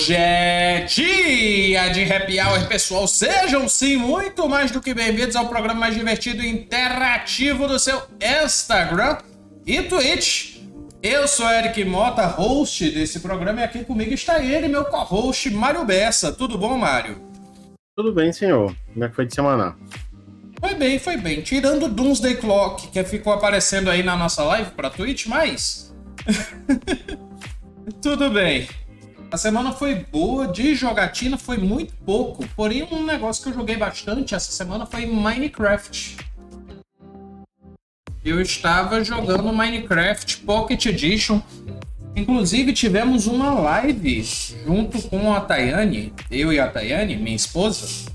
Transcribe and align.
Hoje 0.00 0.16
é 0.16 0.86
dia 0.86 1.88
de 1.90 2.10
happy 2.10 2.40
hour, 2.40 2.66
pessoal. 2.66 3.06
Sejam 3.06 3.68
sim 3.68 3.98
muito 3.98 4.48
mais 4.48 4.70
do 4.70 4.80
que 4.80 4.94
bem-vindos 4.94 5.36
ao 5.36 5.46
programa 5.46 5.78
mais 5.78 5.94
divertido 5.94 6.42
e 6.42 6.48
interativo 6.48 7.68
do 7.68 7.78
seu 7.78 8.00
Instagram 8.18 9.18
e 9.66 9.82
Twitch. 9.82 10.56
Eu 11.02 11.28
sou 11.28 11.46
Eric 11.50 11.84
Mota, 11.84 12.24
host 12.24 12.90
desse 12.92 13.20
programa, 13.20 13.60
e 13.60 13.64
aqui 13.64 13.84
comigo 13.84 14.14
está 14.14 14.42
ele, 14.42 14.68
meu 14.68 14.86
co-host, 14.86 15.50
Mário 15.50 15.84
Bessa. 15.84 16.32
Tudo 16.32 16.56
bom, 16.56 16.78
Mário? 16.78 17.20
Tudo 17.94 18.10
bem, 18.10 18.32
senhor. 18.32 18.74
Como 18.94 19.04
é 19.04 19.08
que 19.10 19.14
foi 19.14 19.26
de 19.26 19.34
semana? 19.34 19.76
Foi 20.58 20.74
bem, 20.76 20.98
foi 20.98 21.18
bem. 21.18 21.42
Tirando 21.42 21.84
o 21.84 21.88
Doomsday 21.90 22.36
Clock, 22.36 22.88
que 22.88 23.04
ficou 23.04 23.34
aparecendo 23.34 23.90
aí 23.90 24.02
na 24.02 24.16
nossa 24.16 24.42
live 24.44 24.70
pra 24.70 24.88
Twitch, 24.88 25.26
mas. 25.26 25.94
Tudo 28.00 28.30
bem. 28.30 28.66
A 29.32 29.36
semana 29.36 29.70
foi 29.70 29.94
boa, 29.94 30.48
de 30.48 30.74
jogatina 30.74 31.38
foi 31.38 31.56
muito 31.56 31.94
pouco. 32.04 32.44
Porém, 32.56 32.88
um 32.90 33.04
negócio 33.04 33.44
que 33.44 33.50
eu 33.50 33.54
joguei 33.54 33.76
bastante 33.76 34.34
essa 34.34 34.50
semana 34.50 34.84
foi 34.86 35.06
Minecraft. 35.06 36.16
Eu 38.24 38.40
estava 38.40 39.04
jogando 39.04 39.52
Minecraft 39.52 40.38
Pocket 40.38 40.84
Edition. 40.86 41.40
Inclusive, 42.16 42.72
tivemos 42.72 43.28
uma 43.28 43.54
live 43.54 44.20
junto 44.66 45.00
com 45.02 45.32
a 45.32 45.40
Tayane, 45.40 46.12
eu 46.28 46.52
e 46.52 46.58
a 46.58 46.68
Tayane, 46.68 47.16
minha 47.16 47.36
esposa, 47.36 48.10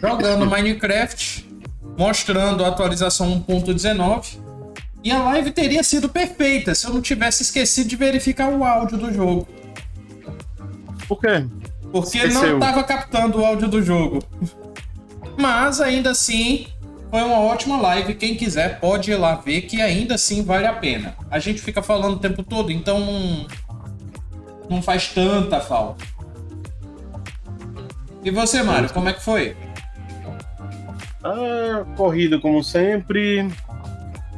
jogando 0.00 0.46
Minecraft, 0.48 1.48
mostrando 1.98 2.64
a 2.64 2.68
atualização 2.68 3.44
1.19. 3.48 4.38
E 5.02 5.10
a 5.10 5.20
live 5.20 5.50
teria 5.50 5.82
sido 5.82 6.08
perfeita 6.08 6.76
se 6.76 6.86
eu 6.86 6.94
não 6.94 7.02
tivesse 7.02 7.42
esquecido 7.42 7.88
de 7.88 7.96
verificar 7.96 8.50
o 8.50 8.62
áudio 8.62 8.96
do 8.98 9.12
jogo. 9.12 9.57
Por 11.08 11.20
quê? 11.20 11.46
Porque 11.90 12.18
Esqueceu. 12.18 12.42
não 12.42 12.58
estava 12.58 12.84
captando 12.84 13.40
o 13.40 13.44
áudio 13.44 13.66
do 13.66 13.82
jogo. 13.82 14.22
Mas 15.38 15.80
ainda 15.80 16.10
assim, 16.10 16.66
foi 17.10 17.22
uma 17.22 17.38
ótima 17.40 17.80
live. 17.80 18.14
Quem 18.14 18.36
quiser 18.36 18.78
pode 18.78 19.10
ir 19.10 19.16
lá 19.16 19.34
ver 19.36 19.62
que 19.62 19.80
ainda 19.80 20.16
assim 20.16 20.42
vale 20.42 20.66
a 20.66 20.74
pena. 20.74 21.16
A 21.30 21.38
gente 21.38 21.60
fica 21.62 21.82
falando 21.82 22.14
o 22.14 22.18
tempo 22.18 22.42
todo, 22.42 22.70
então 22.70 23.00
não, 23.00 23.46
não 24.68 24.82
faz 24.82 25.08
tanta 25.08 25.60
falta. 25.60 26.04
E 28.22 28.30
você, 28.30 28.62
Mário, 28.62 28.92
como 28.92 29.08
é 29.08 29.14
que 29.14 29.22
foi? 29.22 29.56
Ah, 31.24 31.84
corrida 31.96 32.38
como 32.38 32.62
sempre, 32.62 33.48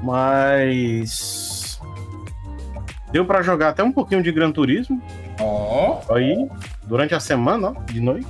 mas 0.02 1.80
deu 3.12 3.24
para 3.24 3.42
jogar 3.42 3.70
até 3.70 3.82
um 3.82 3.92
pouquinho 3.92 4.22
de 4.22 4.30
Gran 4.30 4.52
Turismo. 4.52 5.02
Ó. 5.40 6.00
Oh. 6.08 6.14
Aí, 6.14 6.48
durante 6.84 7.14
a 7.14 7.20
semana, 7.20 7.70
ó, 7.70 7.72
de 7.84 8.00
noite. 8.00 8.28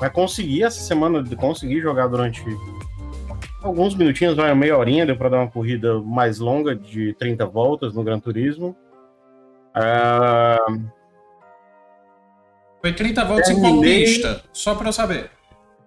Mas 0.00 0.12
consegui 0.12 0.62
essa 0.62 0.80
semana, 0.80 1.24
consegui 1.36 1.80
jogar 1.80 2.08
durante 2.08 2.44
alguns 3.62 3.94
minutinhos, 3.94 4.36
vai 4.36 4.54
meia 4.54 4.76
horinha, 4.76 5.06
deu 5.06 5.16
para 5.16 5.30
dar 5.30 5.38
uma 5.38 5.50
corrida 5.50 6.00
mais 6.00 6.38
longa 6.38 6.74
de 6.74 7.14
30 7.14 7.46
voltas 7.46 7.94
no 7.94 8.04
Gran 8.04 8.20
Turismo. 8.20 8.76
Uh... 9.74 10.84
Foi 12.80 12.92
30 12.92 13.24
voltas 13.24 13.46
Terminei... 13.46 13.70
em 13.70 13.74
qual 13.74 13.82
pista? 13.82 14.44
Só 14.52 14.74
para 14.74 14.88
eu 14.88 14.92
saber. 14.92 15.30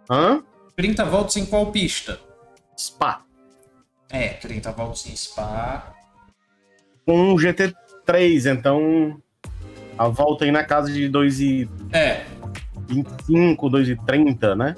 Hã? 0.09 0.43
30 0.75 1.05
voltas 1.05 1.37
em 1.37 1.45
qual 1.45 1.71
pista? 1.71 2.19
Spa. 2.77 3.23
É, 4.09 4.29
30 4.29 4.71
voltas 4.71 5.05
em 5.07 5.15
Spa. 5.15 5.93
Com 7.05 7.33
um 7.33 7.35
GT3, 7.35 8.51
então 8.51 9.21
a 9.97 10.07
volta 10.07 10.45
aí 10.45 10.51
na 10.51 10.63
casa 10.63 10.91
de 10.91 11.07
2 11.09 11.39
e... 11.39 11.69
É. 11.91 12.25
25, 12.87 13.69
2 13.69 13.89
e 13.89 13.95
30, 13.95 14.55
né? 14.55 14.75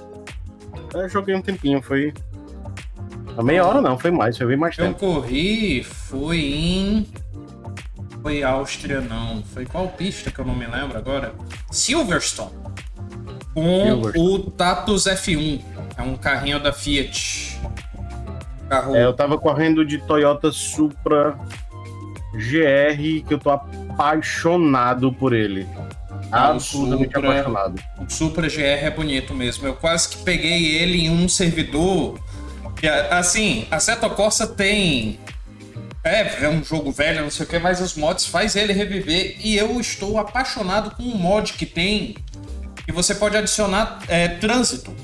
Eu 0.93 1.09
joguei 1.09 1.35
um 1.35 1.41
tempinho, 1.41 1.81
foi... 1.81 2.13
A 3.37 3.43
meia 3.43 3.65
hora 3.65 3.81
não, 3.81 3.97
foi 3.97 4.11
mais, 4.11 4.37
foi 4.37 4.47
bem 4.47 4.57
mais 4.57 4.75
tempo. 4.75 4.89
Eu 4.89 5.13
corri, 5.13 5.83
fui 5.83 6.39
em... 6.39 7.07
Foi 8.21 8.43
Áustria, 8.43 8.99
não. 8.99 9.41
Foi 9.43 9.65
qual 9.65 9.87
pista 9.87 10.29
que 10.29 10.39
eu 10.39 10.45
não 10.45 10.55
me 10.55 10.67
lembro 10.67 10.97
agora? 10.97 11.33
Silverstone. 11.71 12.51
Com 13.53 13.85
Silverstone. 13.85 14.29
o 14.29 14.51
Tatus 14.51 15.05
F1. 15.05 15.61
É 15.97 16.01
um 16.01 16.15
carrinho 16.15 16.59
da 16.59 16.73
Fiat. 16.73 17.61
Carro... 18.69 18.95
É, 18.95 19.05
eu 19.05 19.13
tava 19.13 19.37
correndo 19.37 19.85
de 19.85 19.99
Toyota 19.99 20.51
Supra 20.51 21.37
GR, 22.33 23.25
que 23.25 23.33
eu 23.33 23.39
tô 23.39 23.49
apaixonado 23.99 25.11
por 25.11 25.33
ele. 25.33 25.67
Ah, 26.31 26.51
Absolutamente 26.51 27.13
Supra, 27.13 27.29
apaixonado. 27.29 27.83
O 27.97 28.09
Supra 28.09 28.47
GR 28.47 28.61
é 28.61 28.89
bonito 28.89 29.35
mesmo. 29.35 29.67
Eu 29.67 29.73
quase 29.73 30.09
que 30.09 30.17
peguei 30.23 30.77
ele 30.77 31.05
em 31.05 31.09
um 31.09 31.27
servidor. 31.27 32.17
Assim, 33.11 33.67
a 33.69 33.79
Seto 33.79 34.09
Corsa 34.11 34.47
tem. 34.47 35.19
É, 36.01 36.45
é 36.45 36.49
um 36.49 36.63
jogo 36.63 36.93
velho, 36.93 37.23
não 37.23 37.29
sei 37.29 37.45
o 37.45 37.49
que, 37.49 37.59
mas 37.59 37.81
os 37.81 37.95
mods 37.95 38.25
faz 38.25 38.55
ele 38.55 38.71
reviver. 38.71 39.35
E 39.43 39.57
eu 39.57 39.79
estou 39.81 40.17
apaixonado 40.17 40.95
com 40.95 41.03
um 41.03 41.17
mod 41.17 41.53
que 41.53 41.65
tem. 41.65 42.15
Que 42.85 42.93
você 42.93 43.13
pode 43.13 43.35
adicionar 43.35 43.99
é, 44.07 44.29
trânsito. 44.29 44.95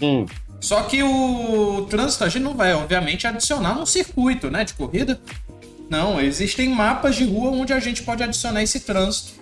Hum. 0.00 0.24
Só 0.60 0.82
que 0.84 1.02
o 1.02 1.86
trânsito 1.90 2.24
a 2.24 2.28
gente 2.28 2.42
não 2.42 2.54
vai, 2.54 2.72
obviamente, 2.72 3.26
adicionar 3.26 3.74
num 3.74 3.84
circuito 3.84 4.50
né, 4.50 4.64
de 4.64 4.72
corrida. 4.72 5.20
Não, 5.88 6.20
existem 6.20 6.68
mapas 6.68 7.16
de 7.16 7.24
rua 7.24 7.50
onde 7.50 7.72
a 7.72 7.80
gente 7.80 8.02
pode 8.02 8.22
adicionar 8.22 8.62
esse 8.62 8.80
trânsito. 8.80 9.40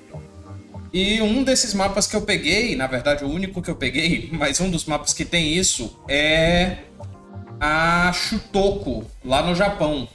E 0.92 1.20
um 1.20 1.42
desses 1.42 1.74
mapas 1.74 2.06
que 2.06 2.14
eu 2.14 2.22
peguei, 2.22 2.76
na 2.76 2.86
verdade 2.86 3.24
o 3.24 3.28
único 3.28 3.60
que 3.60 3.70
eu 3.70 3.76
peguei, 3.76 4.28
mas 4.32 4.60
um 4.60 4.70
dos 4.70 4.84
mapas 4.84 5.12
que 5.12 5.24
tem 5.24 5.54
isso 5.54 6.00
é 6.08 6.78
a 7.58 8.12
Shutoku, 8.12 9.04
lá 9.24 9.42
no 9.42 9.54
Japão. 9.54 10.08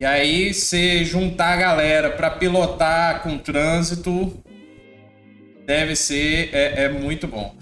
E 0.00 0.04
aí, 0.04 0.52
se 0.52 1.04
juntar 1.04 1.54
a 1.54 1.56
galera 1.56 2.10
para 2.10 2.28
pilotar 2.28 3.22
com 3.22 3.38
trânsito, 3.38 4.36
deve 5.64 5.94
ser 5.94 6.50
é, 6.52 6.84
é 6.84 6.88
muito 6.88 7.26
bom. 7.26 7.54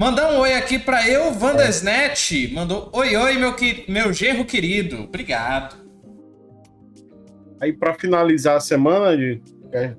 Mandar 0.00 0.32
um 0.32 0.38
oi 0.38 0.54
aqui 0.54 0.78
para 0.78 1.06
eu, 1.06 1.30
Vandesnet. 1.34 2.50
Mandou 2.54 2.88
oi, 2.90 3.14
oi, 3.14 3.36
meu, 3.36 3.54
meu 3.86 4.14
genro 4.14 4.46
querido. 4.46 5.02
Obrigado. 5.02 5.76
Aí, 7.60 7.70
para 7.70 7.92
finalizar 7.92 8.56
a 8.56 8.60
semana 8.60 9.14
de 9.14 9.42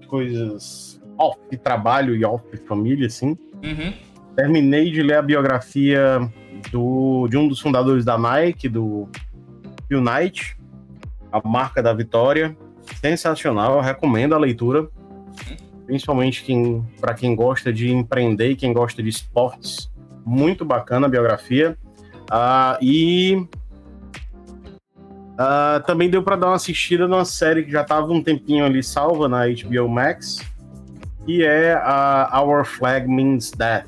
coisas 0.07 0.99
off 1.19 1.37
trabalho 1.63 2.15
e 2.15 2.25
off 2.25 2.43
família, 2.67 3.05
assim, 3.05 3.37
uhum. 3.63 3.93
terminei 4.35 4.89
de 4.89 5.03
ler 5.03 5.17
a 5.17 5.21
biografia 5.21 6.19
do, 6.71 7.27
de 7.27 7.37
um 7.37 7.47
dos 7.47 7.59
fundadores 7.59 8.03
da 8.03 8.17
Nike, 8.17 8.67
do 8.67 9.07
Unite, 9.91 10.57
a 11.31 11.47
marca 11.47 11.83
da 11.83 11.93
vitória. 11.93 12.57
Sensacional, 12.99 13.75
eu 13.75 13.81
recomendo 13.81 14.33
a 14.33 14.39
leitura. 14.39 14.81
Uhum. 14.81 15.71
Principalmente 15.85 16.43
quem, 16.43 16.83
para 16.99 17.13
quem 17.13 17.35
gosta 17.35 17.71
de 17.71 17.91
empreender 17.91 18.51
e 18.51 18.55
quem 18.55 18.73
gosta 18.73 19.03
de 19.03 19.09
esportes. 19.09 19.90
Muito 20.25 20.63
bacana 20.63 21.07
a 21.07 21.09
biografia. 21.09 21.77
Uh, 22.31 22.77
e 22.81 23.47
Uh, 25.41 25.81
também 25.87 26.07
deu 26.07 26.21
para 26.21 26.35
dar 26.35 26.47
uma 26.47 26.55
assistida 26.55 27.07
numa 27.07 27.25
série 27.25 27.63
que 27.63 27.71
já 27.71 27.81
estava 27.81 28.11
um 28.11 28.21
tempinho 28.21 28.63
ali 28.63 28.83
salva 28.83 29.27
na 29.27 29.47
HBO 29.47 29.89
Max, 29.89 30.37
que 31.25 31.43
é 31.43 31.73
a 31.73 32.41
Our 32.43 32.63
Flag 32.63 33.07
Means 33.07 33.49
Death. 33.49 33.87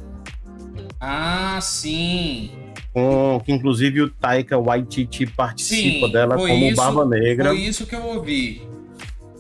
Ah, 0.99 1.59
sim. 1.61 2.49
Com, 2.91 3.39
que 3.45 3.51
inclusive 3.51 4.01
o 4.01 4.09
Taika 4.09 4.57
Waititi 4.57 5.27
participa 5.27 6.07
sim, 6.07 6.11
dela 6.11 6.35
como 6.35 6.47
isso, 6.47 6.75
Barba 6.75 7.05
Negra. 7.05 7.49
Foi 7.49 7.59
isso 7.59 7.85
que 7.85 7.95
eu 7.95 8.03
ouvi. 8.03 8.67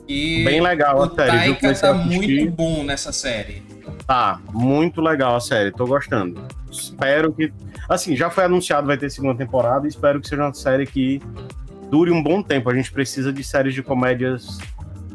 E 0.07 0.43
Bem 0.43 0.61
legal 0.61 1.01
a 1.01 1.09
série. 1.09 1.49
O 1.51 1.55
Taika 1.55 1.73
tá 1.73 1.93
muito 1.93 2.51
bom 2.51 2.83
nessa 2.83 3.11
série. 3.11 3.63
Tá, 4.07 4.39
muito 4.51 5.01
legal 5.01 5.35
a 5.35 5.39
série, 5.39 5.71
tô 5.71 5.85
gostando. 5.87 6.41
Espero 6.69 7.33
que. 7.33 7.53
Assim, 7.87 8.15
já 8.15 8.29
foi 8.29 8.45
anunciado, 8.45 8.87
vai 8.87 8.97
ter 8.97 9.09
segunda 9.09 9.35
temporada, 9.35 9.85
e 9.85 9.89
espero 9.89 10.19
que 10.19 10.27
seja 10.27 10.43
uma 10.43 10.53
série 10.53 10.85
que 10.85 11.21
dure 11.89 12.11
um 12.11 12.21
bom 12.21 12.41
tempo. 12.41 12.69
A 12.69 12.75
gente 12.75 12.91
precisa 12.91 13.31
de 13.31 13.43
séries 13.43 13.73
de 13.73 13.83
comédias 13.83 14.57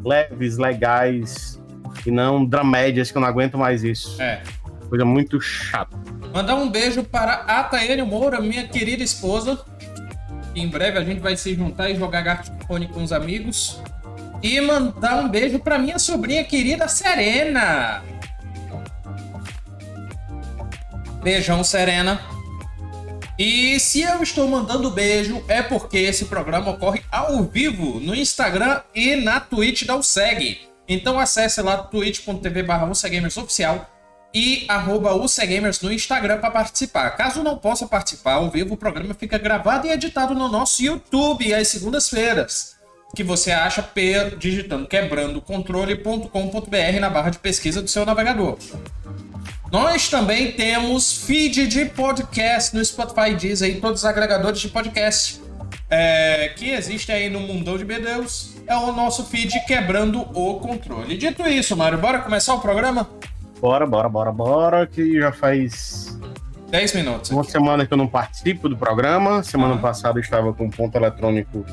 leves, 0.03 0.57
legais, 0.57 1.61
e 2.05 2.11
não 2.11 2.45
dramédias, 2.45 3.11
que 3.11 3.17
eu 3.17 3.21
não 3.21 3.27
aguento 3.27 3.57
mais 3.57 3.83
isso. 3.83 4.19
É. 4.21 4.41
Coisa 4.87 5.05
muito 5.05 5.39
chata. 5.39 5.95
Mandar 6.33 6.55
um 6.55 6.69
beijo 6.69 7.03
para 7.03 7.45
a 7.47 8.05
Moura, 8.05 8.41
minha 8.41 8.67
querida 8.67 9.03
esposa. 9.03 9.63
Em 10.55 10.67
breve 10.67 10.97
a 10.97 11.03
gente 11.03 11.19
vai 11.19 11.37
se 11.37 11.53
juntar 11.53 11.89
e 11.89 11.95
jogar 11.95 12.21
Gartfone 12.21 12.87
com 12.87 13.03
os 13.03 13.11
amigos. 13.11 13.79
E 14.41 14.59
mandar 14.61 15.23
um 15.23 15.27
beijo 15.27 15.59
para 15.59 15.77
minha 15.77 15.99
sobrinha 15.99 16.43
querida 16.43 16.87
Serena. 16.87 18.01
Beijão, 21.21 21.63
Serena. 21.63 22.21
E 23.37 23.79
se 23.79 24.01
eu 24.01 24.21
estou 24.21 24.47
mandando 24.47 24.91
beijo, 24.91 25.43
é 25.47 25.61
porque 25.61 25.97
esse 25.97 26.25
programa 26.25 26.71
ocorre 26.71 27.01
ao 27.11 27.43
vivo 27.43 27.99
no 27.99 28.13
Instagram 28.13 28.81
e 28.93 29.15
na 29.15 29.39
Twitch 29.39 29.85
da 29.85 29.95
USEG. 29.95 30.67
Então 30.87 31.19
acesse 31.19 31.61
lá 31.61 31.77
twitch.tv 31.77 32.63
barra 32.63 32.89
oficial 32.89 33.89
e 34.33 34.65
arroba 34.67 35.15
UCGamers 35.15 35.79
no 35.81 35.93
Instagram 35.93 36.39
para 36.39 36.51
participar. 36.51 37.11
Caso 37.11 37.43
não 37.43 37.57
possa 37.57 37.87
participar 37.87 38.33
ao 38.33 38.49
vivo, 38.49 38.73
o 38.73 38.77
programa 38.77 39.13
fica 39.13 39.37
gravado 39.37 39.87
e 39.87 39.91
editado 39.91 40.33
no 40.33 40.49
nosso 40.49 40.83
YouTube 40.83 41.53
às 41.53 41.69
segundas-feiras, 41.69 42.75
que 43.15 43.23
você 43.23 43.51
acha 43.51 43.87
digitando 44.37 44.85
quebrandocontrole.com.br 44.87 46.99
na 46.99 47.09
barra 47.09 47.29
de 47.29 47.39
pesquisa 47.39 47.81
do 47.81 47.87
seu 47.87 48.05
navegador. 48.05 48.57
Nós 49.71 50.09
também 50.09 50.51
temos 50.51 51.25
feed 51.25 51.67
de 51.67 51.85
podcast 51.85 52.75
no 52.75 52.83
Spotify, 52.83 53.35
Deezer 53.35 53.69
e 53.69 53.79
todos 53.79 54.01
os 54.01 54.05
agregadores 54.05 54.59
de 54.59 54.67
podcast 54.67 55.39
é, 55.87 56.51
que 56.55 56.71
existe 56.71 57.11
aí 57.11 57.29
no 57.29 57.39
mundão 57.41 57.77
de 57.77 57.85
Bedeus. 57.85 58.55
É 58.65 58.75
o 58.75 58.91
nosso 58.91 59.23
feed 59.25 59.53
Quebrando 59.67 60.21
o 60.21 60.55
Controle. 60.55 61.15
Dito 61.15 61.47
isso, 61.47 61.77
Mário, 61.77 61.99
bora 61.99 62.17
começar 62.17 62.55
o 62.55 62.59
programa? 62.59 63.07
Bora, 63.61 63.85
bora, 63.85 64.09
bora, 64.09 64.31
bora, 64.31 64.87
que 64.87 65.19
já 65.19 65.31
faz 65.31 66.17
10 66.71 66.95
minutos. 66.95 67.29
Uma 67.29 67.41
aqui. 67.41 67.51
semana 67.51 67.85
que 67.85 67.93
eu 67.93 67.97
não 67.97 68.07
participo 68.07 68.69
do 68.69 68.75
programa. 68.75 69.43
Semana 69.43 69.75
ah. 69.75 69.77
passada 69.77 70.17
eu 70.17 70.23
estava 70.23 70.51
com 70.51 70.67
ponto 70.67 70.95
eletrônico 70.95 71.63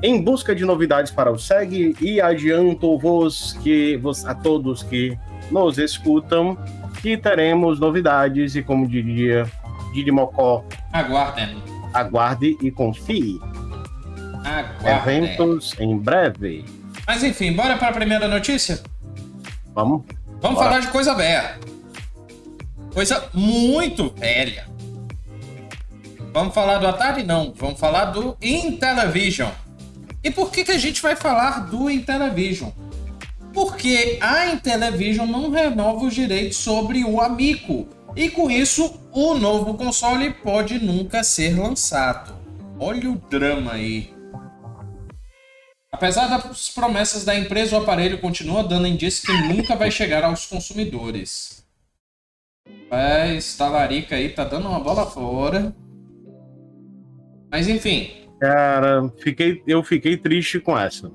em 0.00 0.22
busca 0.22 0.54
de 0.54 0.64
novidades 0.64 1.10
para 1.10 1.32
o 1.32 1.36
SEG 1.36 1.96
e 2.00 2.20
adianto-vos 2.20 3.58
que 3.64 4.00
a 4.24 4.34
todos 4.36 4.84
que 4.84 5.18
nos 5.50 5.78
escutam 5.78 6.56
que 7.00 7.16
teremos 7.16 7.80
novidades 7.80 8.54
e, 8.54 8.62
como 8.62 8.86
diria 8.86 9.50
Didi 9.92 10.10
Mocó, 10.10 10.64
aguardem. 10.92 11.62
Aguarde 11.94 12.56
e 12.60 12.70
confie. 12.70 13.40
Aguarde. 14.44 15.10
Eventos 15.10 15.74
em 15.78 15.96
breve. 15.96 16.64
Mas 17.06 17.22
enfim, 17.22 17.52
bora 17.52 17.76
para 17.76 17.88
a 17.88 17.92
primeira 17.92 18.28
notícia? 18.28 18.80
Vamos. 19.74 20.04
Vamos 20.40 20.58
bora. 20.58 20.68
falar 20.68 20.80
de 20.80 20.88
coisa 20.88 21.14
velha. 21.14 21.58
Coisa 22.92 23.28
muito 23.32 24.10
velha. 24.10 24.66
Vamos 26.32 26.54
falar 26.54 26.78
do 26.78 26.86
Atari? 26.86 27.22
Não. 27.22 27.52
Vamos 27.56 27.80
falar 27.80 28.06
do 28.06 28.36
Intellivision. 28.42 29.50
E 30.22 30.30
por 30.30 30.50
que, 30.50 30.64
que 30.64 30.72
a 30.72 30.78
gente 30.78 31.00
vai 31.00 31.16
falar 31.16 31.66
do 31.66 31.88
Intellivision? 31.88 32.70
Porque 33.58 34.18
a 34.20 34.52
Intellivision 34.52 35.28
não 35.28 35.50
renova 35.50 36.04
os 36.04 36.14
direitos 36.14 36.58
sobre 36.58 37.04
o 37.04 37.20
Amico. 37.20 37.88
E 38.14 38.30
com 38.30 38.48
isso, 38.48 39.00
o 39.12 39.34
novo 39.34 39.74
console 39.74 40.32
pode 40.32 40.78
nunca 40.78 41.24
ser 41.24 41.58
lançado. 41.58 42.36
Olha 42.78 43.10
o 43.10 43.16
drama 43.16 43.72
aí. 43.72 44.14
Apesar 45.90 46.28
das 46.28 46.70
promessas 46.70 47.24
da 47.24 47.36
empresa, 47.36 47.76
o 47.76 47.82
aparelho 47.82 48.20
continua 48.20 48.62
dando 48.62 48.86
indício 48.86 49.26
que 49.26 49.52
nunca 49.52 49.74
vai 49.74 49.90
chegar 49.90 50.22
aos 50.22 50.46
consumidores. 50.46 51.66
Mas 52.88 53.56
Talarica 53.56 54.14
aí 54.14 54.28
tá 54.28 54.44
dando 54.44 54.68
uma 54.68 54.78
bola 54.78 55.04
fora. 55.04 55.74
Mas 57.50 57.66
enfim. 57.66 58.28
Cara, 58.40 59.12
fiquei, 59.18 59.60
eu 59.66 59.82
fiquei 59.82 60.16
triste 60.16 60.60
com 60.60 60.78
essa. 60.78 61.10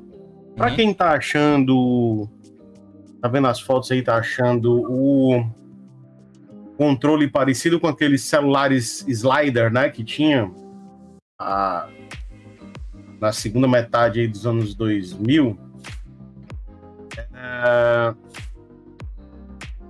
Pra 0.56 0.70
uhum. 0.70 0.76
quem 0.76 0.94
tá 0.94 1.12
achando. 1.12 2.30
Tá 3.24 3.30
vendo 3.30 3.48
as 3.48 3.62
fotos 3.62 3.90
aí, 3.90 4.02
tá 4.02 4.18
achando 4.18 4.82
o 4.82 5.50
controle 6.76 7.30
parecido 7.30 7.80
com 7.80 7.88
aqueles 7.88 8.22
celulares 8.24 9.06
slider, 9.08 9.72
né? 9.72 9.90
Que 9.90 10.04
tinha 10.04 10.52
a, 11.40 11.88
na 13.22 13.32
segunda 13.32 13.66
metade 13.66 14.20
aí 14.20 14.28
dos 14.28 14.46
anos 14.46 14.76
2000. 14.76 15.58
É, 17.34 18.14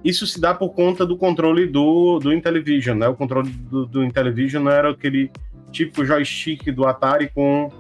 isso 0.04 0.28
se 0.28 0.40
dá 0.40 0.54
por 0.54 0.70
conta 0.76 1.04
do 1.04 1.18
controle 1.18 1.66
do, 1.66 2.20
do 2.20 2.32
Intellivision, 2.32 3.00
né? 3.00 3.08
O 3.08 3.16
controle 3.16 3.50
do, 3.50 3.88
do 3.88 4.04
Intellivision 4.04 4.70
era 4.70 4.92
aquele 4.92 5.32
tipo 5.72 6.06
joystick 6.06 6.72
do 6.72 6.86
Atari 6.86 7.32
com 7.34 7.72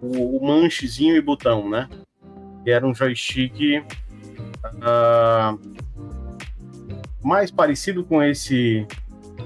o, 0.00 0.36
o 0.36 0.46
manchezinho 0.46 1.16
e 1.16 1.20
botão, 1.20 1.68
né? 1.68 1.88
que 2.62 2.70
era 2.70 2.86
um 2.86 2.94
joystick 2.94 3.84
uh, 4.64 5.58
mais 7.22 7.50
parecido 7.50 8.04
com 8.04 8.22
esse 8.22 8.86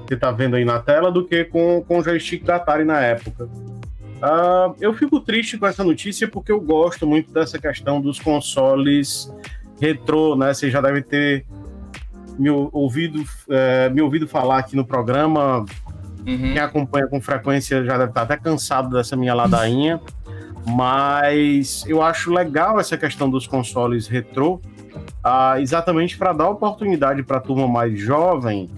que 0.06 0.08
você 0.08 0.14
está 0.14 0.30
vendo 0.30 0.56
aí 0.56 0.64
na 0.64 0.78
tela 0.78 1.10
do 1.10 1.24
que 1.24 1.44
com, 1.44 1.84
com 1.86 1.98
o 1.98 2.02
joystick 2.02 2.44
da 2.44 2.56
Atari 2.56 2.84
na 2.84 3.00
época. 3.00 3.44
Uh, 3.44 4.74
eu 4.80 4.94
fico 4.94 5.20
triste 5.20 5.58
com 5.58 5.66
essa 5.66 5.84
notícia 5.84 6.26
porque 6.26 6.50
eu 6.50 6.60
gosto 6.60 7.06
muito 7.06 7.32
dessa 7.32 7.58
questão 7.58 8.00
dos 8.00 8.18
consoles 8.18 9.30
retrô, 9.80 10.36
né? 10.36 10.54
Você 10.54 10.70
já 10.70 10.80
deve 10.80 11.02
ter 11.02 11.44
me 12.38 12.50
ouvido, 12.50 13.22
é, 13.48 13.88
me 13.90 14.00
ouvido 14.00 14.26
falar 14.26 14.58
aqui 14.58 14.76
no 14.76 14.86
programa. 14.86 15.64
Uhum. 16.26 16.52
Quem 16.52 16.58
acompanha 16.58 17.06
com 17.06 17.20
frequência 17.20 17.84
já 17.84 17.96
deve 17.96 18.10
estar 18.10 18.22
até 18.22 18.36
cansado 18.36 18.90
dessa 18.90 19.16
minha 19.16 19.34
ladainha. 19.34 20.00
Mas 20.66 21.84
eu 21.86 22.02
acho 22.02 22.32
legal 22.32 22.80
essa 22.80 22.96
questão 22.96 23.30
dos 23.30 23.46
consoles 23.46 24.08
retrô, 24.08 24.60
uh, 25.26 25.58
exatamente 25.58 26.16
para 26.16 26.32
dar 26.32 26.48
oportunidade 26.48 27.22
para 27.24 27.38
a 27.38 27.40
turma 27.40 27.66
mais 27.66 27.98
jovem 27.98 28.70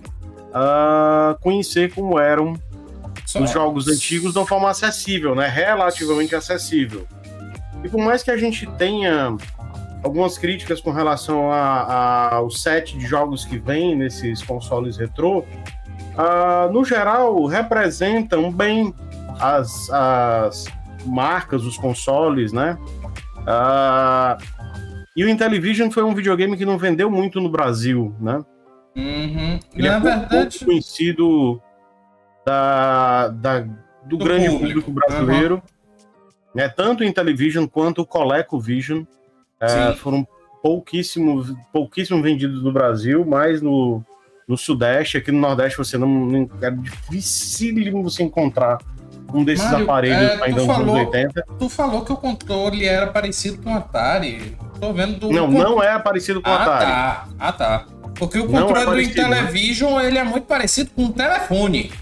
uh, 0.48 1.38
conhecer 1.40 1.92
como 1.92 2.18
eram 2.18 2.54
Só 3.26 3.42
os 3.42 3.50
jogos 3.50 3.88
antigos 3.88 4.32
de 4.32 4.38
uma 4.38 4.46
forma 4.46 4.70
acessível, 4.70 5.34
né? 5.34 5.46
relativamente 5.46 6.34
acessível. 6.34 7.06
E 7.84 7.88
por 7.88 8.00
mais 8.00 8.22
que 8.22 8.30
a 8.30 8.36
gente 8.36 8.66
tenha 8.72 9.36
algumas 10.02 10.38
críticas 10.38 10.80
com 10.80 10.90
relação 10.90 11.50
ao 11.52 12.50
set 12.50 12.96
de 12.96 13.06
jogos 13.06 13.44
que 13.44 13.58
vem 13.58 13.94
nesses 13.94 14.42
consoles 14.42 14.96
retrô, 14.96 15.40
uh, 15.40 16.72
no 16.72 16.84
geral 16.84 17.44
representam 17.44 18.50
bem 18.50 18.94
as, 19.38 19.90
as 19.90 20.64
marcas, 21.04 21.64
os 21.64 21.76
consoles, 21.76 22.52
né? 22.52 22.76
Uh, 23.38 24.57
e 25.18 25.24
o 25.24 25.28
Intellivision 25.28 25.90
foi 25.90 26.04
um 26.04 26.14
videogame 26.14 26.56
que 26.56 26.64
não 26.64 26.78
vendeu 26.78 27.10
muito 27.10 27.40
no 27.40 27.48
Brasil, 27.48 28.14
né? 28.20 28.40
Uhum. 28.94 29.58
Ele 29.74 29.88
Na 29.88 29.96
é 29.96 30.00
verdade... 30.00 30.64
conhecido 30.64 31.60
da, 32.46 33.26
da 33.26 33.60
do, 33.62 34.16
do, 34.16 34.18
grande 34.18 34.48
público, 34.48 34.80
público 34.80 34.92
brasileiro. 34.92 35.54
Uhum. 35.56 35.62
Né? 36.54 36.68
Tanto 36.68 37.00
o 37.00 37.04
Intellivision 37.04 37.66
quanto 37.66 38.02
o 38.02 38.06
ColecoVision 38.06 39.00
uh, 39.00 39.96
foram 39.96 40.24
pouquíssimo, 40.62 41.44
pouquíssimo 41.72 42.22
vendidos 42.22 42.62
no 42.62 42.70
Brasil, 42.70 43.24
mas 43.26 43.60
no, 43.60 44.00
no 44.46 44.56
Sudeste, 44.56 45.16
aqui 45.16 45.32
no 45.32 45.40
Nordeste 45.40 45.76
você 45.76 45.98
não, 45.98 46.06
não 46.06 46.48
é 46.62 46.70
dificílimo 46.70 48.04
você 48.04 48.22
encontrar 48.22 48.78
um 49.34 49.42
desses 49.42 49.64
Mário, 49.64 49.82
aparelhos 49.82 50.30
é, 50.30 50.44
ainda 50.44 50.62
nos 50.64 50.78
anos 50.78 50.94
80. 50.94 51.44
Tu 51.58 51.68
falou 51.68 52.04
que 52.04 52.12
o 52.12 52.16
controle 52.16 52.84
era 52.84 53.08
parecido 53.08 53.60
com 53.60 53.72
o 53.72 53.76
Atari. 53.76 54.56
Tô 54.80 54.92
vendo 54.92 55.18
do. 55.18 55.32
Não, 55.32 55.48
não 55.48 55.82
é 55.82 55.98
parecido 55.98 56.40
com 56.40 56.50
o 56.50 56.52
ah, 56.52 56.62
Atari. 56.62 56.90
Tá. 56.90 57.28
Ah, 57.38 57.52
tá. 57.52 57.84
Porque 58.18 58.38
o 58.38 58.48
controle 58.48 58.80
é 58.80 58.84
do 58.84 59.00
Intellivision, 59.00 59.96
né? 59.96 60.06
ele 60.06 60.18
é 60.18 60.24
muito 60.24 60.44
parecido 60.44 60.90
com 60.94 61.04
um 61.04 61.12
telefone. 61.12 61.92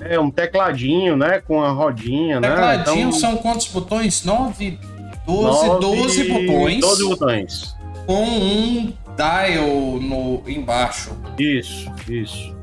É, 0.00 0.18
um 0.18 0.30
tecladinho, 0.30 1.16
né? 1.16 1.42
Com 1.46 1.62
a 1.62 1.70
rodinha, 1.70 2.40
tecladinho 2.40 2.40
né? 2.40 2.78
Tecladinho 2.78 3.08
então... 3.08 3.20
são 3.20 3.36
quantos 3.36 3.68
botões? 3.68 4.24
9, 4.24 4.78
12, 5.26 5.66
9, 5.66 5.80
12 5.80 6.24
botões. 6.24 6.80
12 6.80 7.04
botões. 7.08 7.76
Com 8.06 8.24
um 8.24 8.92
dial 9.16 10.00
no, 10.00 10.42
embaixo. 10.46 11.16
Isso, 11.38 11.92
isso. 12.08 12.56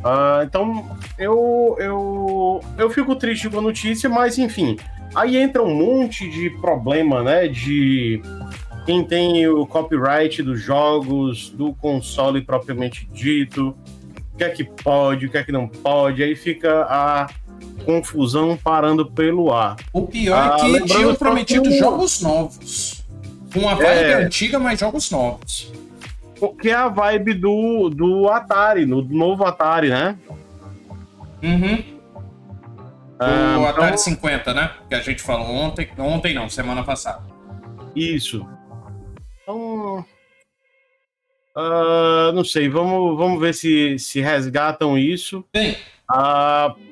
Uh, 0.00 0.44
então, 0.44 0.96
eu, 1.18 1.76
eu, 1.78 2.60
eu 2.78 2.90
fico 2.90 3.16
triste 3.16 3.50
com 3.50 3.58
a 3.58 3.62
notícia, 3.62 4.08
mas 4.08 4.38
enfim. 4.38 4.76
Aí 5.14 5.36
entra 5.36 5.62
um 5.62 5.74
monte 5.74 6.30
de 6.30 6.50
problema, 6.60 7.22
né? 7.22 7.48
De 7.48 8.22
quem 8.84 9.04
tem 9.04 9.46
o 9.46 9.66
copyright 9.66 10.42
dos 10.42 10.60
jogos, 10.60 11.50
do 11.50 11.74
console 11.74 12.42
propriamente 12.42 13.08
dito, 13.12 13.76
o 14.34 14.36
que 14.36 14.44
é 14.44 14.50
que 14.50 14.64
pode, 14.64 15.26
o 15.26 15.30
que 15.30 15.38
é 15.38 15.44
que 15.44 15.52
não 15.52 15.68
pode, 15.68 16.22
aí 16.22 16.34
fica 16.34 16.82
a 16.82 17.28
confusão 17.84 18.56
parando 18.56 19.06
pelo 19.10 19.52
ar. 19.52 19.76
O 19.92 20.06
pior 20.06 20.36
é 20.36 20.62
ah, 20.62 20.68
é 20.68 20.80
que 20.80 20.86
tinham 20.86 21.14
prometido 21.14 21.68
que... 21.68 21.78
jogos 21.78 22.20
novos. 22.20 23.04
Com 23.52 23.68
a 23.68 23.74
vibe 23.74 23.88
é... 23.88 24.24
antiga, 24.24 24.58
mas 24.58 24.78
jogos 24.78 25.10
novos. 25.10 25.72
Que 26.60 26.70
é 26.70 26.74
a 26.74 26.88
vibe 26.88 27.34
do, 27.34 27.90
do 27.90 28.28
Atari, 28.28 28.86
no 28.86 29.02
novo 29.02 29.44
Atari, 29.44 29.90
né? 29.90 30.16
Uhum. 31.42 31.84
Ah, 33.18 33.58
o 33.60 33.66
Atari 33.66 33.88
então... 33.88 33.98
50, 33.98 34.54
né? 34.54 34.70
Que 34.88 34.94
a 34.94 35.00
gente 35.00 35.20
falou 35.20 35.46
ontem. 35.48 35.90
Ontem 35.98 36.32
não, 36.32 36.48
semana 36.48 36.82
passada. 36.82 37.22
Isso. 37.94 38.46
Então. 39.50 40.04
Uh, 41.56 42.32
não 42.32 42.44
sei, 42.44 42.68
vamos, 42.68 43.16
vamos 43.16 43.40
ver 43.40 43.52
se, 43.54 43.98
se 43.98 44.20
resgatam 44.20 44.96
isso. 44.96 45.44
Sim. 45.54 45.72
Uh, 46.10 46.90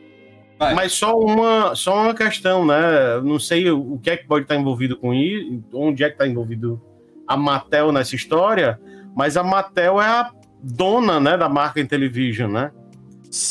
mas 0.59 0.93
só 0.93 1.17
uma, 1.17 1.75
só 1.77 2.03
uma 2.03 2.15
questão, 2.15 2.67
né? 2.67 3.21
Não 3.23 3.38
sei 3.38 3.71
o, 3.71 3.99
que 4.03 4.11
é 4.11 4.17
que 4.17 4.27
pode 4.27 4.45
estar 4.45 4.57
envolvido 4.57 4.97
com 4.97 5.15
isso, 5.15 5.62
onde 5.73 6.03
é 6.03 6.09
que 6.09 6.15
está 6.15 6.27
envolvido 6.27 6.83
a 7.27 7.37
Mattel 7.37 7.93
nessa 7.93 8.17
história, 8.17 8.81
mas 9.15 9.37
a 9.37 9.45
Mattel 9.45 10.00
é 10.00 10.07
a 10.07 10.33
dona, 10.61 11.21
né, 11.21 11.37
da 11.37 11.49
marca 11.49 11.81
Intellivision, 11.81 12.50
né? 12.50 12.73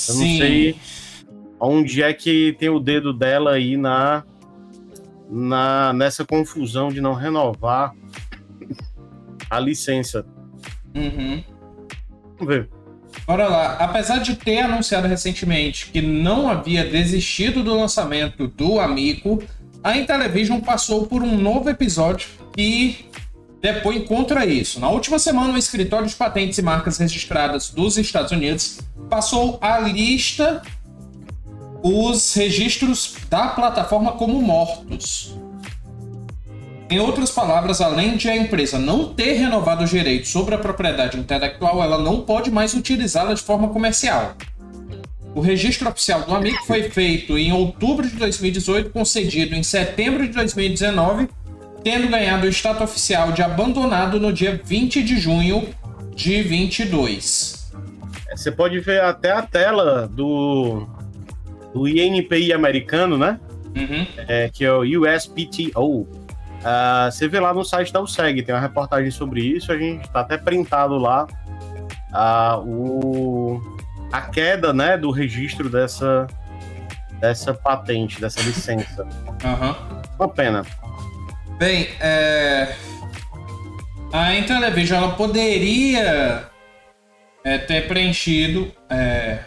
Eu 0.09 0.15
não 0.15 0.25
sei 0.37 0.75
onde 1.59 2.03
é 2.03 2.11
que 2.11 2.55
tem 2.59 2.67
o 2.67 2.79
dedo 2.79 3.13
dela 3.13 3.53
aí 3.53 3.77
na, 3.77 4.25
na 5.29 5.93
nessa 5.93 6.25
confusão 6.25 6.89
de 6.89 6.99
não 6.99 7.13
renovar 7.13 7.93
a 9.49 9.59
licença. 9.59 10.25
Uhum. 10.95 11.43
Vamos 12.37 12.53
ver. 12.53 12.69
Bora 13.25 13.47
lá. 13.47 13.73
Apesar 13.73 14.19
de 14.19 14.35
ter 14.35 14.59
anunciado 14.59 15.07
recentemente 15.07 15.87
que 15.87 16.01
não 16.01 16.49
havia 16.49 16.83
desistido 16.85 17.63
do 17.63 17.75
lançamento 17.75 18.47
do 18.47 18.79
Amico, 18.79 19.41
a 19.83 19.97
Intellivision 19.97 20.59
passou 20.59 21.07
por 21.07 21.23
um 21.23 21.37
novo 21.37 21.69
episódio 21.69 22.29
que 22.53 23.05
depõe 23.61 24.01
contra 24.05 24.45
isso. 24.45 24.79
Na 24.79 24.89
última 24.89 25.19
semana, 25.19 25.53
o 25.53 25.57
escritório 25.57 26.07
de 26.07 26.15
patentes 26.15 26.57
e 26.57 26.61
marcas 26.61 26.97
registradas 26.97 27.69
dos 27.69 27.97
Estados 27.97 28.31
Unidos 28.31 28.79
passou 29.09 29.57
a 29.61 29.79
lista 29.79 30.61
os 31.83 32.33
registros 32.33 33.15
da 33.29 33.49
plataforma 33.49 34.13
como 34.13 34.41
mortos. 34.41 35.35
Em 36.89 36.99
outras 36.99 37.29
palavras, 37.29 37.81
além 37.81 38.15
de 38.15 38.29
a 38.29 38.35
empresa 38.35 38.79
não 38.79 39.13
ter 39.13 39.33
renovado 39.33 39.83
os 39.83 39.89
direitos 39.89 40.29
sobre 40.29 40.55
a 40.55 40.57
propriedade 40.57 41.17
intelectual, 41.17 41.83
ela 41.83 41.97
não 41.97 42.21
pode 42.21 42.49
mais 42.49 42.73
utilizá-la 42.73 43.33
de 43.33 43.41
forma 43.41 43.67
comercial. 43.67 44.35
O 45.35 45.41
registro 45.41 45.89
oficial 45.89 46.21
do 46.21 46.33
Amigo 46.33 46.57
foi 46.65 46.83
feito 46.89 47.37
em 47.37 47.51
outubro 47.51 48.07
de 48.07 48.15
2018, 48.15 48.89
concedido 48.89 49.53
em 49.53 49.63
setembro 49.63 50.25
de 50.25 50.33
2019, 50.33 51.27
tendo 51.83 52.07
ganhado 52.07 52.47
o 52.47 52.49
status 52.49 52.81
oficial 52.81 53.31
de 53.33 53.41
abandonado 53.43 54.19
no 54.19 54.31
dia 54.31 54.59
20 54.63 55.03
de 55.03 55.19
junho 55.19 55.67
de 56.15 56.41
22. 56.41 57.69
Você 58.31 58.51
pode 58.51 58.79
ver 58.79 59.01
até 59.01 59.31
a 59.31 59.41
tela 59.41 60.07
do, 60.07 60.87
do 61.73 61.87
INPI 61.87 62.53
americano, 62.53 63.17
né? 63.17 63.39
Uhum. 63.75 64.07
É, 64.27 64.49
que 64.49 64.65
é 64.65 64.71
o 64.71 64.81
USPTO. 64.81 66.07
Uh, 66.67 67.09
você 67.09 67.29
vê 67.29 67.39
lá 67.39 67.53
no 67.53 67.63
site 67.63 67.93
da 67.93 68.01
USEG, 68.01 68.43
tem 68.43 68.53
uma 68.53 68.59
reportagem 68.59 69.09
sobre 69.09 69.39
isso, 69.39 69.71
a 69.71 69.77
gente 69.77 70.03
está 70.03 70.19
até 70.19 70.37
printado 70.37 70.97
lá 70.97 71.25
uh, 72.11 72.59
o, 72.59 73.61
a 74.11 74.19
queda 74.23 74.73
né, 74.73 74.97
do 74.97 75.09
registro 75.09 75.69
dessa, 75.69 76.27
dessa 77.21 77.53
patente, 77.53 78.19
dessa 78.19 78.41
licença. 78.41 79.03
Uhum. 79.03 79.75
Uma 80.19 80.27
pena. 80.27 80.65
Bem, 81.57 81.87
é... 82.01 82.75
a 84.11 84.35
Intellivision 84.35 85.01
ela 85.01 85.13
poderia 85.13 86.49
é, 87.45 87.57
ter 87.59 87.87
preenchido. 87.87 88.69
É... 88.89 89.39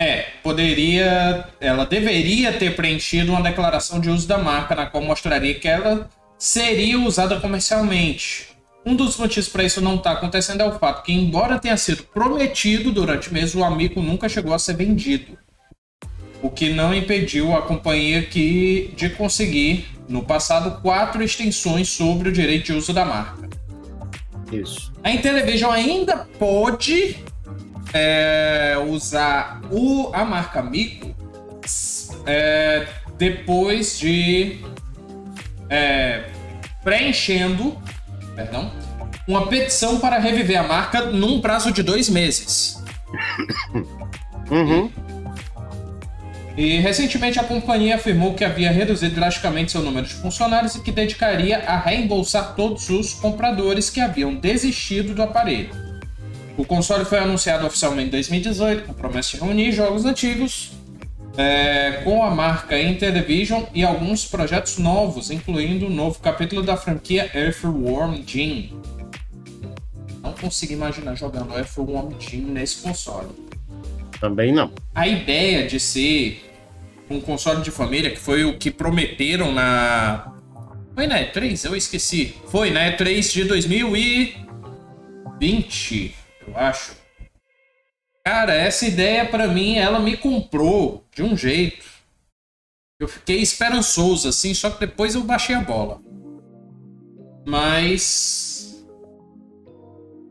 é, 0.00 0.26
poderia. 0.42 1.46
Ela 1.60 1.84
deveria 1.84 2.54
ter 2.54 2.74
preenchido 2.74 3.30
uma 3.30 3.42
declaração 3.42 4.00
de 4.00 4.08
uso 4.08 4.26
da 4.26 4.38
marca, 4.38 4.74
na 4.74 4.86
qual 4.86 5.04
mostraria 5.04 5.54
que 5.54 5.68
ela 5.68 6.08
seria 6.40 6.98
usada 6.98 7.38
comercialmente. 7.38 8.48
Um 8.84 8.96
dos 8.96 9.18
motivos 9.18 9.46
para 9.46 9.62
isso 9.62 9.82
não 9.82 9.96
estar 9.96 10.12
tá 10.12 10.16
acontecendo 10.16 10.62
é 10.62 10.64
o 10.64 10.78
fato 10.78 11.02
que, 11.02 11.12
embora 11.12 11.58
tenha 11.58 11.76
sido 11.76 12.02
prometido 12.02 12.90
durante 12.90 13.32
meses, 13.32 13.54
o 13.54 13.62
Amico 13.62 14.00
nunca 14.00 14.26
chegou 14.26 14.54
a 14.54 14.58
ser 14.58 14.74
vendido. 14.74 15.38
O 16.42 16.48
que 16.48 16.70
não 16.70 16.94
impediu 16.94 17.54
a 17.54 17.60
companhia 17.60 18.22
que, 18.22 18.94
de 18.96 19.10
conseguir, 19.10 19.86
no 20.08 20.24
passado, 20.24 20.80
quatro 20.80 21.22
extensões 21.22 21.90
sobre 21.90 22.30
o 22.30 22.32
direito 22.32 22.64
de 22.66 22.72
uso 22.72 22.94
da 22.94 23.04
marca. 23.04 23.46
Isso. 24.50 24.90
A 25.04 25.10
Intellivision 25.10 25.70
ainda 25.70 26.26
pode 26.38 27.16
é, 27.92 28.76
usar 28.88 29.60
o, 29.70 30.10
a 30.14 30.24
marca 30.24 30.60
Amico 30.60 31.14
é, 32.24 32.88
depois 33.18 33.98
de 33.98 34.58
é, 35.70 36.24
preenchendo 36.82 37.80
perdão, 38.34 38.70
uma 39.26 39.46
petição 39.46 39.98
para 39.98 40.18
reviver 40.18 40.58
a 40.58 40.62
marca 40.62 41.02
num 41.06 41.40
prazo 41.40 41.72
de 41.72 41.82
dois 41.82 42.08
meses. 42.08 42.82
Uhum. 44.50 44.90
E 46.56 46.78
recentemente 46.80 47.38
a 47.38 47.44
companhia 47.44 47.94
afirmou 47.94 48.34
que 48.34 48.44
havia 48.44 48.72
reduzido 48.72 49.14
drasticamente 49.14 49.70
seu 49.70 49.80
número 49.80 50.08
de 50.08 50.14
funcionários 50.14 50.74
e 50.74 50.80
que 50.80 50.90
dedicaria 50.90 51.58
a 51.58 51.78
reembolsar 51.78 52.56
todos 52.56 52.90
os 52.90 53.14
compradores 53.14 53.88
que 53.88 54.00
haviam 54.00 54.34
desistido 54.34 55.14
do 55.14 55.22
aparelho. 55.22 55.70
O 56.56 56.64
console 56.64 57.04
foi 57.04 57.20
anunciado 57.20 57.64
oficialmente 57.64 58.08
em 58.08 58.10
2018, 58.10 58.88
com 58.88 58.92
promessa 58.92 59.36
de 59.36 59.44
reunir 59.44 59.70
jogos 59.70 60.04
antigos 60.04 60.72
é, 61.36 62.00
com 62.04 62.22
a 62.22 62.30
marca 62.30 62.80
Intellivision 62.80 63.64
e 63.74 63.84
alguns 63.84 64.24
projetos 64.26 64.78
novos, 64.78 65.30
incluindo 65.30 65.86
um 65.86 65.90
novo 65.90 66.20
capítulo 66.20 66.62
da 66.62 66.76
franquia 66.76 67.30
Earthworm 67.34 68.22
Jim. 68.26 68.72
Não 70.22 70.32
consigo 70.32 70.72
imaginar 70.72 71.14
jogando 71.14 71.54
Earthworm 71.54 72.12
Jim 72.18 72.42
nesse 72.42 72.82
console. 72.82 73.28
Também 74.20 74.52
não. 74.52 74.70
A 74.94 75.08
ideia 75.08 75.66
de 75.66 75.80
ser 75.80 76.44
um 77.08 77.18
console 77.20 77.62
de 77.62 77.70
família, 77.70 78.10
que 78.10 78.18
foi 78.18 78.44
o 78.44 78.58
que 78.58 78.70
prometeram 78.70 79.50
na. 79.52 80.34
Foi 80.94 81.06
na 81.06 81.18
E3? 81.20 81.64
Eu 81.64 81.74
esqueci. 81.74 82.34
Foi 82.48 82.70
na 82.70 82.92
E3 82.92 83.32
de 83.32 83.44
2020, 83.44 86.14
eu 86.46 86.54
acho. 86.56 86.99
Cara, 88.30 88.54
essa 88.54 88.86
ideia 88.86 89.26
para 89.26 89.48
mim, 89.48 89.76
ela 89.76 89.98
me 89.98 90.16
comprou 90.16 91.04
de 91.12 91.20
um 91.20 91.36
jeito. 91.36 91.84
Eu 93.00 93.08
fiquei 93.08 93.40
esperançoso 93.40 94.28
assim, 94.28 94.54
só 94.54 94.70
que 94.70 94.78
depois 94.78 95.16
eu 95.16 95.24
baixei 95.24 95.56
a 95.56 95.60
bola. 95.60 96.00
Mas 97.44 98.86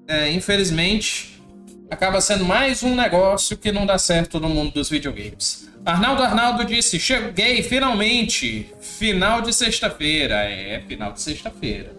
é, 0.07 0.31
infelizmente 0.31 1.43
acaba 1.91 2.21
sendo 2.21 2.45
mais 2.45 2.83
um 2.83 2.95
negócio 2.95 3.57
que 3.57 3.69
não 3.69 3.85
dá 3.85 3.97
certo 3.97 4.39
no 4.39 4.47
mundo 4.47 4.75
dos 4.75 4.89
videogames. 4.89 5.69
Arnaldo 5.85 6.23
Arnaldo 6.23 6.63
disse: 6.63 6.97
Cheguei 6.97 7.61
finalmente! 7.63 8.73
Final 8.79 9.41
de 9.41 9.53
sexta-feira. 9.53 10.35
É, 10.35 10.79
final 10.87 11.11
de 11.11 11.19
sexta-feira. 11.19 11.93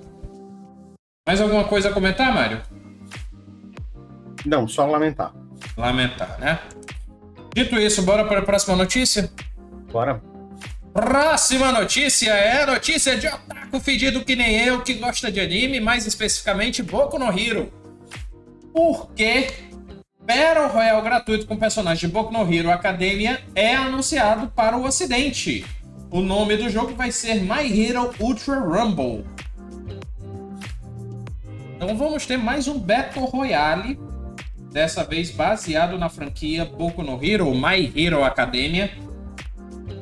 Mais 1.29 1.43
alguma 1.43 1.65
coisa 1.65 1.91
a 1.91 1.93
comentar, 1.93 2.35
Mário? 2.35 2.63
Não, 4.47 4.67
só 4.67 4.87
lamentar. 4.87 5.35
Lamentar, 5.77 6.39
né? 6.39 6.59
Dito 7.55 7.79
isso, 7.79 8.03
bora 8.03 8.25
para 8.25 8.41
a 8.41 8.43
próxima 8.43 8.77
notícia? 8.77 9.31
Bora. 9.91 10.23
Próxima 10.93 11.73
notícia 11.73 12.33
é 12.33 12.67
notícia 12.67 13.17
de 13.17 13.27
otaku 13.27 13.81
fedido 13.81 14.25
que 14.25 14.35
nem 14.35 14.57
eu, 14.65 14.83
que 14.83 14.95
gosta 14.95 15.31
de 15.31 15.41
anime, 15.41 15.81
mais 15.81 16.07
especificamente 16.07 16.83
Boku 16.83 17.19
no 17.19 17.27
Hero. 17.27 17.73
Por 18.73 19.13
que 19.13 19.49
Battle 20.21 20.69
Royale 20.69 21.03
gratuito 21.03 21.47
com 21.47 21.57
personagens 21.57 22.01
de 22.01 22.09
Boku 22.09 22.33
no 22.33 22.53
Hero 22.53 22.71
Academia 22.71 23.41
é 23.55 23.75
anunciado 23.75 24.49
para 24.49 24.77
o 24.77 24.85
ocidente? 24.85 25.65
O 26.11 26.21
nome 26.21 26.57
do 26.57 26.69
jogo 26.69 26.95
vai 26.95 27.13
ser 27.13 27.43
My 27.43 27.67
Hero 27.67 28.13
Ultra 28.19 28.59
Rumble. 28.59 29.25
Então 31.77 31.97
vamos 31.97 32.27
ter 32.27 32.37
mais 32.37 32.67
um 32.67 32.79
Battle 32.79 33.25
Royale 33.25 33.99
dessa 34.73 35.05
vez 35.05 35.31
baseado 35.31 35.99
na 35.99 36.09
franquia 36.09 36.65
Boku 36.65 37.03
no 37.03 37.23
Hero, 37.23 37.53
My 37.55 37.93
Hero 37.95 38.25
Academia, 38.25 38.91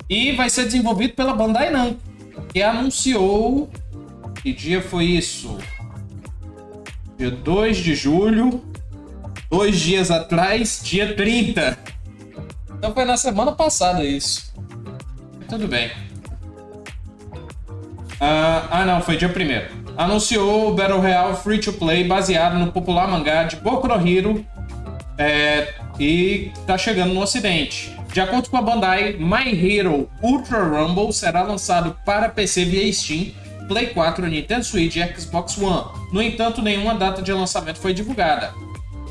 e 0.08 0.32
vai 0.32 0.48
ser 0.48 0.64
desenvolvido 0.64 1.14
pela 1.14 1.34
Bandai 1.34 1.70
Namco, 1.70 2.00
que 2.52 2.62
anunciou. 2.62 3.70
Que 4.42 4.52
dia 4.52 4.80
foi 4.80 5.04
isso? 5.04 5.58
Dia 7.18 7.30
2 7.30 7.76
de 7.78 7.94
julho, 7.94 8.62
dois 9.50 9.80
dias 9.80 10.10
atrás, 10.10 10.80
dia 10.82 11.14
30. 11.14 11.76
Então 12.76 12.94
foi 12.94 13.04
na 13.04 13.16
semana 13.16 13.52
passada 13.52 14.04
isso. 14.04 14.54
Tudo 15.48 15.66
bem. 15.66 15.90
Ah, 18.20 18.68
ah 18.70 18.86
não, 18.86 19.00
foi 19.00 19.16
dia 19.16 19.28
1 19.28 19.96
Anunciou 19.96 20.68
o 20.68 20.74
Battle 20.74 21.00
Royale 21.00 21.36
Free 21.36 21.58
to 21.58 21.72
Play 21.72 22.04
baseado 22.04 22.56
no 22.58 22.70
popular 22.70 23.08
mangá 23.08 23.42
de 23.44 23.56
Boku 23.56 23.88
no 23.88 24.08
Hero 24.08 24.46
é, 25.18 25.74
e 25.98 26.52
tá 26.66 26.78
chegando 26.78 27.12
no 27.12 27.20
ocidente. 27.20 27.98
De 28.12 28.20
acordo 28.20 28.48
com 28.48 28.56
a 28.56 28.62
Bandai, 28.62 29.14
My 29.14 29.50
Hero 29.52 30.08
Ultra 30.22 30.62
Rumble 30.62 31.12
será 31.12 31.42
lançado 31.42 31.98
para 32.06 32.28
PC 32.28 32.64
via 32.64 32.90
Steam, 32.92 33.32
Play 33.66 33.88
4, 33.88 34.26
Nintendo 34.26 34.64
Switch 34.64 34.96
e 34.96 35.14
Xbox 35.14 35.58
One. 35.58 35.84
No 36.12 36.22
entanto, 36.22 36.62
nenhuma 36.62 36.94
data 36.94 37.20
de 37.20 37.32
lançamento 37.32 37.78
foi 37.78 37.92
divulgada. 37.92 38.54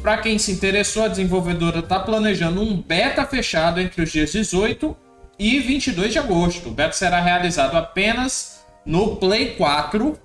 Para 0.02 0.18
quem 0.18 0.40
se 0.40 0.52
interessou, 0.52 1.04
a 1.04 1.08
desenvolvedora 1.08 1.80
está 1.80 2.00
planejando 2.00 2.62
um 2.62 2.82
beta 2.82 3.26
fechado 3.26 3.80
entre 3.80 4.02
os 4.02 4.12
dias 4.12 4.32
18 4.32 4.96
e 5.38 5.60
22 5.60 6.14
de 6.14 6.20
agosto. 6.20 6.70
O 6.70 6.72
beta 6.72 6.94
será 6.94 7.20
realizado 7.20 7.76
apenas 7.76 8.66
no 8.86 9.18
Play 9.18 9.56
4 9.56 10.18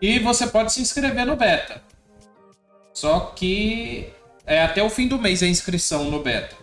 E 0.00 0.18
você 0.18 0.46
pode 0.46 0.72
se 0.72 0.80
inscrever 0.80 1.26
no 1.26 1.36
beta. 1.36 1.82
Só 2.92 3.32
que 3.36 4.08
é 4.50 4.60
até 4.60 4.82
o 4.82 4.90
fim 4.90 5.06
do 5.06 5.16
mês 5.16 5.44
a 5.44 5.46
inscrição 5.46 6.10
no 6.10 6.20
beta. 6.20 6.56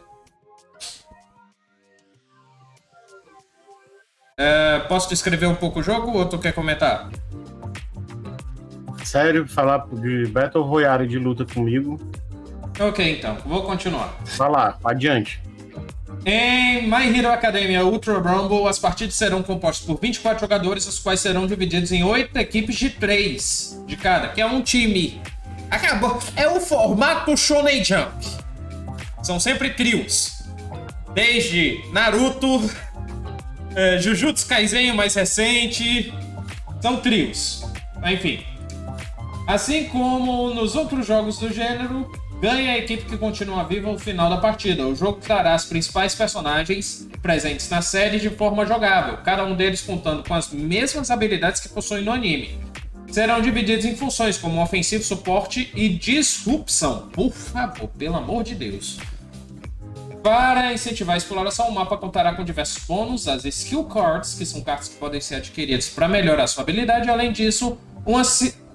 É, 4.37 4.79
posso 4.89 5.07
descrever 5.07 5.47
um 5.47 5.55
pouco 5.55 5.79
o 5.79 5.83
jogo 5.83 6.11
ou 6.11 6.25
tu 6.25 6.37
quer 6.37 6.51
comentar? 6.51 7.09
Sério, 9.05 9.47
falar 9.47 9.87
de 9.93 10.27
Battle 10.27 10.65
Royale 10.65 11.07
de 11.07 11.17
luta 11.17 11.45
comigo. 11.45 11.97
Ok, 12.77 13.17
então, 13.17 13.37
vou 13.45 13.63
continuar. 13.63 14.13
Vai 14.35 14.49
lá, 14.49 14.77
adiante. 14.83 15.41
Em 16.25 16.89
My 16.89 17.17
Hero 17.17 17.31
Academia 17.31 17.85
Ultra 17.85 18.19
Rumble, 18.19 18.67
as 18.67 18.77
partidas 18.77 19.15
serão 19.15 19.41
compostas 19.41 19.87
por 19.87 19.97
24 19.97 20.41
jogadores, 20.41 20.85
os 20.85 20.99
quais 20.99 21.21
serão 21.21 21.47
divididos 21.47 21.93
em 21.93 22.03
8 22.03 22.37
equipes 22.37 22.75
de 22.75 22.89
3 22.89 23.85
de 23.87 23.95
cada, 23.95 24.27
que 24.27 24.41
é 24.41 24.45
um 24.45 24.61
time. 24.61 25.21
Acabou. 25.69 26.19
É 26.35 26.47
o 26.47 26.59
formato 26.59 27.35
Shonen 27.35 27.83
Jump. 27.83 28.25
São 29.21 29.39
sempre 29.39 29.71
trios. 29.71 30.43
Desde 31.13 31.81
Naruto, 31.91 32.69
é, 33.75 33.97
Jujutsu 33.99 34.47
Kaisen, 34.47 34.93
mais 34.93 35.15
recente. 35.15 36.13
São 36.81 36.97
trios. 36.97 37.63
Enfim. 38.05 38.43
Assim 39.47 39.85
como 39.85 40.53
nos 40.53 40.75
outros 40.75 41.07
jogos 41.07 41.39
do 41.39 41.51
gênero, 41.51 42.09
ganha 42.41 42.73
a 42.73 42.77
equipe 42.77 43.05
que 43.05 43.17
continua 43.17 43.63
viva 43.63 43.91
no 43.91 43.97
final 43.97 44.29
da 44.29 44.37
partida. 44.37 44.85
O 44.85 44.95
jogo 44.95 45.19
trará 45.19 45.53
as 45.53 45.65
principais 45.65 46.13
personagens 46.13 47.07
presentes 47.21 47.69
na 47.69 47.81
série 47.81 48.19
de 48.19 48.29
forma 48.29 48.65
jogável, 48.65 49.17
cada 49.17 49.43
um 49.45 49.55
deles 49.55 49.81
contando 49.81 50.27
com 50.27 50.33
as 50.33 50.51
mesmas 50.51 51.09
habilidades 51.09 51.61
que 51.61 51.69
possuem 51.69 52.03
no 52.03 52.11
anime. 52.11 52.59
Serão 53.17 53.41
divididos 53.41 53.83
em 53.83 53.95
funções 53.95 54.37
como 54.37 54.61
ofensivo, 54.61 55.03
suporte 55.03 55.71
e 55.73 55.89
disrupção. 55.89 57.09
Por 57.09 57.31
favor, 57.31 57.87
pelo 57.97 58.15
amor 58.15 58.43
de 58.43 58.53
Deus. 58.53 58.99
Para 60.21 60.71
incentivar 60.71 61.15
a 61.15 61.17
exploração, 61.17 61.67
o 61.67 61.73
mapa 61.73 61.97
contará 61.97 62.35
com 62.35 62.43
diversos 62.43 62.83
bônus, 62.83 63.27
as 63.27 63.43
skill 63.43 63.85
cards, 63.85 64.35
que 64.35 64.45
são 64.45 64.61
cartas 64.61 64.89
que 64.89 64.97
podem 64.97 65.19
ser 65.19 65.33
adquiridas 65.33 65.89
para 65.89 66.07
melhorar 66.07 66.45
sua 66.45 66.61
habilidade. 66.61 67.09
Além 67.09 67.31
disso, 67.31 67.79
uma, 68.05 68.21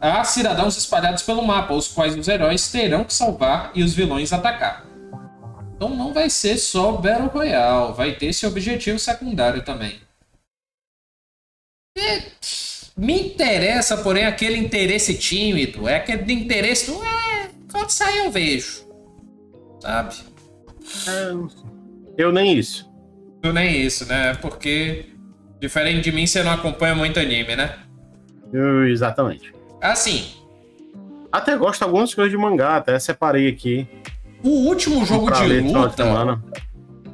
há 0.00 0.24
cidadãos 0.24 0.76
espalhados 0.76 1.22
pelo 1.22 1.46
mapa, 1.46 1.72
os 1.74 1.86
quais 1.86 2.18
os 2.18 2.26
heróis 2.26 2.68
terão 2.68 3.04
que 3.04 3.14
salvar 3.14 3.70
e 3.76 3.84
os 3.84 3.94
vilões 3.94 4.32
atacar. 4.32 4.84
Então 5.76 5.90
não 5.90 6.12
vai 6.12 6.28
ser 6.28 6.58
só 6.58 6.90
Battle 6.90 7.28
Royale, 7.28 7.92
vai 7.92 8.16
ter 8.16 8.26
esse 8.26 8.44
objetivo 8.44 8.98
secundário 8.98 9.62
também. 9.62 10.00
E 11.96 12.71
me 12.96 13.28
interessa, 13.28 13.96
porém, 13.96 14.24
aquele 14.24 14.56
interesse 14.56 15.14
tímido, 15.14 15.88
é 15.88 15.96
aquele 15.96 16.32
interesse 16.32 16.90
do. 16.90 17.02
É, 17.02 17.50
quando 17.70 17.90
sair 17.90 18.18
eu 18.18 18.30
vejo. 18.30 18.86
Sabe? 19.80 20.14
Eu 22.16 22.30
nem 22.30 22.56
isso. 22.56 22.90
Eu 23.42 23.52
nem 23.52 23.80
isso, 23.80 24.06
né? 24.06 24.34
Porque, 24.34 25.06
diferente 25.60 26.02
de 26.02 26.12
mim, 26.12 26.26
você 26.26 26.42
não 26.42 26.52
acompanha 26.52 26.94
muito 26.94 27.18
anime, 27.18 27.56
né? 27.56 27.78
Eu, 28.52 28.86
exatamente. 28.86 29.52
Assim. 29.80 30.24
Até 31.32 31.56
gosto 31.56 31.78
de 31.78 31.84
algumas 31.84 32.14
coisas 32.14 32.30
de 32.30 32.36
mangá, 32.36 32.76
até 32.76 32.98
separei 32.98 33.48
aqui. 33.48 33.88
O 34.44 34.68
último 34.68 35.04
jogo 35.04 35.30
de 35.30 35.60
luta. 35.60 36.04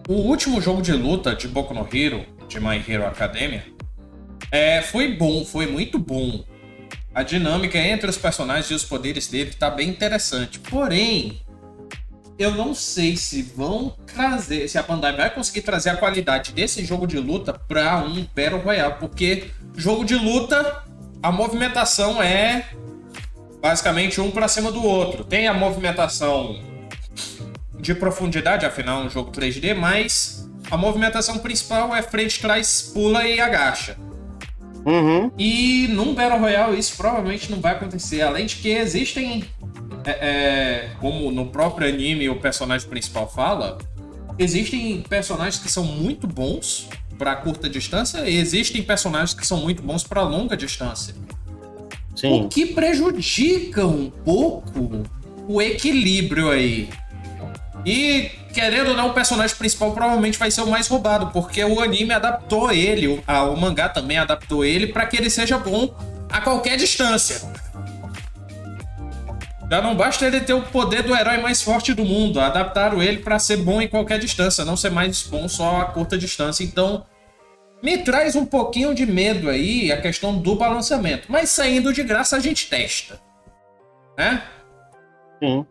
O 0.08 0.14
último 0.14 0.60
jogo 0.60 0.82
de 0.82 0.92
luta 0.92 1.36
de 1.36 1.46
Boku 1.46 1.72
no 1.72 1.86
Hero, 1.92 2.24
de 2.48 2.58
My 2.58 2.82
Hero 2.86 3.06
Academia, 3.06 3.62
é, 4.50 4.82
foi 4.82 5.14
bom, 5.14 5.44
foi 5.44 5.66
muito 5.66 5.98
bom. 5.98 6.44
A 7.14 7.22
dinâmica 7.22 7.78
entre 7.78 8.08
os 8.08 8.16
personagens 8.16 8.70
e 8.70 8.74
os 8.74 8.84
poderes 8.84 9.26
dele 9.26 9.52
tá 9.52 9.70
bem 9.70 9.88
interessante. 9.88 10.58
Porém, 10.60 11.40
eu 12.38 12.52
não 12.52 12.72
sei 12.72 13.16
se 13.16 13.42
vão 13.42 13.96
trazer, 14.06 14.68
se 14.68 14.78
a 14.78 14.82
Bandai 14.82 15.16
vai 15.16 15.28
conseguir 15.28 15.62
trazer 15.62 15.90
a 15.90 15.96
qualidade 15.96 16.52
desse 16.52 16.84
jogo 16.84 17.06
de 17.06 17.18
luta 17.18 17.52
para 17.52 17.98
um 17.98 18.24
Battle 18.34 18.60
Royale, 18.60 18.94
porque 19.00 19.50
jogo 19.76 20.04
de 20.04 20.14
luta, 20.14 20.84
a 21.20 21.32
movimentação 21.32 22.22
é 22.22 22.66
basicamente 23.60 24.20
um 24.20 24.30
para 24.30 24.46
cima 24.46 24.70
do 24.70 24.84
outro. 24.84 25.24
Tem 25.24 25.48
a 25.48 25.54
movimentação 25.54 26.62
de 27.80 27.94
profundidade, 27.94 28.64
afinal 28.64 29.02
é 29.02 29.06
um 29.06 29.10
jogo 29.10 29.32
3D, 29.32 29.74
mas 29.74 30.48
a 30.70 30.76
movimentação 30.76 31.38
principal 31.38 31.94
é 31.94 32.02
frente, 32.02 32.40
trás, 32.40 32.90
pula 32.94 33.26
e 33.26 33.40
agacha. 33.40 33.96
Uhum. 34.88 35.30
E 35.38 35.86
num 35.88 36.14
Battle 36.14 36.40
Royale 36.40 36.78
isso 36.78 36.96
provavelmente 36.96 37.50
não 37.50 37.60
vai 37.60 37.72
acontecer. 37.72 38.22
Além 38.22 38.46
de 38.46 38.56
que 38.56 38.70
existem 38.70 39.44
é, 40.04 40.10
é, 40.10 40.90
como 40.98 41.30
no 41.30 41.46
próprio 41.46 41.86
anime 41.86 42.28
o 42.30 42.36
personagem 42.36 42.88
principal 42.88 43.30
fala, 43.30 43.76
existem 44.38 45.02
personagens 45.02 45.62
que 45.62 45.70
são 45.70 45.84
muito 45.84 46.26
bons 46.26 46.88
para 47.18 47.36
curta 47.36 47.68
distância 47.68 48.28
e 48.28 48.38
existem 48.38 48.82
personagens 48.82 49.34
que 49.34 49.46
são 49.46 49.58
muito 49.58 49.82
bons 49.82 50.04
para 50.04 50.22
longa 50.22 50.56
distância. 50.56 51.14
Sim. 52.16 52.40
O 52.40 52.48
que 52.48 52.66
prejudica 52.66 53.86
um 53.86 54.10
pouco 54.10 55.02
o 55.46 55.60
equilíbrio 55.60 56.50
aí. 56.50 56.88
E, 57.84 58.30
querendo 58.52 58.88
ou 58.88 58.96
não, 58.96 59.08
o 59.08 59.14
personagem 59.14 59.56
principal 59.56 59.92
provavelmente 59.92 60.38
vai 60.38 60.50
ser 60.50 60.62
o 60.62 60.66
mais 60.66 60.88
roubado, 60.88 61.30
porque 61.32 61.62
o 61.64 61.80
anime 61.80 62.12
adaptou 62.12 62.70
ele, 62.72 63.08
o, 63.08 63.22
a, 63.26 63.44
o 63.44 63.56
mangá 63.56 63.88
também 63.88 64.18
adaptou 64.18 64.64
ele 64.64 64.88
para 64.88 65.06
que 65.06 65.16
ele 65.16 65.30
seja 65.30 65.58
bom 65.58 65.94
a 66.30 66.40
qualquer 66.40 66.76
distância. 66.76 67.40
Já 69.70 69.82
não 69.82 69.94
basta 69.94 70.24
ele 70.24 70.40
ter 70.40 70.54
o 70.54 70.62
poder 70.62 71.02
do 71.02 71.14
herói 71.14 71.38
mais 71.38 71.62
forte 71.62 71.92
do 71.92 72.04
mundo. 72.04 72.40
Adaptaram 72.40 73.02
ele 73.02 73.18
para 73.18 73.38
ser 73.38 73.58
bom 73.58 73.82
em 73.82 73.88
qualquer 73.88 74.18
distância, 74.18 74.64
não 74.64 74.76
ser 74.76 74.90
mais 74.90 75.22
bom 75.22 75.46
só 75.46 75.82
a 75.82 75.84
curta 75.84 76.16
distância. 76.16 76.64
Então, 76.64 77.04
me 77.82 77.98
traz 77.98 78.34
um 78.34 78.46
pouquinho 78.46 78.94
de 78.94 79.04
medo 79.04 79.50
aí 79.50 79.92
a 79.92 80.00
questão 80.00 80.38
do 80.38 80.56
balanceamento. 80.56 81.30
Mas 81.30 81.50
saindo 81.50 81.92
de 81.92 82.02
graça 82.02 82.36
a 82.36 82.40
gente 82.40 82.68
testa. 82.68 83.20
Né? 84.16 84.42
Sim. 85.42 85.66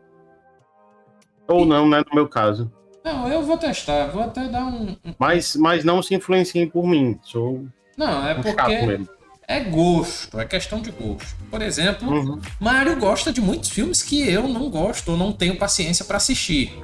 Ou 1.47 1.65
não, 1.65 1.87
né? 1.87 2.03
No 2.09 2.15
meu 2.15 2.27
caso. 2.27 2.71
Não, 3.03 3.27
eu 3.27 3.41
vou 3.41 3.57
testar. 3.57 4.07
Vou 4.07 4.23
até 4.23 4.47
dar 4.47 4.65
um. 4.65 4.95
Mas, 5.17 5.55
mas 5.55 5.83
não 5.83 6.01
se 6.01 6.13
influenciem 6.13 6.67
por 6.67 6.85
mim. 6.85 7.17
Sou. 7.23 7.65
Não, 7.95 8.27
é 8.27 8.33
um 8.33 8.41
porque 8.41 8.99
é 9.47 9.61
gosto, 9.61 10.37
é 10.39 10.45
questão 10.45 10.81
de 10.81 10.91
gosto. 10.91 11.35
Por 11.49 11.61
exemplo, 11.61 12.09
uhum. 12.09 12.41
Mario 12.59 12.97
gosta 12.99 13.31
de 13.31 13.39
muitos 13.39 13.69
filmes 13.69 14.03
que 14.03 14.29
eu 14.29 14.45
não 14.45 14.69
gosto 14.69 15.11
ou 15.11 15.17
não 15.17 15.31
tenho 15.31 15.55
paciência 15.55 16.03
para 16.03 16.17
assistir. 16.17 16.77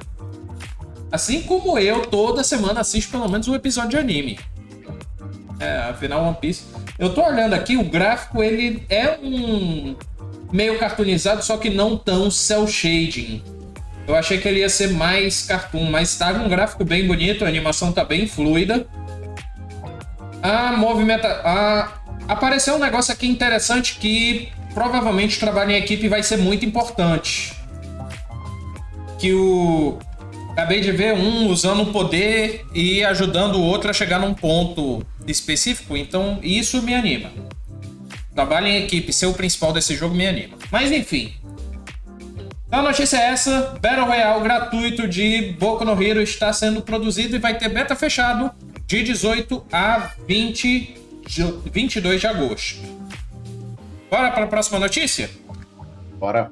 Assim 1.12 1.42
como 1.42 1.78
eu, 1.78 2.06
toda 2.06 2.42
semana 2.42 2.80
assisto 2.80 3.12
pelo 3.12 3.28
menos 3.28 3.46
um 3.46 3.54
episódio 3.54 3.90
de 3.90 3.98
anime. 3.98 4.38
É, 5.60 5.76
afinal, 5.90 6.24
One 6.24 6.36
Piece. 6.40 6.64
Eu 6.98 7.12
tô 7.12 7.22
olhando 7.22 7.52
aqui, 7.52 7.76
o 7.76 7.84
gráfico 7.84 8.42
ele 8.42 8.84
é 8.88 9.18
um 9.22 9.94
meio 10.50 10.78
cartoonizado, 10.78 11.44
só 11.44 11.58
que 11.58 11.68
não 11.68 11.98
tão 11.98 12.30
cel 12.30 12.66
shading. 12.66 13.42
Eu 14.06 14.14
achei 14.14 14.38
que 14.38 14.46
ele 14.46 14.60
ia 14.60 14.68
ser 14.68 14.90
mais 14.90 15.46
cartoon, 15.46 15.90
mas 15.90 16.16
tá 16.16 16.30
um 16.32 16.48
gráfico 16.48 16.84
bem 16.84 17.06
bonito, 17.06 17.44
a 17.44 17.48
animação 17.48 17.92
tá 17.92 18.04
bem 18.04 18.26
fluida. 18.26 18.86
A 20.42 20.72
movimenta 20.76 21.26
a 21.42 22.04
Apareceu 22.26 22.76
um 22.76 22.78
negócio 22.78 23.12
aqui 23.12 23.26
interessante 23.26 23.96
que 23.96 24.48
provavelmente 24.72 25.38
trabalho 25.38 25.72
em 25.72 25.76
equipe 25.76 26.08
vai 26.08 26.22
ser 26.22 26.38
muito 26.38 26.64
importante. 26.64 27.54
Que 29.18 29.32
o. 29.32 29.98
Acabei 30.52 30.80
de 30.80 30.92
ver 30.92 31.14
um 31.14 31.48
usando 31.48 31.82
o 31.82 31.86
poder 31.86 32.64
e 32.72 33.04
ajudando 33.04 33.56
o 33.56 33.62
outro 33.62 33.90
a 33.90 33.92
chegar 33.92 34.20
num 34.20 34.32
ponto 34.32 35.04
específico, 35.26 35.96
então 35.96 36.38
isso 36.42 36.80
me 36.80 36.94
anima. 36.94 37.32
Trabalho 38.32 38.68
em 38.68 38.84
equipe, 38.84 39.12
ser 39.12 39.26
o 39.26 39.34
principal 39.34 39.72
desse 39.72 39.96
jogo 39.96 40.14
me 40.14 40.26
anima. 40.26 40.56
Mas 40.70 40.92
enfim. 40.92 41.34
Então 42.74 42.84
a 42.84 42.88
notícia 42.88 43.18
é 43.18 43.26
essa: 43.28 43.78
Battle 43.80 44.04
Royale 44.04 44.42
gratuito 44.42 45.06
de 45.06 45.54
Boku 45.60 45.84
no 45.84 46.02
Hero 46.02 46.20
está 46.20 46.52
sendo 46.52 46.82
produzido 46.82 47.36
e 47.36 47.38
vai 47.38 47.56
ter 47.56 47.68
beta 47.68 47.94
fechado 47.94 48.50
de 48.84 49.04
18 49.04 49.64
a 49.70 50.10
20 50.26 50.96
22 51.70 52.20
de 52.20 52.26
agosto. 52.26 52.80
Bora 54.10 54.32
para 54.32 54.46
a 54.46 54.48
próxima 54.48 54.80
notícia? 54.80 55.30
Bora. 56.18 56.50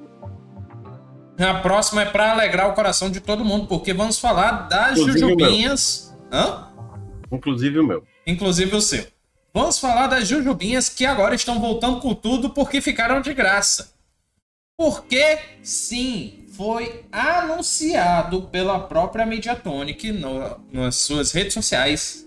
A 1.41 1.55
próxima 1.55 2.03
é 2.03 2.05
para 2.05 2.31
alegrar 2.31 2.71
o 2.71 2.75
coração 2.75 3.11
de 3.11 3.19
todo 3.19 3.45
mundo, 3.45 3.67
porque 3.67 3.93
vamos 3.93 4.21
falar 4.21 4.69
das 4.69 5.01
Inclusive 5.01 5.19
jujubinhas. 5.19 6.17
Hã? 6.31 6.69
Inclusive 7.33 7.81
o 7.81 7.85
meu. 7.85 8.05
Inclusive 8.25 8.77
o 8.77 8.81
seu. 8.81 9.05
Vamos 9.53 9.77
falar 9.81 10.07
das 10.07 10.29
jujubinhas 10.29 10.89
que 10.89 11.05
agora 11.05 11.35
estão 11.35 11.59
voltando 11.59 11.99
com 11.99 12.15
tudo 12.15 12.51
porque 12.51 12.81
ficaram 12.81 13.21
de 13.21 13.35
graça. 13.35 13.93
Porque, 14.77 15.39
sim, 15.63 16.47
foi 16.57 17.05
anunciado 17.11 18.43
pela 18.43 18.81
própria 18.81 19.25
Mediatonic 19.27 20.13
no, 20.13 20.61
nas 20.73 20.97
suas 20.97 21.33
redes 21.33 21.55
sociais 21.55 22.27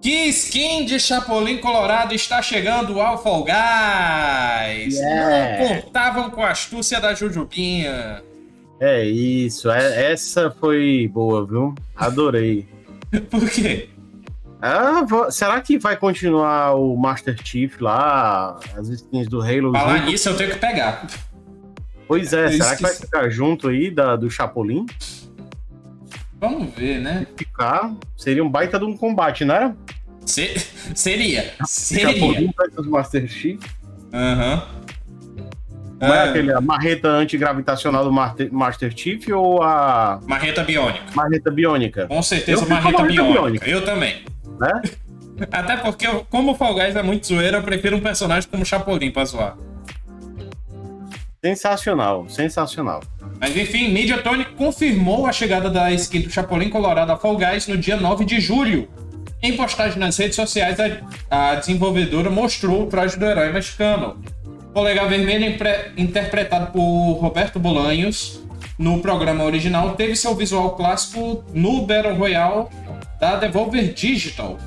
Que 0.00 0.26
skin 0.28 0.84
de 0.84 0.98
Chapolin 0.98 1.58
Colorado 1.58 2.14
está 2.14 2.40
chegando 2.40 3.00
ao 3.00 3.22
Fall 3.22 3.44
Guys? 3.44 4.94
Yeah. 4.94 5.74
Não 5.74 5.82
contavam 5.82 6.30
com 6.30 6.42
a 6.42 6.50
astúcia 6.50 7.00
da 7.00 7.14
Jujubinha. 7.14 8.22
É 8.80 9.04
isso, 9.04 9.70
é, 9.70 10.12
essa 10.12 10.50
foi 10.50 11.10
boa, 11.12 11.46
viu? 11.46 11.74
Adorei. 11.94 12.66
Por 13.28 13.50
quê? 13.50 13.90
Ah, 14.62 15.02
será 15.30 15.60
que 15.60 15.78
vai 15.78 15.96
continuar 15.96 16.74
o 16.74 16.96
Master 16.96 17.36
Chief 17.42 17.80
lá, 17.80 18.58
as 18.76 18.88
skins 18.88 19.28
do 19.28 19.42
Halo? 19.42 19.72
Falar 19.72 20.06
nisso 20.06 20.28
eu 20.28 20.36
tenho 20.36 20.50
que 20.50 20.58
pegar. 20.58 21.06
Pois 22.10 22.32
é, 22.32 22.46
Eu 22.46 22.52
será 22.54 22.74
que 22.74 22.82
vai 22.82 22.92
ficar 22.92 23.28
junto 23.30 23.68
aí 23.68 23.88
da, 23.88 24.16
do 24.16 24.28
Chapolin? 24.28 24.84
Vamos 26.40 26.74
ver, 26.74 26.98
né? 27.00 27.24
Ficar, 27.36 27.92
seria 28.16 28.42
um 28.42 28.48
baita 28.48 28.80
de 28.80 28.84
um 28.84 28.96
combate, 28.96 29.44
né? 29.44 29.76
Se- 30.26 30.52
Seria. 30.92 31.52
Seria. 31.64 32.12
Chapolin 32.12 32.50
versus 32.58 32.86
Master 32.88 33.28
Chief. 33.28 33.60
Aham. 34.12 34.62
Não 36.00 36.12
é 36.14 36.18
Ah, 36.18 36.24
aquele 36.30 36.52
a 36.52 36.60
marreta 36.60 37.08
antigravitacional 37.10 38.02
do 38.04 38.10
Master, 38.12 38.52
Master 38.52 38.92
Chief 38.96 39.28
ou 39.28 39.62
a 39.62 40.18
Marreta 40.26 40.64
biônica. 40.64 41.04
marreta 41.14 41.50
biônica? 41.52 42.06
Com 42.08 42.22
certeza 42.24 42.66
marreta 42.66 42.90
marreta 42.98 43.02
biônica. 43.12 43.32
biônica. 43.40 43.68
Eu 43.70 43.84
também. 43.84 44.24
Né? 44.58 44.82
Até 45.52 45.76
porque, 45.76 46.08
como 46.28 46.50
o 46.52 46.54
Fall 46.56 46.74
Guys 46.74 46.96
é 46.96 47.02
muito 47.04 47.24
zoeiro, 47.28 47.58
eu 47.58 47.62
prefiro 47.62 47.96
um 47.96 48.00
personagem 48.00 48.48
como 48.50 48.64
Chapolin 48.66 49.12
pra 49.12 49.24
zoar. 49.24 49.56
Sensacional, 51.42 52.28
sensacional. 52.28 53.02
Mas 53.40 53.56
enfim, 53.56 53.88
Mediatonic 53.88 54.52
confirmou 54.56 55.26
a 55.26 55.32
chegada 55.32 55.70
da 55.70 55.90
skin 55.92 56.20
do 56.20 56.30
Chapolin 56.30 56.68
Colorado 56.68 57.10
a 57.12 57.16
Fall 57.16 57.38
Guys 57.38 57.66
no 57.66 57.78
dia 57.78 57.96
9 57.96 58.26
de 58.26 58.38
julho. 58.38 58.86
Em 59.42 59.56
postagem 59.56 59.98
nas 59.98 60.18
redes 60.18 60.36
sociais, 60.36 60.76
a, 61.30 61.52
a 61.52 61.54
desenvolvedora 61.54 62.28
mostrou 62.28 62.82
o 62.82 62.86
traje 62.86 63.18
do 63.18 63.24
herói 63.24 63.50
mexicano. 63.50 64.22
Polegar 64.74 65.08
Vermelho, 65.08 65.56
interpretado 65.96 66.72
por 66.72 67.12
Roberto 67.14 67.58
Bolanhos 67.58 68.42
no 68.78 69.00
programa 69.00 69.44
original, 69.44 69.94
teve 69.94 70.14
seu 70.16 70.34
visual 70.34 70.76
clássico 70.76 71.42
no 71.54 71.86
Battle 71.86 72.16
Royale 72.16 72.66
da 73.18 73.36
Devolver 73.36 73.94
Digital. 73.94 74.58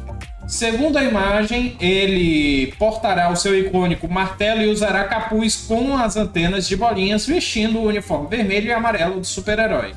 Segundo 0.47 0.97
a 0.97 1.03
imagem, 1.03 1.77
ele 1.79 2.73
portará 2.77 3.29
o 3.31 3.35
seu 3.35 3.57
icônico 3.57 4.07
martelo 4.07 4.61
e 4.61 4.67
usará 4.67 5.05
capuz 5.05 5.65
com 5.67 5.97
as 5.97 6.17
antenas 6.17 6.67
de 6.67 6.75
bolinhas, 6.75 7.25
vestindo 7.25 7.79
o 7.79 7.87
uniforme 7.87 8.27
vermelho 8.27 8.67
e 8.67 8.71
amarelo 8.73 9.19
do 9.19 9.25
super-herói. 9.25 9.93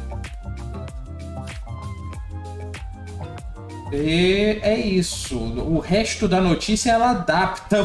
E 3.92 4.58
é 4.62 4.78
isso. 4.78 5.38
O 5.38 5.78
resto 5.78 6.28
da 6.28 6.40
notícia 6.40 6.92
ela 6.92 7.10
adapta. 7.10 7.84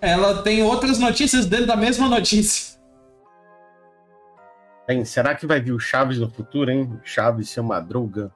Ela 0.00 0.42
tem 0.42 0.62
outras 0.62 0.98
notícias 0.98 1.46
dentro 1.46 1.66
da 1.66 1.76
mesma 1.76 2.08
notícia. 2.08 2.78
Bem, 4.86 5.04
será 5.04 5.34
que 5.34 5.46
vai 5.46 5.60
vir 5.60 5.72
o 5.72 5.78
Chaves 5.78 6.18
no 6.18 6.30
futuro, 6.30 6.70
hein? 6.70 6.98
Chaves 7.04 7.50
seu 7.50 7.62
Madruga, 7.62 8.32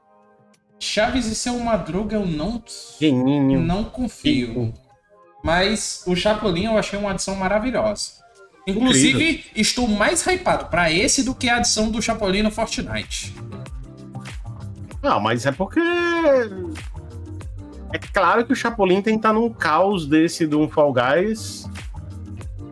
Chaves 0.85 1.27
e 1.27 1.35
seu 1.35 1.59
Madruga 1.59 2.16
eu 2.16 2.27
não, 2.27 2.62
Geninho. 3.01 3.61
não 3.61 3.85
confio. 3.85 4.73
Mas 5.42 6.03
o 6.07 6.16
Chapolin 6.16 6.64
eu 6.64 6.79
achei 6.79 6.99
uma 6.99 7.11
adição 7.11 7.35
maravilhosa. 7.35 8.25
Inclusive, 8.66 9.44
estou 9.55 9.87
mais 9.87 10.27
hypado 10.27 10.66
pra 10.66 10.90
esse 10.90 11.23
do 11.23 11.35
que 11.35 11.51
a 11.51 11.57
adição 11.57 11.90
do 11.90 12.01
Chapolin 12.01 12.42
no 12.42 12.51
Fortnite. 12.51 13.35
Não, 15.03 15.20
mas 15.20 15.44
é 15.44 15.53
porque. 15.53 15.81
É 17.92 17.99
claro 17.99 18.44
que 18.47 18.53
o 18.53 18.57
Chapolin 18.57 19.03
tem 19.03 19.14
que 19.14 19.18
estar 19.18 19.35
num 19.35 19.51
caos 19.51 20.07
desse 20.07 20.47
do 20.47 20.66
Fall 20.68 20.92
Guys. 20.94 21.68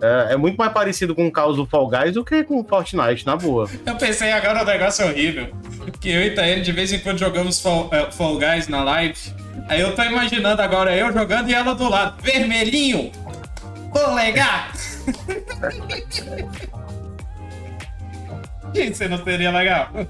É, 0.00 0.32
é 0.32 0.36
muito 0.36 0.56
mais 0.56 0.72
parecido 0.72 1.14
com 1.14 1.26
o 1.26 1.30
caos 1.30 1.56
do 1.56 1.66
Fall 1.66 1.88
Guys 1.88 2.14
do 2.14 2.24
que 2.24 2.42
com 2.42 2.58
o 2.60 2.64
Fortnite, 2.64 3.26
na 3.26 3.36
boa. 3.36 3.68
Eu 3.84 3.96
pensei 3.96 4.32
agora 4.32 4.62
um 4.62 4.66
negócio 4.66 5.06
horrível. 5.06 5.54
Que 6.00 6.10
eu 6.10 6.22
e 6.22 6.30
Thaene 6.30 6.62
de 6.62 6.72
vez 6.72 6.92
em 6.92 6.98
quando 6.98 7.18
jogamos 7.18 7.60
Fall, 7.60 7.88
eh, 7.92 8.10
Fall 8.10 8.38
Guys 8.38 8.68
na 8.68 8.82
live. 8.84 9.18
Aí 9.68 9.80
eu 9.80 9.94
tô 9.94 10.02
imaginando 10.02 10.62
agora 10.62 10.96
eu 10.96 11.12
jogando 11.12 11.48
e 11.48 11.54
ela 11.54 11.74
do 11.74 11.88
lado. 11.88 12.20
Vermelhinho! 12.22 13.12
Polegar! 13.92 14.72
Gente, 18.74 18.96
você 18.96 19.06
não 19.06 19.22
seria 19.22 19.50
legal? 19.50 19.90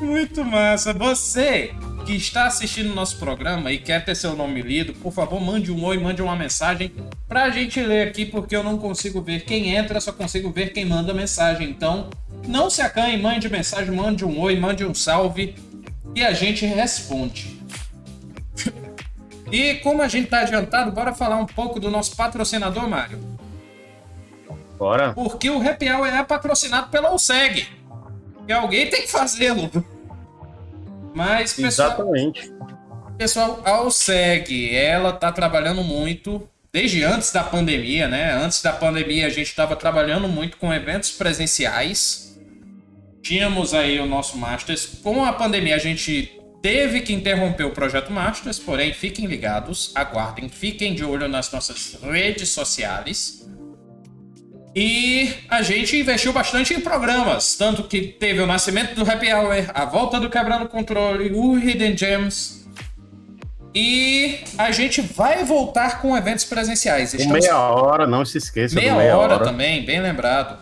Muito 0.00 0.44
massa. 0.44 0.92
Você 0.92 1.72
que 2.04 2.14
está 2.14 2.46
assistindo 2.46 2.90
o 2.90 2.94
nosso 2.94 3.18
programa 3.18 3.70
e 3.72 3.78
quer 3.78 4.04
ter 4.04 4.14
seu 4.14 4.34
nome 4.34 4.62
lido, 4.62 4.92
por 4.94 5.12
favor, 5.12 5.40
mande 5.40 5.70
um 5.70 5.84
oi, 5.84 5.98
mande 5.98 6.22
uma 6.22 6.34
mensagem 6.34 6.92
pra 7.28 7.50
gente 7.50 7.80
ler 7.80 8.08
aqui, 8.08 8.24
porque 8.24 8.56
eu 8.56 8.62
não 8.62 8.78
consigo 8.78 9.20
ver 9.20 9.44
quem 9.44 9.74
entra, 9.74 10.00
só 10.00 10.12
consigo 10.12 10.50
ver 10.50 10.72
quem 10.72 10.84
manda 10.84 11.14
mensagem. 11.14 11.68
Então, 11.68 12.10
não 12.46 12.70
se 12.70 12.82
acanhe, 12.82 13.16
mande 13.16 13.48
mensagem, 13.48 13.94
mande 13.94 14.24
um 14.24 14.40
oi, 14.40 14.58
mande 14.58 14.84
um 14.84 14.94
salve 14.94 15.54
e 16.14 16.24
a 16.24 16.32
gente 16.32 16.64
responde. 16.66 17.58
E 19.52 19.74
como 19.82 20.00
a 20.00 20.06
gente 20.06 20.28
tá 20.28 20.42
adiantado, 20.42 20.92
bora 20.92 21.12
falar 21.12 21.36
um 21.36 21.44
pouco 21.44 21.80
do 21.80 21.90
nosso 21.90 22.14
patrocinador, 22.14 22.88
Mário. 22.88 23.18
Bora. 24.78 25.12
Porque 25.12 25.50
o 25.50 25.60
Happy 25.60 25.90
Hour 25.90 26.06
é 26.06 26.22
patrocinado 26.22 26.88
pela 26.88 27.12
USEG. 27.12 27.66
E 28.46 28.52
alguém 28.52 28.88
tem 28.88 29.02
que 29.02 29.10
fazê-lo. 29.10 29.68
Mas, 31.14 31.52
pessoal, 31.52 31.90
Exatamente. 31.90 32.52
pessoal, 33.18 33.62
a 33.64 33.82
USEG, 33.82 34.74
ela 34.74 35.12
tá 35.12 35.32
trabalhando 35.32 35.82
muito 35.82 36.48
desde 36.72 37.02
antes 37.02 37.32
da 37.32 37.42
pandemia, 37.42 38.08
né? 38.08 38.32
Antes 38.32 38.62
da 38.62 38.72
pandemia 38.72 39.26
a 39.26 39.30
gente 39.30 39.48
estava 39.48 39.74
trabalhando 39.76 40.28
muito 40.28 40.56
com 40.56 40.72
eventos 40.72 41.10
presenciais. 41.10 42.38
Tínhamos 43.22 43.74
aí 43.74 43.98
o 43.98 44.06
nosso 44.06 44.38
Masters. 44.38 44.86
Com 45.02 45.24
a 45.24 45.32
pandemia 45.32 45.74
a 45.74 45.78
gente 45.78 46.40
teve 46.62 47.00
que 47.00 47.12
interromper 47.12 47.64
o 47.64 47.70
projeto 47.70 48.12
Masters, 48.12 48.58
porém 48.58 48.92
fiquem 48.92 49.26
ligados, 49.26 49.92
aguardem, 49.94 50.48
fiquem 50.48 50.94
de 50.94 51.04
olho 51.04 51.28
nas 51.28 51.50
nossas 51.52 51.98
redes 52.02 52.50
sociais. 52.50 53.48
E 54.74 55.32
a 55.48 55.62
gente 55.62 55.96
investiu 55.98 56.32
bastante 56.32 56.72
em 56.74 56.80
programas, 56.80 57.56
tanto 57.56 57.82
que 57.84 58.02
teve 58.02 58.40
o 58.40 58.46
nascimento 58.46 58.94
do 58.94 59.10
Happy 59.10 59.32
Hour, 59.32 59.70
a 59.74 59.84
volta 59.84 60.20
do 60.20 60.30
Quebrando 60.30 60.68
Controle, 60.68 61.32
o 61.34 61.58
Hidden 61.58 61.96
Gems. 61.96 62.60
E 63.74 64.38
a 64.58 64.70
gente 64.70 65.00
vai 65.00 65.44
voltar 65.44 66.00
com 66.00 66.16
eventos 66.16 66.44
presenciais. 66.44 67.14
Estamos- 67.14 67.40
meia 67.44 67.58
hora, 67.58 68.06
não 68.06 68.24
se 68.24 68.38
esqueça 68.38 68.74
Meia, 68.74 68.94
meia 68.94 69.16
hora, 69.16 69.34
hora. 69.34 69.44
também, 69.44 69.84
bem 69.84 70.00
lembrado. 70.00 70.58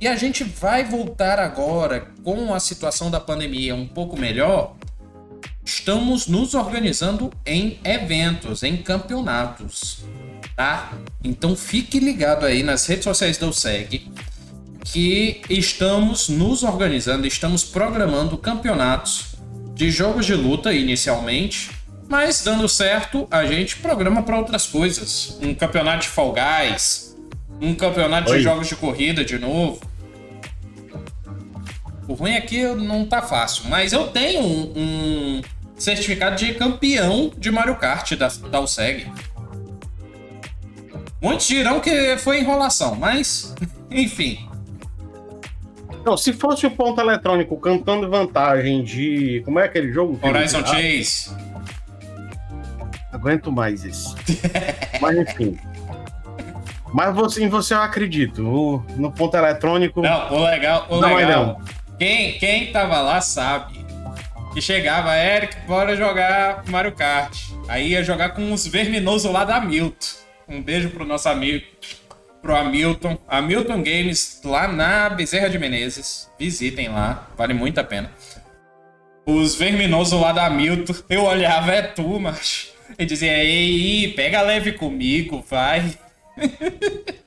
E 0.00 0.08
a 0.08 0.16
gente 0.16 0.42
vai 0.44 0.84
voltar 0.84 1.38
agora 1.38 2.06
com 2.24 2.54
a 2.54 2.60
situação 2.60 3.10
da 3.10 3.20
pandemia 3.20 3.74
um 3.74 3.86
pouco 3.86 4.18
melhor. 4.18 4.74
Estamos 5.72 6.26
nos 6.26 6.54
organizando 6.54 7.32
em 7.46 7.78
eventos, 7.84 8.64
em 8.64 8.76
campeonatos, 8.76 10.00
tá? 10.56 10.92
Então 11.22 11.54
fique 11.54 12.00
ligado 12.00 12.44
aí 12.44 12.64
nas 12.64 12.84
redes 12.86 13.04
sociais 13.04 13.38
da 13.38 13.46
USEG 13.46 14.10
que 14.84 15.42
estamos 15.48 16.28
nos 16.28 16.64
organizando, 16.64 17.24
estamos 17.24 17.62
programando 17.62 18.36
campeonatos 18.36 19.36
de 19.72 19.92
jogos 19.92 20.26
de 20.26 20.34
luta 20.34 20.72
inicialmente, 20.72 21.70
mas 22.08 22.42
dando 22.42 22.68
certo, 22.68 23.28
a 23.30 23.46
gente 23.46 23.76
programa 23.76 24.24
para 24.24 24.38
outras 24.38 24.66
coisas. 24.66 25.38
Um 25.40 25.54
campeonato 25.54 26.02
de 26.02 26.08
Fall 26.08 26.34
Guys, 26.34 27.16
um 27.60 27.76
campeonato 27.76 28.32
Oi. 28.32 28.38
de 28.38 28.42
jogos 28.42 28.66
de 28.66 28.74
corrida 28.74 29.24
de 29.24 29.38
novo. 29.38 29.80
O 32.08 32.14
ruim 32.14 32.32
é 32.32 32.40
que 32.40 32.60
não 32.74 33.06
tá 33.06 33.22
fácil, 33.22 33.66
mas 33.68 33.92
eu 33.92 34.08
tenho 34.08 34.40
um, 34.40 34.72
um 34.74 35.42
certificado 35.80 36.36
de 36.36 36.52
campeão 36.54 37.32
de 37.36 37.50
Mario 37.50 37.74
Kart 37.76 38.12
da, 38.14 38.28
da 38.28 38.60
USEG. 38.60 39.10
Muitos 41.20 41.46
dirão 41.46 41.80
que 41.80 42.16
foi 42.18 42.40
enrolação, 42.40 42.94
mas 42.94 43.54
enfim. 43.90 44.46
Não, 46.04 46.16
se 46.16 46.32
fosse 46.32 46.66
o 46.66 46.70
ponto 46.70 47.00
eletrônico 47.00 47.56
cantando 47.58 48.08
vantagem 48.08 48.82
de. 48.82 49.42
Como 49.44 49.58
é 49.58 49.64
aquele 49.64 49.92
jogo? 49.92 50.18
Horizon 50.22 50.58
ele- 50.74 51.04
Chase. 51.04 51.30
Ah, 53.12 53.16
aguento 53.16 53.50
mais 53.52 53.84
isso. 53.84 54.14
Mas 55.00 55.16
enfim. 55.18 55.58
Mas 56.92 57.14
você, 57.14 57.44
em 57.44 57.48
você 57.48 57.74
eu 57.74 57.80
acredito. 57.82 58.46
O- 58.46 58.82
no 58.96 59.10
ponto 59.12 59.36
eletrônico. 59.36 60.00
Não, 60.00 60.32
o 60.32 60.44
legal, 60.44 60.86
o 60.88 61.00
Não, 61.00 61.14
legal. 61.14 61.60
Quem, 61.98 62.38
quem 62.38 62.72
tava 62.72 63.00
lá 63.00 63.20
sabe 63.20 63.79
que 64.52 64.60
chegava, 64.60 65.16
Eric, 65.16 65.56
bora 65.66 65.96
jogar 65.96 66.64
Mario 66.68 66.92
Kart. 66.92 67.36
Aí 67.68 67.90
ia 67.90 68.02
jogar 68.02 68.30
com 68.30 68.42
uns 68.42 68.66
verminosos 68.66 69.30
lá 69.30 69.44
da 69.44 69.60
Milton. 69.60 70.06
Um 70.48 70.60
beijo 70.60 70.90
pro 70.90 71.04
nosso 71.04 71.28
amigo, 71.28 71.64
pro 72.42 72.56
Hamilton. 72.56 73.18
Hamilton 73.28 73.82
Games, 73.82 74.40
lá 74.44 74.66
na 74.66 75.08
Bezerra 75.10 75.48
de 75.48 75.58
Menezes. 75.58 76.28
Visitem 76.38 76.88
lá, 76.88 77.28
vale 77.36 77.54
muito 77.54 77.78
a 77.78 77.84
pena. 77.84 78.10
Os 79.24 79.54
verminosos 79.54 80.20
lá 80.20 80.32
da 80.32 80.50
Milton, 80.50 80.94
eu 81.08 81.24
olhava, 81.24 81.72
é 81.72 81.82
tu, 81.82 82.18
macho. 82.18 82.70
E 82.98 83.06
dizia, 83.06 83.44
ei, 83.44 84.12
pega 84.14 84.42
leve 84.42 84.72
comigo, 84.72 85.44
vai. 85.48 85.96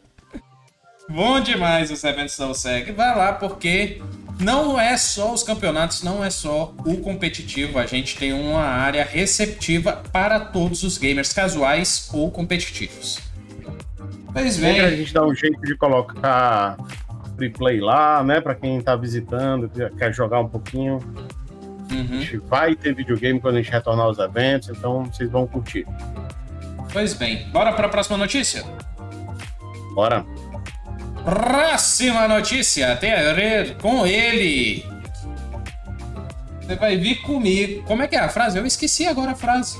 Bom 1.09 1.39
demais 1.39 1.91
os 1.91 2.03
eventos 2.03 2.38
da 2.38 2.47
OSEG. 2.47 2.91
Vai 2.91 3.15
lá, 3.15 3.33
porque 3.33 4.01
não 4.39 4.80
é 4.80 4.98
só 4.98 5.34
os 5.34 5.43
campeonatos, 5.43 6.04
não 6.04 6.24
é 6.24 6.30
só 6.30 6.74
o 6.86 6.98
competitivo. 6.98 7.80
A 7.80 7.86
gente 7.86 8.17
tem 8.17 8.34
uma 8.34 8.63
área 8.63 9.04
receptiva 9.04 10.04
para 10.12 10.39
todos 10.39 10.84
os 10.84 10.98
gamers 10.98 11.32
casuais 11.32 12.10
ou 12.13 12.32
competitivos. 12.32 13.19
Pois 14.32 14.58
bem. 14.58 14.80
A 14.80 14.89
gente 14.89 15.13
dá 15.13 15.24
um 15.26 15.34
jeito 15.34 15.62
de 15.62 15.76
colocar 15.76 16.78
free 17.38 17.52
play 17.52 17.80
lá, 17.80 18.24
né? 18.24 18.41
Para 18.41 18.56
quem 18.56 18.82
tá 18.82 18.96
visitando, 18.96 19.69
quer 19.98 20.13
jogar 20.13 20.39
um 20.39 20.50
pouquinho. 20.50 21.00
Uhum. 21.91 22.08
A 22.10 22.19
gente 22.22 22.38
vai 22.38 22.76
ter 22.76 22.96
videogame 22.96 23.39
quando 23.39 23.58
a 23.58 23.62
gente 23.62 23.72
retornar 23.72 24.06
aos 24.06 24.17
eventos, 24.17 24.69
então 24.69 25.06
vocês 25.06 25.30
vão 25.30 25.46
curtir. 25.46 25.86
Pois 26.91 27.13
bem, 27.13 27.48
bora 27.50 27.74
para 27.74 27.88
a 27.88 27.89
próxima 27.89 28.17
notícia? 28.17 28.63
Bora. 29.93 30.26
Próxima 31.23 32.27
notícia 32.27 32.95
tem 32.97 33.13
a 33.13 33.33
ver 33.33 33.77
com 33.77 34.05
ele. 34.05 34.86
Você 36.62 36.75
vai 36.75 36.97
vir 36.97 37.21
comigo. 37.21 37.83
Como 37.83 38.01
é 38.01 38.07
que 38.07 38.15
é 38.15 38.19
a 38.19 38.29
frase? 38.29 38.57
Eu 38.57 38.65
esqueci 38.65 39.05
agora 39.05 39.31
a 39.31 39.36
frase. 39.36 39.77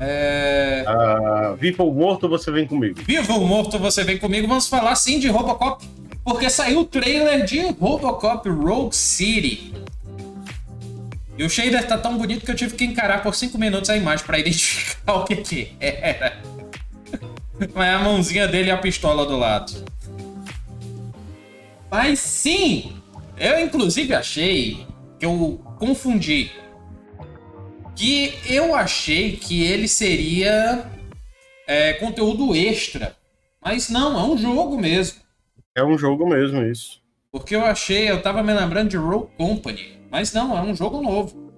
É... 0.00 0.84
Uh, 0.88 1.56
vivo 1.56 1.84
ou 1.84 1.94
morto, 1.94 2.28
você 2.28 2.50
vem 2.50 2.66
comigo. 2.66 3.00
Vivo 3.02 3.34
ou 3.34 3.46
morto, 3.46 3.78
você 3.78 4.02
vem 4.02 4.18
comigo. 4.18 4.48
Vamos 4.48 4.66
falar 4.66 4.94
sim 4.96 5.18
de 5.18 5.28
Robocop. 5.28 5.84
Porque 6.24 6.48
saiu 6.50 6.80
o 6.80 6.84
trailer 6.84 7.44
de 7.44 7.60
Robocop 7.72 8.48
Rogue 8.48 8.94
City. 8.94 9.74
E 11.36 11.44
o 11.44 11.48
shader 11.48 11.86
tá 11.86 11.96
tão 11.96 12.18
bonito 12.18 12.44
que 12.44 12.50
eu 12.50 12.54
tive 12.54 12.76
que 12.76 12.84
encarar 12.84 13.22
por 13.22 13.34
5 13.34 13.56
minutos 13.56 13.88
a 13.88 13.96
imagem 13.96 14.26
para 14.26 14.36
identificar 14.40 15.14
o 15.14 15.24
que 15.24 15.36
que 15.36 15.72
era. 15.80 16.38
Mas 17.74 17.88
é 17.88 17.94
a 17.94 17.98
mãozinha 17.98 18.48
dele 18.48 18.68
e 18.68 18.70
a 18.70 18.78
pistola 18.78 19.26
do 19.26 19.36
lado. 19.36 19.72
Mas 21.90 22.18
sim, 22.20 22.92
eu 23.36 23.60
inclusive 23.60 24.14
achei 24.14 24.86
que 25.18 25.26
eu 25.26 25.60
confundi. 25.78 26.50
Que 27.94 28.34
eu 28.46 28.74
achei 28.74 29.36
que 29.36 29.62
ele 29.62 29.86
seria 29.86 30.86
é, 31.66 31.92
conteúdo 31.94 32.54
extra. 32.54 33.16
Mas 33.62 33.90
não, 33.90 34.18
é 34.18 34.22
um 34.22 34.38
jogo 34.38 34.78
mesmo. 34.78 35.20
É 35.76 35.84
um 35.84 35.98
jogo 35.98 36.26
mesmo, 36.26 36.62
isso. 36.62 37.00
Porque 37.30 37.54
eu 37.54 37.64
achei, 37.64 38.10
eu 38.10 38.22
tava 38.22 38.42
me 38.42 38.52
lembrando 38.52 38.90
de 38.90 38.96
Rogue 38.96 39.30
Company. 39.36 39.98
Mas 40.10 40.32
não, 40.32 40.56
é 40.56 40.62
um 40.62 40.74
jogo 40.74 41.02
novo. 41.02 41.49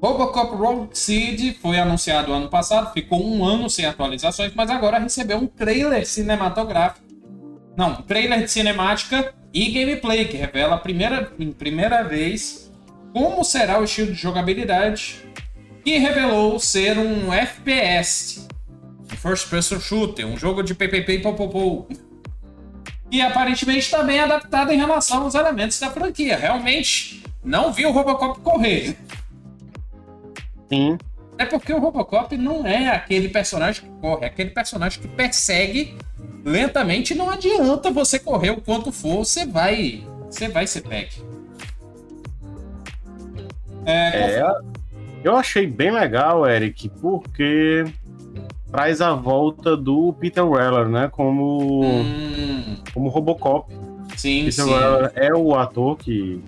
Robocop 0.00 0.54
Rogue 0.54 0.90
Seed 0.92 1.56
foi 1.60 1.78
anunciado 1.78 2.32
ano 2.32 2.48
passado, 2.48 2.92
ficou 2.92 3.24
um 3.24 3.44
ano 3.44 3.68
sem 3.68 3.84
atualizações, 3.84 4.52
mas 4.54 4.70
agora 4.70 4.98
recebeu 4.98 5.38
um 5.38 5.46
trailer 5.46 6.06
cinematográfico. 6.06 7.06
Não, 7.76 7.90
um 7.90 8.02
trailer 8.02 8.42
de 8.42 8.50
cinemática 8.50 9.34
e 9.52 9.70
gameplay, 9.70 10.26
que 10.26 10.36
revela 10.36 10.76
a 10.76 10.78
primeira, 10.78 11.32
em 11.38 11.50
primeira 11.50 12.02
vez 12.02 12.70
como 13.12 13.42
será 13.42 13.80
o 13.80 13.84
estilo 13.84 14.12
de 14.12 14.20
jogabilidade, 14.20 15.16
que 15.84 15.98
revelou 15.98 16.58
ser 16.60 16.98
um 16.98 17.32
FPS, 17.32 18.46
First 19.16 19.48
Person 19.48 19.80
Shooter, 19.80 20.26
um 20.26 20.36
jogo 20.36 20.62
de 20.62 20.74
PPP 20.74 21.14
e 21.14 21.18
popopou. 21.20 21.88
E 23.10 23.20
aparentemente 23.20 23.90
também 23.90 24.20
adaptado 24.20 24.70
em 24.70 24.76
relação 24.76 25.22
aos 25.22 25.34
elementos 25.34 25.80
da 25.80 25.90
franquia. 25.90 26.36
Realmente, 26.36 27.22
não 27.42 27.72
vi 27.72 27.86
o 27.86 27.90
Robocop 27.90 28.40
correr. 28.40 28.96
Sim. 30.68 30.98
É 31.38 31.46
porque 31.46 31.72
o 31.72 31.78
Robocop 31.78 32.36
não 32.36 32.66
é 32.66 32.88
aquele 32.88 33.28
personagem 33.28 33.84
que 33.84 33.90
corre, 34.00 34.24
é 34.24 34.26
aquele 34.26 34.50
personagem 34.50 35.00
que 35.00 35.06
persegue 35.06 35.96
lentamente. 36.44 37.14
Não 37.14 37.30
adianta 37.30 37.90
você 37.90 38.18
correr 38.18 38.50
o 38.50 38.60
quanto 38.60 38.90
for, 38.90 39.24
você 39.24 39.46
vai, 39.46 40.04
você 40.28 40.48
vai 40.48 40.66
ser 40.66 40.82
peg. 40.82 41.10
É, 43.86 44.40
é, 44.40 44.46
eu 45.24 45.36
achei 45.36 45.66
bem 45.66 45.90
legal, 45.90 46.46
Eric, 46.46 46.88
porque 47.00 47.84
traz 48.70 49.00
a 49.00 49.14
volta 49.14 49.76
do 49.76 50.12
Peter 50.14 50.44
Weller, 50.44 50.88
né, 50.88 51.08
como 51.10 51.84
hum. 51.84 52.76
como 52.92 53.08
Robocop. 53.08 53.72
Sim, 54.16 54.46
Peter 54.46 54.64
sim. 54.64 54.70
Weller 54.70 55.12
é 55.14 55.32
o 55.32 55.54
ator 55.54 55.96
que 55.96 56.42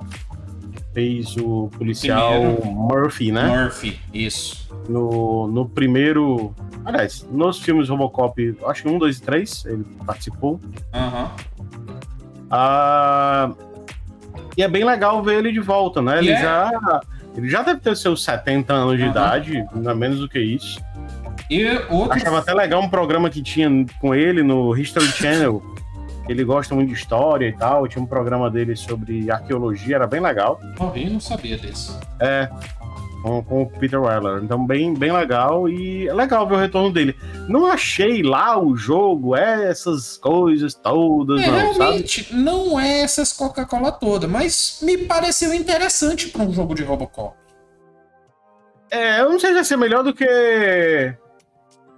fez 0.93 1.37
o 1.37 1.69
policial 1.77 2.33
primeiro, 2.33 2.67
Murphy, 2.67 3.33
né? 3.33 3.65
Murphy, 3.65 4.01
isso. 4.13 4.69
No, 4.89 5.47
no 5.47 5.69
primeiro. 5.69 6.55
Aliás, 6.85 7.27
nos 7.31 7.61
filmes 7.61 7.89
Robocop, 7.89 8.57
acho 8.67 8.83
que 8.83 8.89
um, 8.89 8.99
dois 8.99 9.19
e 9.19 9.23
três, 9.23 9.65
ele 9.65 9.85
participou. 10.07 10.61
Aham. 10.93 11.31
Uhum. 11.59 11.71
Ah, 12.53 13.53
e 14.57 14.63
é 14.63 14.69
bem 14.69 14.85
legal 14.85 15.23
ver 15.23 15.39
ele 15.39 15.53
de 15.53 15.61
volta, 15.61 16.03
né? 16.03 16.19
Ele 16.19 16.31
yeah. 16.31 16.71
já. 16.73 17.01
Ele 17.37 17.49
já 17.49 17.63
deve 17.63 17.81
ter 17.81 17.97
seus 17.97 18.25
70 18.25 18.73
anos 18.73 18.97
de 18.97 19.05
uhum. 19.05 19.11
idade, 19.11 19.65
não 19.73 19.93
é 19.93 19.95
menos 19.95 20.19
do 20.19 20.29
que 20.29 20.41
isso. 20.41 20.81
E 21.49 21.65
outro... 21.89 22.13
Achava 22.13 22.39
até 22.39 22.53
legal 22.53 22.83
um 22.83 22.89
programa 22.89 23.31
que 23.31 23.41
tinha 23.41 23.69
com 24.01 24.15
ele 24.15 24.43
no 24.43 24.77
History 24.77 25.07
Channel, 25.07 25.63
ele 26.29 26.45
gosta 26.45 26.75
muito 26.75 26.89
de 26.89 26.95
história 26.95 27.47
e 27.47 27.53
tal. 27.53 27.87
Tinha 27.89 28.03
um 28.03 28.07
programa 28.07 28.51
dele 28.51 28.77
sobre 28.77 29.31
arqueologia, 29.31 29.97
era 29.97 30.07
bem 30.07 30.21
legal. 30.21 30.61
Eu 30.95 31.11
não 31.11 31.21
sabia 31.21 31.57
disso. 31.57 31.99
É, 32.21 32.49
com, 33.23 33.43
com, 33.43 33.63
o 33.63 33.67
Peter 33.67 34.01
Weller. 34.01 34.43
Então, 34.43 34.67
bem, 34.67 34.95
bem 34.95 35.13
legal 35.13 35.69
e 35.69 36.09
é 36.09 36.15
legal 36.15 36.47
ver 36.47 36.55
o 36.55 36.59
retorno 36.59 36.93
dele. 36.93 37.15
Não 37.49 37.67
achei 37.67 38.23
lá 38.23 38.59
o 38.61 38.77
jogo, 38.77 39.37
é 39.37 39.69
essas 39.69 40.17
coisas 40.17 40.75
todas, 40.75 41.41
é, 41.43 41.47
não, 41.47 41.57
realmente, 41.57 42.25
sabe? 42.25 42.41
não 42.41 42.81
é 42.81 43.01
essas 43.01 43.33
Coca-Cola 43.33 43.93
toda, 43.93 44.27
mas 44.27 44.81
me 44.83 44.99
pareceu 44.99 45.53
interessante 45.55 46.29
para 46.29 46.43
um 46.43 46.53
jogo 46.53 46.75
de 46.75 46.83
Robocop. 46.83 47.37
É, 48.91 49.21
eu 49.21 49.31
não 49.31 49.39
sei 49.39 49.51
se 49.51 49.55
vai 49.55 49.65
ser 49.65 49.77
melhor 49.77 50.03
do 50.03 50.13
que 50.13 51.15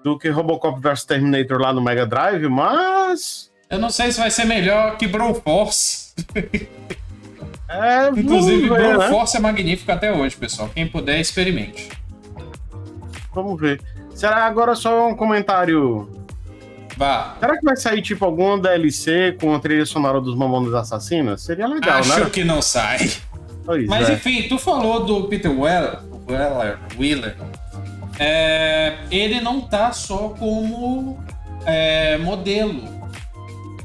do 0.05 0.19
que 0.19 0.29
Robocop 0.29 0.81
vs 0.81 1.05
Terminator 1.05 1.59
lá 1.61 1.73
no 1.73 1.81
Mega 1.81 2.05
Drive, 2.05 2.49
mas 2.49 3.52
eu 3.73 3.79
não 3.79 3.89
sei 3.89 4.13
se 4.13 4.21
vai 4.21 4.31
ser 4.31 4.45
melhor 4.45 4.99
que 4.99 5.09
Broforce. 5.09 6.13
É, 7.67 8.09
Inclusive, 8.15 8.69
ver, 8.69 8.99
né? 8.99 9.09
é 9.35 9.41
magnífico 9.41 9.91
até 9.91 10.13
hoje, 10.13 10.37
pessoal. 10.37 10.71
Quem 10.75 10.87
puder, 10.87 11.19
experimente. 11.19 11.89
Vamos 13.35 13.59
ver. 13.59 13.81
Será 14.15 14.45
agora 14.45 14.75
só 14.75 15.09
um 15.09 15.15
comentário? 15.15 16.07
Vá. 16.99 17.35
Será 17.41 17.57
que 17.57 17.65
vai 17.65 17.75
sair 17.75 18.03
tipo 18.03 18.23
alguma 18.27 18.59
DLC 18.59 19.39
com 19.41 19.55
a 19.55 19.59
trilha 19.59 19.87
sonora 19.87 20.21
dos 20.21 20.37
Mamonas 20.37 20.75
Assassinas? 20.75 21.41
Seria 21.41 21.67
legal, 21.67 22.01
Acho 22.01 22.11
né? 22.11 22.17
Acho 22.17 22.31
que 22.31 22.45
não 22.45 22.61
sai. 22.61 23.11
Pois 23.65 23.87
Mas 23.87 24.11
é. 24.11 24.13
enfim, 24.13 24.43
tu 24.49 24.59
falou 24.59 25.07
do 25.07 25.29
Peter 25.29 25.51
Weller, 25.51 26.01
Weller, 26.29 26.79
Wheeler. 26.99 27.37
É, 28.19 28.99
ele 29.11 29.41
não 29.41 29.63
tá 29.63 29.93
só 29.93 30.29
como 30.39 31.25
é, 31.65 32.19
modelo 32.19 33.02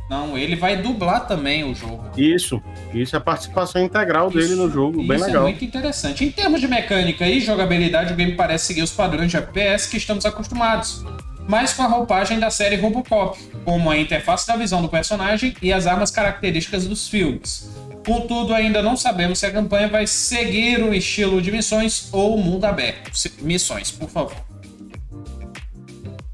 não, 0.09 0.37
ele 0.37 0.55
vai 0.55 0.77
dublar 0.77 1.27
também 1.27 1.63
o 1.63 1.75
jogo. 1.75 2.09
Isso, 2.17 2.61
isso 2.93 3.15
é 3.15 3.19
a 3.19 3.21
participação 3.21 3.83
integral 3.83 4.29
isso, 4.29 4.37
dele 4.37 4.55
no 4.55 4.69
jogo, 4.69 4.99
bem 4.99 5.17
legal. 5.17 5.27
Isso 5.27 5.37
é 5.37 5.41
muito 5.41 5.65
interessante. 5.65 6.23
Em 6.23 6.31
termos 6.31 6.61
de 6.61 6.67
mecânica 6.67 7.27
e 7.27 7.41
jogabilidade, 7.41 8.13
o 8.13 8.15
game 8.15 8.33
parece 8.33 8.67
seguir 8.67 8.81
os 8.81 8.91
padrões 8.91 9.29
de 9.29 9.37
FPS 9.37 9.87
que 9.87 9.97
estamos 9.97 10.25
acostumados, 10.25 11.03
mas 11.47 11.73
com 11.73 11.83
a 11.83 11.87
roupagem 11.87 12.39
da 12.39 12.49
série 12.49 12.77
Robocop, 12.77 13.37
como 13.65 13.89
a 13.89 13.97
interface 13.97 14.47
da 14.47 14.55
visão 14.55 14.81
do 14.81 14.87
personagem 14.87 15.53
e 15.61 15.73
as 15.73 15.85
armas 15.85 16.09
características 16.09 16.87
dos 16.87 17.07
filmes. 17.09 17.69
Contudo, 18.05 18.53
ainda 18.53 18.81
não 18.81 18.95
sabemos 18.95 19.39
se 19.39 19.45
a 19.45 19.51
campanha 19.51 19.89
vai 19.89 20.07
seguir 20.07 20.81
o 20.81 20.93
estilo 20.93 21.41
de 21.41 21.51
missões 21.51 22.07
ou 22.13 22.37
mundo 22.37 22.63
aberto. 22.63 23.11
Missões, 23.41 23.91
por 23.91 24.09
favor. 24.09 24.46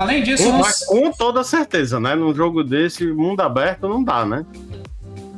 Além 0.04 0.22
disso, 0.22 0.44
com, 0.44 0.58
nós... 0.58 0.86
com 0.86 1.12
toda 1.12 1.44
certeza, 1.44 2.00
né? 2.00 2.14
Num 2.14 2.36
jogo 2.36 2.64
desse, 2.64 3.06
mundo 3.08 3.42
aberto, 3.42 3.88
não 3.88 4.04
dá, 4.04 4.26
né? 4.26 4.46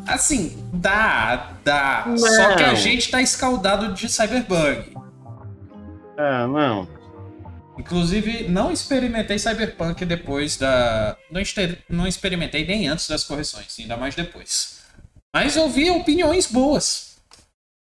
Assim, 0.07 0.57
dá, 0.73 1.51
dá. 1.63 2.03
Não. 2.07 2.17
Só 2.17 2.55
que 2.55 2.63
a 2.63 2.73
gente 2.73 3.09
tá 3.09 3.21
escaldado 3.21 3.93
de 3.93 4.09
Cyberbug. 4.09 4.95
É, 6.17 6.47
não. 6.47 6.87
Inclusive, 7.77 8.47
não 8.47 8.71
experimentei 8.71 9.37
Cyberpunk 9.37 10.03
depois 10.05 10.57
da. 10.57 11.15
Não, 11.29 11.41
não 11.89 12.07
experimentei 12.07 12.65
nem 12.65 12.87
antes 12.87 13.07
das 13.07 13.23
correções, 13.23 13.75
ainda 13.79 13.97
mais 13.97 14.15
depois. 14.15 14.79
Mas 15.33 15.57
ouvi 15.57 15.89
opiniões 15.91 16.47
boas. 16.47 17.17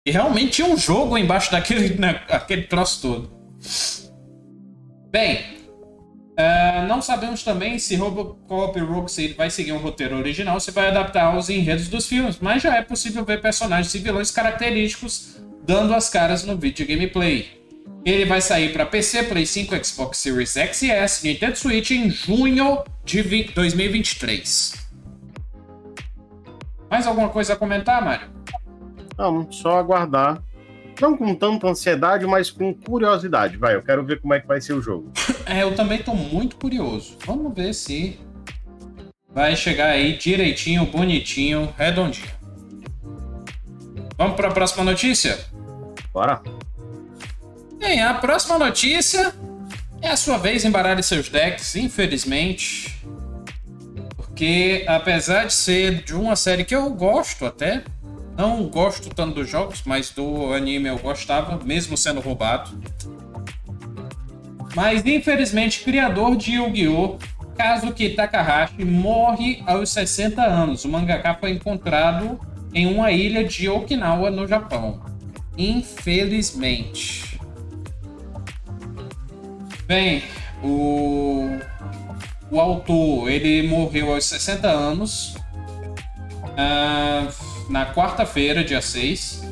E 0.06 0.10
realmente 0.10 0.52
tinha 0.52 0.66
um 0.66 0.76
jogo 0.76 1.16
embaixo 1.16 1.52
daquele, 1.52 1.94
naquele 1.96 2.62
troço 2.62 3.00
todo. 3.02 3.32
Bem, 5.10 5.63
Uh, 6.34 6.88
não 6.88 7.00
sabemos 7.00 7.44
também 7.44 7.78
se 7.78 7.94
Robocop 7.94 8.76
Rocksteady 8.80 9.34
vai 9.34 9.50
seguir 9.50 9.72
um 9.72 9.78
roteiro 9.78 10.16
original 10.16 10.58
se 10.58 10.72
vai 10.72 10.88
adaptar 10.88 11.26
aos 11.26 11.48
enredos 11.48 11.86
dos 11.86 12.08
filmes, 12.08 12.38
mas 12.40 12.60
já 12.60 12.74
é 12.74 12.82
possível 12.82 13.24
ver 13.24 13.40
personagens 13.40 13.94
e 13.94 13.98
vilões 13.98 14.32
característicos 14.32 15.36
dando 15.64 15.94
as 15.94 16.08
caras 16.08 16.44
no 16.44 16.56
vídeo 16.56 16.86
gameplay. 16.86 17.62
Ele 18.04 18.24
vai 18.24 18.40
sair 18.40 18.72
para 18.72 18.84
PC, 18.84 19.22
Play 19.24 19.46
5, 19.46 19.84
Xbox 19.84 20.18
Series 20.18 20.56
X 20.56 20.82
e 20.82 20.90
S, 20.90 21.26
Nintendo 21.26 21.56
Switch 21.56 21.92
em 21.92 22.10
junho 22.10 22.82
de 23.04 23.22
2023. 23.54 24.74
Mais 26.90 27.06
alguma 27.06 27.28
coisa 27.28 27.54
a 27.54 27.56
comentar, 27.56 28.04
Mário? 28.04 28.28
Não, 29.16 29.50
só 29.50 29.78
aguardar 29.78 30.42
não 31.00 31.16
com 31.16 31.34
tanta 31.34 31.68
ansiedade, 31.68 32.26
mas 32.26 32.50
com 32.50 32.72
curiosidade. 32.74 33.56
Vai, 33.56 33.74
eu 33.74 33.82
quero 33.82 34.04
ver 34.04 34.20
como 34.20 34.34
é 34.34 34.40
que 34.40 34.46
vai 34.46 34.60
ser 34.60 34.72
o 34.74 34.82
jogo. 34.82 35.12
É, 35.46 35.62
eu 35.62 35.74
também 35.74 36.02
tô 36.02 36.14
muito 36.14 36.56
curioso. 36.56 37.18
Vamos 37.26 37.54
ver 37.54 37.74
se 37.74 38.18
vai 39.28 39.54
chegar 39.54 39.90
aí 39.90 40.16
direitinho, 40.16 40.86
bonitinho, 40.86 41.72
redondinho. 41.76 42.30
Vamos 44.16 44.36
para 44.36 44.48
a 44.48 44.50
próxima 44.50 44.84
notícia? 44.84 45.38
Bora. 46.14 46.40
Bem, 47.78 48.00
a 48.00 48.14
próxima 48.14 48.58
notícia 48.58 49.34
é 50.00 50.08
a 50.08 50.16
sua 50.16 50.38
vez 50.38 50.64
embaralhe 50.64 51.02
seus 51.02 51.28
decks, 51.28 51.76
infelizmente. 51.76 53.04
Porque 54.16 54.84
apesar 54.88 55.46
de 55.46 55.52
ser 55.52 56.02
de 56.02 56.14
uma 56.14 56.36
série 56.36 56.64
que 56.64 56.74
eu 56.74 56.88
gosto 56.90 57.44
até, 57.44 57.84
não 58.36 58.64
gosto 58.64 59.08
tanto 59.14 59.34
dos 59.36 59.48
jogos, 59.48 59.82
mas 59.84 60.10
do 60.10 60.52
anime 60.52 60.88
eu 60.88 60.98
gostava, 60.98 61.62
mesmo 61.64 61.96
sendo 61.96 62.20
roubado. 62.20 62.70
Mas 64.74 65.04
infelizmente, 65.06 65.80
criador 65.84 66.36
de 66.36 66.52
Yu-Gi-Oh! 66.52 67.18
Kazuki 67.56 68.10
Takahashi 68.10 68.84
morre 68.84 69.62
aos 69.66 69.90
60 69.90 70.42
anos. 70.42 70.84
O 70.84 70.88
mangaka 70.88 71.34
foi 71.34 71.52
encontrado 71.52 72.40
em 72.74 72.86
uma 72.86 73.12
ilha 73.12 73.44
de 73.44 73.68
Okinawa, 73.68 74.30
no 74.30 74.46
Japão. 74.46 75.00
Infelizmente. 75.56 77.40
Bem, 79.86 80.24
o, 80.62 81.48
o 82.50 82.60
autor 82.60 83.30
ele 83.30 83.68
morreu 83.68 84.12
aos 84.12 84.24
60 84.24 84.66
anos. 84.68 85.36
Uh, 86.58 87.53
na 87.68 87.92
quarta-feira, 87.92 88.64
dia 88.64 88.80
6. 88.80 89.42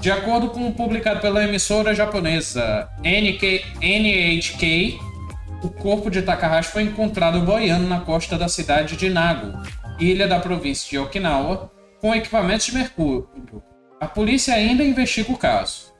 De 0.00 0.10
acordo 0.10 0.50
com 0.50 0.68
o 0.68 0.72
publicado 0.72 1.20
pela 1.20 1.42
emissora 1.42 1.94
japonesa 1.94 2.88
NK, 3.00 3.64
NHK, 3.80 4.98
o 5.62 5.68
corpo 5.68 6.08
de 6.08 6.22
Takahashi 6.22 6.70
foi 6.70 6.82
encontrado 6.82 7.40
boiando 7.40 7.88
na 7.88 8.00
costa 8.00 8.38
da 8.38 8.48
cidade 8.48 8.96
de 8.96 9.10
Nago, 9.10 9.58
ilha 9.98 10.28
da 10.28 10.38
província 10.38 10.88
de 10.88 10.98
Okinawa, 10.98 11.72
com 12.00 12.14
equipamentos 12.14 12.66
de 12.66 12.74
mercúrio. 12.74 13.28
A 14.00 14.06
polícia 14.06 14.54
ainda 14.54 14.84
investiga 14.84 15.32
o 15.32 15.36
caso. 15.36 15.92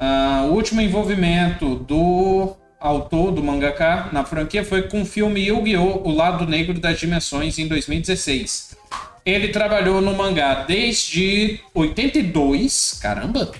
Uh, 0.00 0.50
o 0.50 0.54
último 0.54 0.82
envolvimento 0.82 1.76
do 1.76 2.56
autor 2.78 3.32
do 3.32 3.42
mangaka 3.42 4.08
na 4.12 4.24
franquia 4.24 4.64
foi 4.64 4.82
com 4.82 5.02
o 5.02 5.06
filme 5.06 5.46
Yu-Gi-Oh! 5.46 6.02
O 6.08 6.14
Lado 6.14 6.46
Negro 6.46 6.78
das 6.78 6.98
Dimensões 6.98 7.58
em 7.58 7.68
2016, 7.68 8.69
ele 9.24 9.48
trabalhou 9.48 10.00
no 10.00 10.14
mangá 10.14 10.64
desde 10.66 11.60
82. 11.74 12.98
Caramba! 13.02 13.52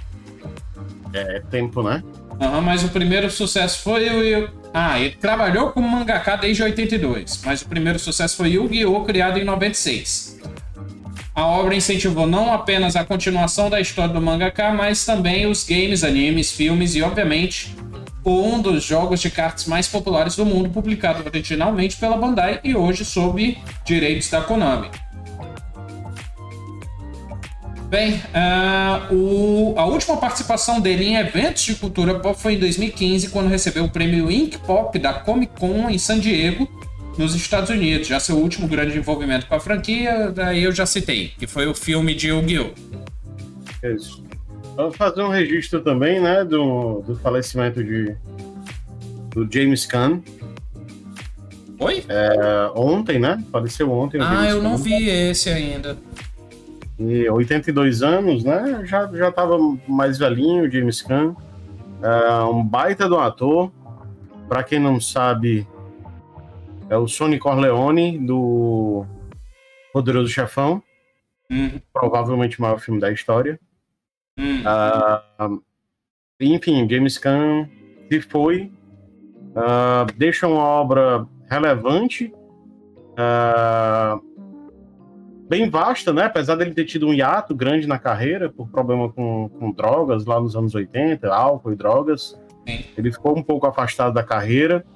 É 1.12 1.40
tempo, 1.50 1.82
né? 1.82 2.02
Uhum, 2.40 2.60
mas 2.62 2.82
o 2.82 2.88
primeiro 2.88 3.30
sucesso 3.30 3.82
foi 3.82 4.08
o. 4.08 4.50
Ah, 4.72 4.98
ele 4.98 5.16
trabalhou 5.16 5.72
como 5.72 5.88
mangaka 5.88 6.36
desde 6.36 6.62
82, 6.62 7.42
mas 7.44 7.60
o 7.62 7.68
primeiro 7.68 7.98
sucesso 7.98 8.36
foi 8.36 8.50
Yu-Gi-Oh! 8.50 9.04
criado 9.04 9.38
em 9.38 9.44
96. 9.44 10.38
A 11.34 11.46
obra 11.46 11.74
incentivou 11.74 12.26
não 12.26 12.52
apenas 12.52 12.96
a 12.96 13.04
continuação 13.04 13.68
da 13.68 13.80
história 13.80 14.12
do 14.12 14.20
mangaka, 14.20 14.72
mas 14.72 15.04
também 15.04 15.46
os 15.46 15.64
games, 15.64 16.04
animes, 16.04 16.52
filmes 16.52 16.94
e, 16.94 17.02
obviamente, 17.02 17.74
um 18.24 18.60
dos 18.60 18.84
jogos 18.84 19.20
de 19.20 19.30
cartas 19.30 19.66
mais 19.66 19.88
populares 19.88 20.36
do 20.36 20.44
mundo, 20.44 20.68
publicado 20.70 21.22
originalmente 21.24 21.96
pela 21.96 22.16
Bandai 22.16 22.60
e 22.62 22.74
hoje 22.74 23.04
sob 23.04 23.56
direitos 23.84 24.28
da 24.28 24.40
Konami. 24.42 24.90
Bem, 27.90 28.22
uh, 28.28 29.12
o, 29.12 29.74
a 29.76 29.84
última 29.84 30.16
participação 30.16 30.80
dele 30.80 31.06
em 31.06 31.16
eventos 31.16 31.64
de 31.64 31.74
cultura 31.74 32.20
pop 32.20 32.40
foi 32.40 32.54
em 32.54 32.58
2015, 32.60 33.30
quando 33.30 33.48
recebeu 33.48 33.82
o 33.82 33.90
prêmio 33.90 34.30
Ink 34.30 34.58
Pop 34.58 34.96
da 34.96 35.12
Comic 35.12 35.58
Con 35.58 35.90
em 35.90 35.98
San 35.98 36.20
Diego, 36.20 36.70
nos 37.18 37.34
Estados 37.34 37.68
Unidos. 37.68 38.06
Já 38.06 38.20
seu 38.20 38.36
último 38.36 38.68
grande 38.68 38.96
envolvimento 38.96 39.48
com 39.48 39.56
a 39.56 39.60
franquia, 39.60 40.30
daí 40.30 40.62
eu 40.62 40.70
já 40.70 40.86
citei, 40.86 41.32
que 41.36 41.48
foi 41.48 41.66
o 41.66 41.74
filme 41.74 42.14
de 42.14 42.28
Yu-Gi-Oh! 42.28 42.70
Isso. 43.88 44.22
Vamos 44.76 44.96
fazer 44.96 45.22
um 45.22 45.28
registro 45.28 45.80
também, 45.80 46.20
né, 46.20 46.44
do, 46.44 47.00
do 47.00 47.16
falecimento 47.16 47.82
de, 47.82 48.14
do 49.30 49.48
James 49.52 49.84
Caan. 49.84 50.22
Oi? 51.80 52.04
É, 52.08 52.70
ontem, 52.76 53.18
né? 53.18 53.42
Faleceu 53.50 53.90
ontem. 53.90 54.20
Ah, 54.20 54.48
eu 54.48 54.62
não 54.62 54.76
vi 54.76 55.08
esse 55.08 55.48
ainda. 55.48 55.96
E 57.00 57.30
82 57.30 58.02
anos, 58.02 58.44
né? 58.44 58.84
Já, 58.84 59.06
já 59.06 59.32
tava 59.32 59.56
mais 59.88 60.18
velhinho, 60.18 60.70
James 60.70 61.00
Caan. 61.00 61.34
É 62.02 62.44
um 62.44 62.62
baita 62.62 63.08
do 63.08 63.16
ator. 63.16 63.72
Para 64.46 64.62
quem 64.62 64.78
não 64.78 65.00
sabe, 65.00 65.66
é 66.90 66.96
o 66.96 67.08
Sonny 67.08 67.38
Corleone 67.38 68.18
do 68.18 69.06
Poderoso 69.94 70.28
Chefão. 70.28 70.82
Uhum. 71.50 71.80
Provavelmente 71.90 72.58
o 72.58 72.62
maior 72.62 72.78
filme 72.78 73.00
da 73.00 73.10
história. 73.10 73.58
Uhum. 74.38 74.62
Uh, 74.62 75.62
enfim, 76.38 76.86
James 76.88 77.16
Caan 77.16 77.66
se 78.10 78.20
foi. 78.20 78.70
Uh, 79.50 80.12
deixa 80.18 80.46
uma 80.46 80.62
obra 80.62 81.26
relevante. 81.48 82.30
Uh, 83.12 84.29
bem 85.50 85.68
vasta, 85.68 86.12
né? 86.12 86.26
Apesar 86.26 86.54
dele 86.54 86.72
ter 86.72 86.84
tido 86.84 87.08
um 87.08 87.12
hiato 87.12 87.56
grande 87.56 87.84
na 87.84 87.98
carreira 87.98 88.48
por 88.48 88.68
problema 88.68 89.08
com, 89.08 89.50
com 89.58 89.72
drogas 89.72 90.24
lá 90.24 90.40
nos 90.40 90.54
anos 90.54 90.76
80, 90.76 91.26
álcool 91.28 91.72
e 91.72 91.76
drogas. 91.76 92.38
Sim. 92.68 92.84
Ele 92.96 93.10
ficou 93.10 93.36
um 93.36 93.42
pouco 93.42 93.66
afastado 93.66 94.14
da 94.14 94.22
carreira, 94.22 94.86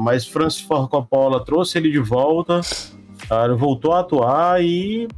mas 0.00 0.24
Francis 0.24 0.60
Ford 0.60 0.88
Coppola 0.88 1.44
trouxe 1.44 1.78
ele 1.78 1.90
de 1.90 1.98
volta, 1.98 2.60
uh, 2.60 3.56
voltou 3.56 3.92
a 3.92 4.00
atuar 4.00 4.62
e 4.62 5.08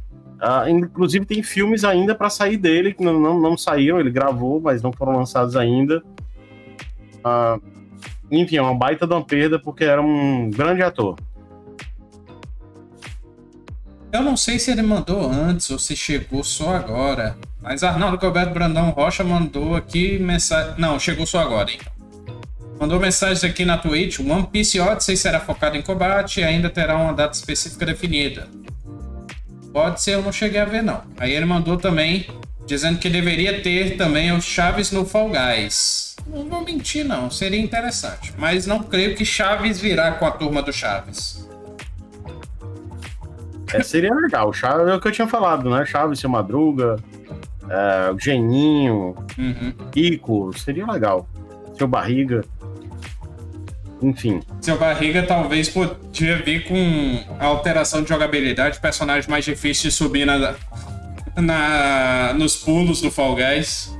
uh, 0.41 0.67
inclusive 0.67 1.27
tem 1.27 1.43
filmes 1.43 1.83
ainda 1.83 2.15
para 2.15 2.31
sair 2.31 2.57
dele 2.57 2.91
que 2.91 3.03
não, 3.03 3.19
não, 3.19 3.39
não, 3.39 3.55
saíram, 3.55 3.99
ele 3.99 4.09
gravou, 4.09 4.59
mas 4.59 4.81
não 4.81 4.91
foram 4.91 5.15
lançados 5.15 5.55
ainda. 5.55 6.01
Uh, 7.23 7.61
enfim, 8.31 8.57
é 8.57 8.61
uma 8.63 8.73
baita 8.73 9.05
de 9.05 9.13
uma 9.13 9.23
perda 9.23 9.59
porque 9.59 9.83
era 9.83 10.01
um 10.01 10.49
grande 10.49 10.81
ator. 10.81 11.17
Eu 14.11 14.21
não 14.21 14.35
sei 14.35 14.59
se 14.59 14.71
ele 14.71 14.81
mandou 14.81 15.31
antes 15.31 15.69
ou 15.69 15.79
se 15.79 15.95
chegou 15.95 16.43
só 16.43 16.75
agora. 16.75 17.37
Mas 17.61 17.81
Arnaldo 17.81 18.19
Gilberto 18.19 18.53
Brandão 18.53 18.89
Rocha 18.89 19.23
mandou 19.23 19.75
aqui 19.75 20.19
mensagem. 20.19 20.73
Não, 20.77 20.99
chegou 20.99 21.25
só 21.25 21.39
agora, 21.39 21.71
então. 21.71 21.91
Mandou 22.77 22.99
mensagem 22.99 23.49
aqui 23.49 23.63
na 23.63 23.77
Twitch. 23.77 24.19
One 24.19 24.47
Piece 24.47 24.79
Odyssey 24.79 25.15
será 25.15 25.39
focado 25.39 25.77
em 25.77 25.81
combate 25.81 26.41
e 26.41 26.43
ainda 26.43 26.69
terá 26.69 26.97
uma 26.97 27.13
data 27.13 27.35
específica 27.35 27.85
definida. 27.85 28.49
Pode 29.71 30.01
ser, 30.01 30.15
eu 30.15 30.21
não 30.21 30.33
cheguei 30.33 30.59
a 30.59 30.65
ver, 30.65 30.83
não. 30.83 31.01
Aí 31.17 31.31
ele 31.31 31.45
mandou 31.45 31.77
também 31.77 32.27
dizendo 32.65 32.99
que 32.99 33.09
deveria 33.09 33.61
ter 33.61 33.95
também 33.97 34.31
os 34.31 34.43
Chaves 34.43 34.91
no 34.91 35.05
Fall 35.05 35.29
Guys. 35.29 36.15
Não 36.27 36.49
vou 36.49 36.65
mentir, 36.65 37.05
não. 37.05 37.31
Seria 37.31 37.59
interessante. 37.59 38.33
Mas 38.37 38.65
não 38.65 38.83
creio 38.83 39.15
que 39.15 39.23
Chaves 39.23 39.79
virá 39.79 40.11
com 40.13 40.25
a 40.25 40.31
turma 40.31 40.61
do 40.61 40.73
Chaves. 40.73 41.40
É, 43.73 43.83
seria 43.83 44.13
legal. 44.13 44.51
Chaves 44.53 44.87
é 44.87 44.95
o 44.95 44.99
que 44.99 45.07
eu 45.07 45.11
tinha 45.11 45.27
falado, 45.27 45.69
né? 45.69 45.85
Chaves, 45.85 46.19
seu 46.19 46.29
Madruga, 46.29 46.97
é, 47.69 48.13
Geninho, 48.19 49.15
uhum. 49.37 49.73
Kiko, 49.91 50.57
seria 50.57 50.85
legal. 50.85 51.27
Seu 51.77 51.87
Barriga. 51.87 52.43
Enfim. 54.01 54.41
Seu 54.59 54.77
Barriga 54.77 55.23
talvez 55.23 55.69
podia 55.69 56.37
vir 56.41 56.65
com 56.65 57.23
alteração 57.39 58.01
de 58.01 58.09
jogabilidade, 58.09 58.79
personagem 58.79 59.29
mais 59.29 59.45
difícil 59.45 59.89
de 59.89 59.95
subir 59.95 60.25
na, 60.25 60.55
na, 61.35 62.33
nos 62.33 62.55
pulos 62.55 63.01
do 63.01 63.11
Fall 63.11 63.35
Guys. 63.35 63.95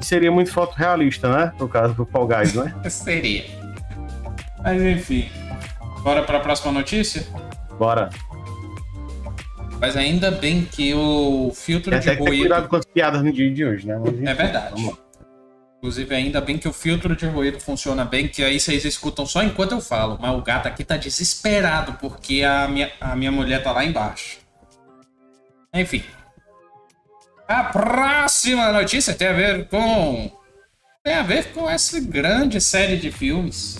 Seria 0.00 0.30
muito 0.30 0.50
foto 0.52 0.74
realista, 0.76 1.28
né? 1.28 1.52
No 1.58 1.68
caso 1.68 1.92
do 1.94 2.06
Fall 2.06 2.26
Guys, 2.26 2.54
né? 2.54 2.74
seria. 2.88 3.44
Mas 4.62 4.80
enfim. 4.80 5.28
Bora 6.02 6.22
para 6.22 6.38
a 6.38 6.40
próxima 6.40 6.72
notícia? 6.72 7.26
Bora. 7.78 8.10
Mas 9.80 9.96
ainda 9.96 10.30
bem 10.30 10.64
que 10.64 10.92
o 10.92 11.50
filtro 11.54 11.94
é 11.94 11.98
de 11.98 12.10
ruído. 12.10 12.40
cuidado 12.40 12.68
com 12.68 12.76
as 12.76 12.84
piadas 12.84 13.22
no 13.22 13.32
dia 13.32 13.50
de 13.50 13.64
hoje, 13.64 13.86
né? 13.86 13.98
Mas, 13.98 14.22
é 14.22 14.34
verdade. 14.34 14.90
Inclusive, 15.78 16.14
ainda 16.14 16.42
bem 16.42 16.58
que 16.58 16.68
o 16.68 16.72
filtro 16.74 17.16
de 17.16 17.24
ruído 17.24 17.58
funciona 17.58 18.04
bem, 18.04 18.28
que 18.28 18.44
aí 18.44 18.60
vocês 18.60 18.84
escutam 18.84 19.24
só 19.24 19.42
enquanto 19.42 19.72
eu 19.72 19.80
falo. 19.80 20.18
Mas 20.20 20.36
o 20.36 20.42
gato 20.42 20.68
aqui 20.68 20.84
tá 20.84 20.98
desesperado 20.98 21.94
porque 21.94 22.42
a 22.42 22.68
minha, 22.68 22.92
a 23.00 23.16
minha 23.16 23.32
mulher 23.32 23.62
tá 23.62 23.72
lá 23.72 23.82
embaixo. 23.82 24.38
Enfim. 25.72 26.04
A 27.48 27.64
próxima 27.64 28.70
notícia 28.72 29.14
tem 29.14 29.28
a 29.28 29.32
ver 29.32 29.66
com. 29.68 30.30
Tem 31.02 31.14
a 31.14 31.22
ver 31.22 31.52
com 31.52 31.68
essa 31.68 31.98
grande 31.98 32.60
série 32.60 32.98
de 32.98 33.10
filmes. 33.10 33.78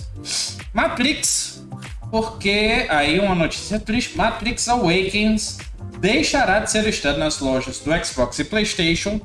Matrix. 0.73 1.63
Porque 2.09 2.87
aí 2.89 3.19
uma 3.19 3.35
notícia 3.35 3.79
triste: 3.79 4.17
Matrix 4.17 4.67
Awakens 4.67 5.59
deixará 6.01 6.59
de 6.59 6.71
ser 6.71 6.83
listado 6.83 7.19
nas 7.19 7.39
lojas 7.39 7.79
do 7.79 8.05
Xbox 8.05 8.39
e 8.39 8.43
PlayStation 8.43 9.21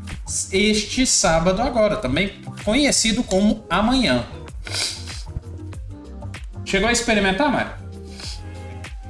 este 0.53 1.07
sábado 1.07 1.63
agora, 1.63 1.97
também 1.97 2.35
conhecido 2.63 3.25
como 3.25 3.65
amanhã. 3.71 4.25
Chegou 6.65 6.89
a 6.89 6.93
experimentar, 6.93 7.51
Mário? 7.51 7.73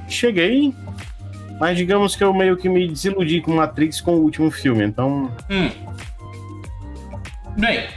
Cheguei, 0.07 0.73
mas 1.59 1.75
digamos 1.75 2.15
que 2.15 2.23
eu 2.23 2.33
meio 2.33 2.55
que 2.55 2.69
me 2.69 2.87
desiludi 2.87 3.41
com 3.41 3.55
Matrix 3.55 3.99
com 3.99 4.11
o 4.11 4.21
último 4.21 4.49
filme, 4.49 4.85
então. 4.85 5.29
Hum. 5.49 5.69
Bem. 7.57 7.87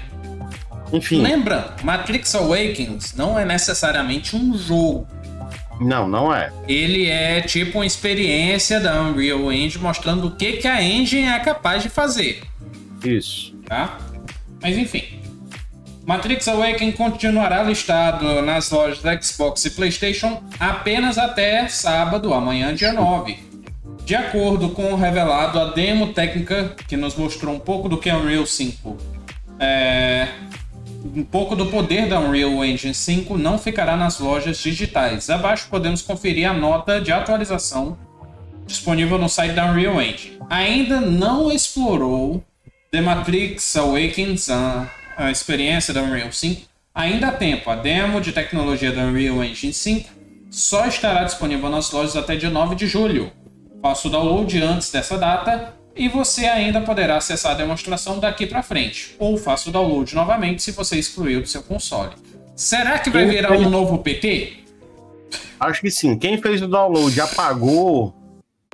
Enfim. 0.93 1.23
Lembra, 1.23 1.77
Matrix 1.85 2.35
Awakens 2.35 3.15
não 3.15 3.39
é 3.39 3.45
necessariamente 3.45 4.35
um 4.35 4.59
jogo. 4.59 5.07
Não, 5.81 6.07
não 6.07 6.35
é. 6.35 6.53
Ele 6.69 7.09
é 7.09 7.41
tipo 7.41 7.79
uma 7.79 7.87
experiência 7.87 8.79
da 8.79 9.01
Unreal 9.03 9.51
Engine 9.53 9.83
mostrando 9.83 10.27
o 10.27 10.31
que, 10.33 10.55
que 10.55 10.69
a 10.69 10.83
engine 10.83 11.27
é 11.27 11.39
capaz 11.39 11.83
de 11.83 11.89
fazer. 11.89 12.43
Isso. 13.05 13.55
Tá? 13.67 13.99
Mas 14.63 14.77
enfim. 14.77 15.21
Matrix 16.05 16.49
Awakens 16.49 16.97
continuará 16.97 17.63
listado 17.63 18.43
nas 18.43 18.71
lojas 18.71 19.01
da 19.01 19.21
Xbox 19.21 19.65
e 19.65 19.71
PlayStation 19.71 20.43
apenas 20.59 21.19
até 21.19 21.69
sábado, 21.69 22.35
amanhã, 22.35 22.75
dia 22.75 22.93
9. 22.93 23.39
De 24.05 24.15
acordo 24.15 24.71
com 24.71 24.93
o 24.93 24.97
revelado, 24.97 25.61
a 25.61 25.67
demo 25.67 26.13
técnica 26.13 26.75
que 26.89 26.97
nos 26.97 27.15
mostrou 27.15 27.55
um 27.55 27.61
pouco 27.61 27.89
do 27.89 27.97
que 27.97 28.11
é 28.11 28.17
Unreal 28.17 28.45
5 28.45 29.21
é, 29.61 30.27
um 31.05 31.25
pouco 31.25 31.57
do 31.57 31.67
poder 31.67 32.09
da 32.09 32.21
Unreal 32.21 32.65
Engine 32.65 32.95
5 32.95 33.37
não 33.39 33.59
ficará 33.59 33.97
nas 33.97 34.19
lojas 34.19 34.59
digitais. 34.59 35.31
Abaixo 35.31 35.69
podemos 35.71 36.03
conferir 36.03 36.49
a 36.49 36.53
nota 36.53 37.01
de 37.01 37.11
atualização 37.13 37.99
disponível 38.67 39.19
no 39.19 39.29
site 39.29 39.55
da 39.55 39.67
Unreal 39.67 40.01
Engine. 40.01 40.39
Ainda 40.49 41.01
não 41.01 41.51
explorou 41.51 42.45
The 42.91 43.01
Matrix 43.01 43.77
Awakens, 43.77 44.51
a, 44.51 44.91
a 45.17 45.31
experiência 45.31 45.93
da 45.93 46.03
Unreal 46.03 46.33
5. 46.33 46.63
Ainda 46.95 47.29
há 47.29 47.33
tempo, 47.33 47.71
a 47.71 47.77
demo 47.77 48.21
de 48.21 48.33
tecnologia 48.33 48.93
da 48.93 49.03
Unreal 49.03 49.43
Engine 49.43 49.73
5 49.73 50.11
só 50.51 50.87
estará 50.87 51.25
disponível 51.25 51.71
nas 51.71 51.91
lojas 51.91 52.17
até 52.17 52.37
dia 52.37 52.51
9 52.51 52.75
de 52.75 52.87
julho. 52.87 53.33
Faça 53.81 54.09
o 54.09 54.11
download 54.11 54.63
antes 54.63 54.91
dessa 54.91 55.17
data 55.17 55.75
e 56.01 56.09
você 56.09 56.47
ainda 56.47 56.81
poderá 56.81 57.19
acessar 57.19 57.53
a 57.53 57.55
demonstração 57.55 58.19
daqui 58.19 58.47
para 58.47 58.63
frente, 58.63 59.15
ou 59.19 59.37
faça 59.37 59.69
o 59.69 59.73
download 59.73 60.15
novamente 60.15 60.63
se 60.63 60.73
você 60.73 60.99
excluiu 60.99 61.43
do 61.43 61.47
seu 61.47 61.63
console. 61.63 62.13
Será 62.57 62.99
que 62.99 63.11
vai 63.11 63.27
virar 63.27 63.53
um 63.53 63.69
novo 63.69 63.99
PT? 63.99 64.65
Acho 65.61 65.83
que 65.83 65.91
sim. 65.91 66.19
Quem 66.19 66.41
fez 66.41 66.63
o 66.63 66.67
download 66.67 67.21
apagou, 67.21 68.15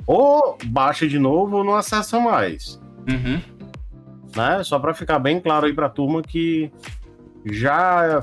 ou 0.05 0.57
baixa 0.67 1.05
de 1.05 1.19
novo 1.19 1.57
ou 1.57 1.65
não 1.65 1.75
acessa 1.75 2.17
mais. 2.17 2.79
Uhum. 3.09 3.41
Né? 4.33 4.63
Só 4.63 4.79
para 4.79 4.93
ficar 4.93 5.19
bem 5.19 5.41
claro 5.41 5.65
aí 5.65 5.73
para 5.73 5.87
a 5.87 5.89
turma 5.89 6.21
que 6.21 6.71
já 7.43 8.21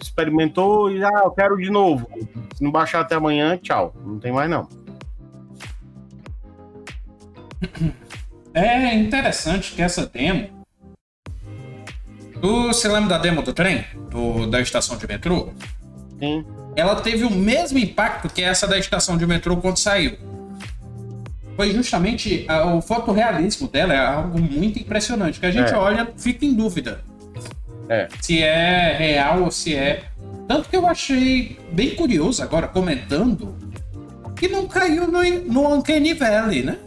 experimentou 0.00 0.92
e 0.92 1.02
ah, 1.02 1.22
eu 1.24 1.32
quero 1.32 1.56
de 1.56 1.70
novo. 1.70 2.08
Se 2.54 2.62
não 2.62 2.70
baixar 2.70 3.00
até 3.00 3.16
amanhã, 3.16 3.56
tchau. 3.56 3.92
Não 4.06 4.20
tem 4.20 4.30
mais 4.30 4.48
não. 4.48 4.68
É 8.54 8.94
interessante 8.94 9.72
que 9.72 9.82
essa 9.82 10.06
demo. 10.06 10.48
Tu 12.40 12.72
se 12.74 12.86
lembra 12.88 13.10
da 13.10 13.18
demo 13.18 13.42
do 13.42 13.52
trem? 13.52 13.84
Do, 14.10 14.46
da 14.46 14.60
estação 14.60 14.96
de 14.96 15.06
metrô? 15.06 15.52
Sim. 16.20 16.44
Ela 16.76 16.96
teve 16.96 17.24
o 17.24 17.30
mesmo 17.30 17.78
impacto 17.78 18.28
que 18.28 18.42
essa 18.42 18.66
da 18.66 18.78
estação 18.78 19.16
de 19.16 19.26
metrô 19.26 19.56
quando 19.56 19.78
saiu. 19.78 20.16
Foi 21.56 21.72
justamente 21.72 22.44
a, 22.48 22.66
o 22.74 22.82
fotorrealismo 22.82 23.68
dela 23.68 23.94
é 23.94 23.98
algo 23.98 24.40
muito 24.40 24.78
impressionante. 24.78 25.40
Que 25.40 25.46
a 25.46 25.50
gente 25.50 25.72
É. 25.72 25.76
olha, 25.76 26.08
fica 26.16 26.44
em 26.44 26.52
dúvida 26.54 27.00
É. 27.88 28.08
se 28.20 28.42
é 28.42 28.96
real 28.96 29.42
ou 29.42 29.50
se 29.50 29.74
é. 29.74 30.04
Tanto 30.46 30.68
que 30.68 30.76
eu 30.76 30.86
achei 30.86 31.58
bem 31.72 31.94
curioso 31.94 32.42
agora, 32.42 32.68
comentando, 32.68 33.56
que 34.36 34.48
não 34.48 34.66
caiu 34.66 35.06
no, 35.08 35.22
no 35.22 35.74
Uncanny 35.74 36.12
Valley, 36.12 36.62
né? 36.62 36.78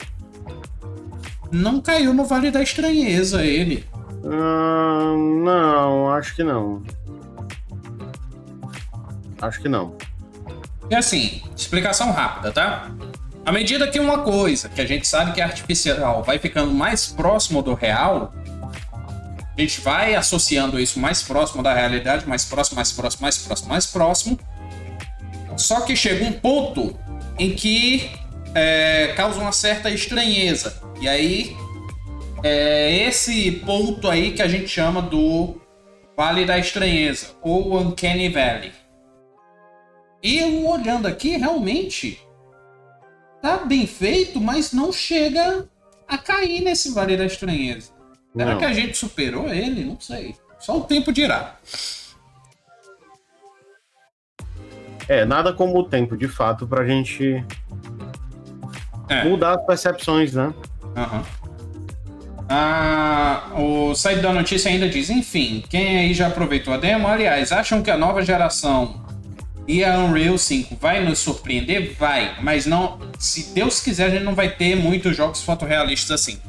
Não 1.52 1.80
caiu 1.80 2.14
no 2.14 2.26
Vale 2.26 2.52
da 2.52 2.62
Estranheza 2.62 3.46
ele. 3.46 3.86
Ah, 4.26 5.14
não, 5.16 6.10
acho 6.10 6.36
que 6.36 6.44
não. 6.44 6.84
Acho 9.42 9.62
que 9.62 9.70
não. 9.70 9.96
E 10.90 10.96
assim, 10.96 11.42
explicação 11.56 12.12
rápida, 12.12 12.52
tá? 12.52 12.92
À 13.46 13.52
medida 13.52 13.88
que 13.88 14.00
uma 14.00 14.20
coisa 14.20 14.68
que 14.68 14.82
a 14.82 14.86
gente 14.86 15.08
sabe 15.08 15.32
que 15.32 15.40
é 15.40 15.44
artificial 15.44 16.24
vai 16.24 16.40
ficando 16.40 16.72
mais 16.72 17.08
próximo 17.08 17.62
do 17.62 17.74
real, 17.74 18.34
a 19.58 19.62
gente 19.62 19.82
vai 19.82 20.16
associando 20.16 20.80
isso 20.80 21.00
mais 21.00 21.24
próximo 21.24 21.64
da 21.64 21.74
realidade, 21.74 22.28
mais 22.28 22.46
próximo, 22.46 22.76
mais 22.76 22.92
próximo, 22.92 23.22
mais 23.22 23.38
próximo, 23.38 23.70
mais 23.70 23.86
próximo. 23.88 24.40
Só 25.56 25.82
que 25.82 25.96
chega 25.96 26.26
um 26.26 26.34
ponto 26.34 26.98
em 27.40 27.54
que 27.54 28.12
é, 28.58 29.14
causa 29.16 29.40
uma 29.40 29.52
certa 29.52 29.90
estranheza. 29.92 30.82
E 31.00 31.08
aí 31.08 31.56
é 32.44 33.08
esse 33.08 33.52
ponto 33.52 34.10
aí 34.10 34.32
que 34.32 34.42
a 34.42 34.48
gente 34.48 34.68
chama 34.68 35.00
do 35.00 35.62
Vale 36.16 36.44
da 36.44 36.58
Estranheza, 36.58 37.36
ou 37.44 37.80
Uncanny 37.80 38.30
Valley. 38.30 38.72
E 40.24 40.40
eu 40.40 40.68
olhando 40.68 41.08
aqui, 41.08 41.38
realmente 41.38 42.20
tá 43.44 43.58
bem 43.58 43.86
feito, 43.86 44.42
mas 44.42 44.74
não 44.74 44.92
chega 44.92 45.70
a 46.08 46.18
cair 46.18 46.62
nesse 46.62 46.92
Vale 46.92 47.16
da 47.16 47.26
Estranheza. 47.26 47.92
Será 48.36 48.52
Não. 48.54 48.58
que 48.58 48.66
a 48.66 48.74
gente 48.74 48.98
superou 48.98 49.48
ele? 49.48 49.84
Não 49.84 50.00
sei. 50.00 50.36
Só 50.60 50.78
o 50.78 50.84
tempo 50.84 51.12
dirá. 51.12 51.60
É, 55.08 55.24
nada 55.26 55.54
como 55.54 55.78
o 55.78 55.84
tempo, 55.84 56.18
de 56.18 56.28
fato, 56.28 56.68
pra 56.68 56.86
gente 56.86 57.46
É. 59.10 59.24
mudar 59.24 59.56
as 59.56 59.66
percepções, 59.66 60.34
né? 60.34 60.54
Aham. 60.96 61.24
Ah, 62.50 63.50
o 63.58 63.94
site 63.94 64.22
da 64.22 64.32
notícia 64.32 64.70
ainda 64.72 64.88
diz: 64.88 65.10
enfim, 65.10 65.64
quem 65.70 65.98
aí 66.00 66.14
já 66.14 66.28
aproveitou 66.28 66.74
a 66.74 66.78
demo? 66.78 67.08
Aliás, 67.08 67.52
acham 67.52 67.82
que 67.84 67.92
a 67.92 67.98
nova 67.98 68.22
geração 68.24 69.06
e 69.68 69.84
a 69.84 69.98
Unreal 70.00 70.38
5 70.38 70.78
vai 70.80 71.04
nos 71.04 71.20
surpreender? 71.20 71.94
Vai, 72.00 72.36
mas 72.42 72.66
não. 72.66 73.00
Se 73.20 73.54
Deus 73.54 73.82
quiser, 73.82 74.06
a 74.06 74.10
gente 74.10 74.24
não 74.24 74.34
vai 74.34 74.50
ter 74.50 74.76
muitos 74.76 75.16
jogos 75.16 75.42
fotorrealistas 75.44 76.12
assim. 76.22 76.40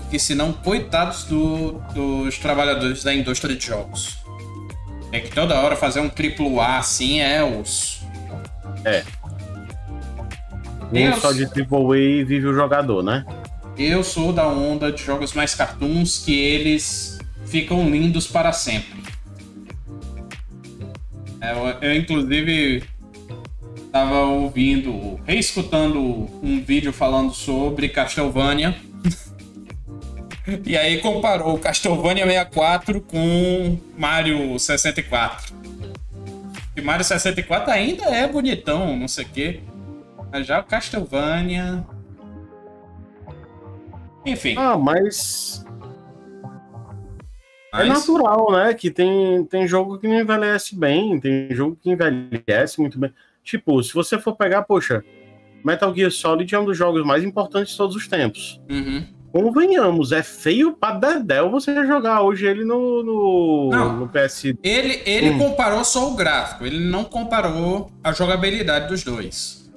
Porque 0.00 0.18
senão, 0.18 0.54
coitados 0.54 1.24
do- 1.24 1.72
dos 1.92 2.38
trabalhadores 2.38 3.04
da 3.04 3.14
indústria 3.14 3.54
de 3.54 3.66
jogos. 3.66 4.16
É 5.12 5.20
que 5.20 5.30
toda 5.30 5.54
hora 5.60 5.76
fazer 5.76 6.00
um 6.00 6.08
triplo 6.08 6.58
A 6.60 6.78
assim 6.78 7.20
é 7.20 7.42
osso. 7.44 7.98
Nem 10.90 11.12
só 11.14 11.32
de 11.32 11.44
AAA 11.44 12.24
vive 12.24 12.46
o 12.46 12.54
jogador, 12.54 13.02
né? 13.02 13.24
Eu 13.76 14.02
sou 14.02 14.32
da 14.32 14.48
onda 14.48 14.90
de 14.90 15.02
jogos 15.02 15.32
mais 15.32 15.54
cartoons 15.54 16.18
que 16.18 16.36
eles 16.36 17.18
ficam 17.46 17.88
lindos 17.88 18.26
para 18.26 18.52
sempre. 18.52 18.98
É, 21.40 21.52
Eu, 21.52 21.88
eu, 21.88 21.96
inclusive, 21.96 22.82
estava 23.86 24.20
ouvindo, 24.20 25.20
reescutando 25.24 26.00
um 26.42 26.62
vídeo 26.62 26.92
falando 26.92 27.32
sobre 27.32 27.88
Castlevania. 27.88 28.76
e 30.64 30.76
aí 30.76 30.98
comparou 30.98 31.58
Castlevania 31.58 32.24
64 32.24 33.00
com 33.00 33.78
Mario 33.96 34.58
64. 34.58 35.54
E 36.76 36.80
Mario 36.80 37.04
64 37.04 37.70
ainda 37.72 38.04
é 38.04 38.26
bonitão, 38.26 38.96
não 38.96 39.08
sei 39.08 39.24
o 39.24 39.28
quê. 39.28 39.60
Já 40.42 40.60
o 40.60 40.64
Castlevania. 40.64 41.84
Enfim. 44.26 44.54
Ah, 44.58 44.76
mas 44.76 45.64
é 47.72 47.84
mas- 47.84 47.88
natural, 47.88 48.52
né? 48.52 48.74
Que 48.74 48.90
tem, 48.90 49.44
tem 49.44 49.66
jogo 49.66 49.98
que 49.98 50.06
não 50.08 50.18
envelhece 50.20 50.76
bem, 50.76 51.18
tem 51.20 51.48
jogo 51.50 51.76
que 51.80 51.90
envelhece 51.90 52.80
muito 52.80 52.98
bem. 52.98 53.12
Tipo, 53.42 53.82
se 53.82 53.94
você 53.94 54.18
for 54.18 54.36
pegar, 54.36 54.62
poxa, 54.62 55.02
Metal 55.64 55.94
Gear 55.94 56.10
Solid 56.10 56.54
é 56.54 56.58
um 56.58 56.64
dos 56.64 56.76
jogos 56.76 57.04
mais 57.06 57.24
importantes 57.24 57.72
de 57.72 57.78
todos 57.78 57.96
os 57.96 58.06
tempos. 58.08 58.60
Uhum. 58.70 59.04
convenhamos, 59.30 60.10
é 60.10 60.22
feio 60.22 60.72
pra 60.72 60.92
Dedel 60.94 61.50
você 61.50 61.86
jogar 61.86 62.22
hoje 62.22 62.46
ele 62.46 62.64
no, 62.64 63.02
no, 63.02 63.68
Não. 63.70 63.96
no 63.98 64.08
PS. 64.08 64.54
Ele, 64.64 65.02
ele 65.04 65.30
Hum. 65.30 65.38
comparou 65.38 65.84
só 65.84 66.10
o 66.10 66.16
gráfico, 66.16 66.64
ele 66.64 66.80
não 66.80 67.04
comparou 67.04 67.90
a 68.02 68.10
jogabilidade 68.10 68.88
dos 68.88 69.04
dois. 69.04 69.67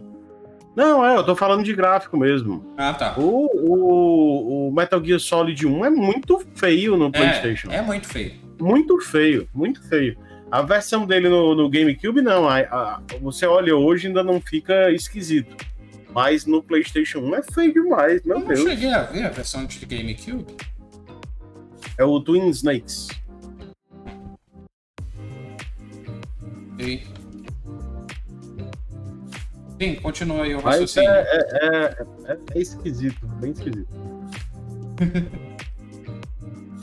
Não, 0.76 1.06
é, 1.06 1.18
eu 1.18 1.24
tô 1.26 1.36
falando 1.36 1.64
de 1.64 1.74
gráfico 1.74 2.18
mesmo. 2.18 2.74
Ah, 2.78 2.94
tá. 2.94 3.16
O, 3.18 3.48
o, 3.56 4.68
o 4.70 4.72
Metal 4.74 5.04
Gear 5.04 5.20
Solid 5.20 5.68
1 5.68 5.86
é 5.86 5.90
muito 5.90 6.40
feio 6.56 6.96
no 6.96 7.12
PlayStation. 7.12 7.70
É, 7.72 7.78
é 7.78 7.82
muito 7.82 8.08
feio. 8.08 8.34
Muito 8.60 9.00
feio, 9.02 9.50
muito 9.54 9.82
feio. 9.90 10.18
A 10.50 10.62
versão 10.62 11.06
dele 11.06 11.28
no, 11.30 11.56
no 11.56 11.70
GameCube, 11.70 12.22
não. 12.22 12.48
A, 12.48 12.60
a- 12.60 13.02
você 13.22 13.46
olha 13.46 13.76
hoje 13.76 14.08
ainda 14.08 14.24
não 14.24 14.40
fica 14.40 14.92
esquisito. 14.92 15.56
Mas 16.14 16.46
no 16.46 16.62
PlayStation 16.62 17.20
1 17.20 17.36
é 17.36 17.44
feio 17.44 17.74
demais, 17.74 18.24
meu 18.24 18.36
Eu 18.36 18.40
não 18.42 18.48
Deus. 18.48 18.62
cheguei 18.64 18.94
a 18.94 19.04
ver 19.04 19.26
a 19.26 19.30
versão 19.30 19.66
de 19.66 19.86
GameCube. 19.86 20.46
É 21.98 22.04
o 22.06 22.20
Twin 22.22 22.50
Snakes. 22.50 23.08
Ok. 26.74 27.04
Sim, 29.82 29.96
continua 29.96 30.44
aí 30.44 30.54
o 30.54 30.60
raciocínio. 30.60 31.10
é, 31.10 31.22
é, 31.24 31.96
é- 32.28 32.38
é 32.54 32.60
esquisito, 32.60 33.26
bem 33.40 33.52
esquisito. 33.52 33.88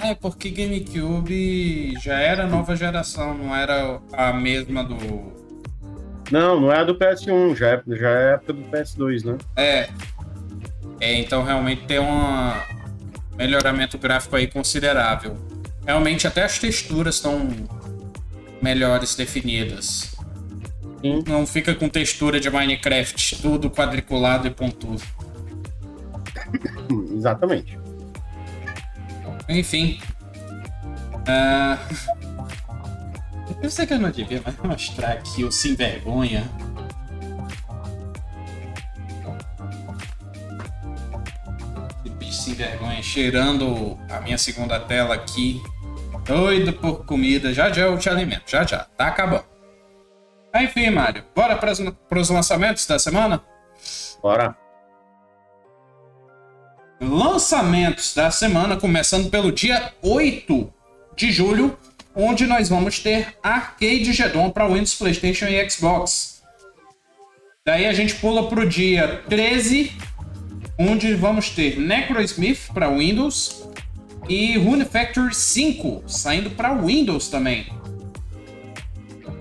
É, 0.00 0.14
porque 0.14 0.48
GameCube 0.50 1.92
já 2.00 2.20
era 2.20 2.46
nova 2.46 2.76
geração, 2.76 3.34
não 3.36 3.52
era 3.54 4.00
a 4.12 4.32
mesma 4.32 4.84
do. 4.84 4.96
Não, 6.30 6.60
não 6.60 6.72
é 6.72 6.78
a 6.78 6.84
do 6.84 6.94
PS1, 6.94 7.56
já 7.56 7.70
é, 7.70 7.82
já 7.96 8.08
é 8.08 8.30
a 8.30 8.34
época 8.34 8.52
do 8.52 8.62
PS2, 8.70 9.24
né? 9.24 9.36
É. 9.56 9.88
É, 11.00 11.14
então 11.14 11.42
realmente 11.42 11.84
tem 11.86 11.98
um 11.98 12.52
melhoramento 13.36 13.98
gráfico 13.98 14.36
aí 14.36 14.46
considerável. 14.46 15.36
Realmente 15.84 16.28
até 16.28 16.44
as 16.44 16.60
texturas 16.60 17.16
estão 17.16 17.48
melhores 18.62 19.16
definidas. 19.16 20.14
Sim. 21.00 21.22
Não 21.26 21.46
fica 21.46 21.74
com 21.74 21.88
textura 21.88 22.40
de 22.40 22.50
Minecraft, 22.50 23.40
tudo 23.40 23.70
quadriculado 23.70 24.46
e 24.46 24.50
pontudo. 24.50 25.02
Exatamente. 27.14 27.78
Enfim. 29.48 30.00
Ah, 31.26 31.78
Eu 33.62 33.70
sei 33.70 33.86
que 33.86 33.94
eu 33.94 33.98
não 33.98 34.10
devia 34.10 34.40
mais 34.42 34.56
mostrar 34.58 35.12
aqui 35.12 35.44
o 35.44 35.52
sem 35.52 35.74
vergonha. 35.74 36.44
Sem 42.30 42.54
vergonha 42.54 43.02
cheirando 43.02 43.98
a 44.10 44.20
minha 44.20 44.38
segunda 44.38 44.78
tela 44.78 45.14
aqui. 45.14 45.60
Doido 46.24 46.72
por 46.72 47.04
comida. 47.04 47.52
Já 47.52 47.70
já 47.72 47.82
eu 47.86 47.98
te 47.98 48.08
alimento. 48.08 48.50
Já 48.50 48.64
já. 48.64 48.84
Tá 48.96 49.08
acabando. 49.08 49.44
Enfim, 50.62 50.90
Mário. 50.90 51.24
Bora 51.34 51.56
para 51.56 52.20
os 52.20 52.30
lançamentos 52.30 52.86
da 52.86 52.98
semana? 52.98 53.42
Bora. 54.22 54.56
lançamentos 57.00 58.12
da 58.14 58.30
semana, 58.30 58.76
começando 58.76 59.30
pelo 59.30 59.52
dia 59.52 59.92
8 60.02 60.72
de 61.16 61.30
julho, 61.30 61.78
onde 62.14 62.44
nós 62.44 62.68
vamos 62.68 62.98
ter 62.98 63.36
Arcade 63.40 64.12
Gedon 64.12 64.50
para 64.50 64.66
Windows, 64.66 64.96
PlayStation 64.96 65.46
e 65.46 65.70
Xbox. 65.70 66.42
Daí 67.64 67.86
a 67.86 67.92
gente 67.92 68.16
pula 68.16 68.48
para 68.48 68.60
o 68.60 68.68
dia 68.68 69.22
13, 69.28 69.92
onde 70.76 71.14
vamos 71.14 71.50
ter 71.50 71.78
Necrosmith 71.78 72.72
para 72.74 72.88
Windows 72.88 73.68
e 74.28 74.58
Rune 74.58 74.84
Factory 74.84 75.32
5 75.34 76.02
saindo 76.08 76.50
para 76.50 76.74
Windows 76.74 77.28
também. 77.28 77.66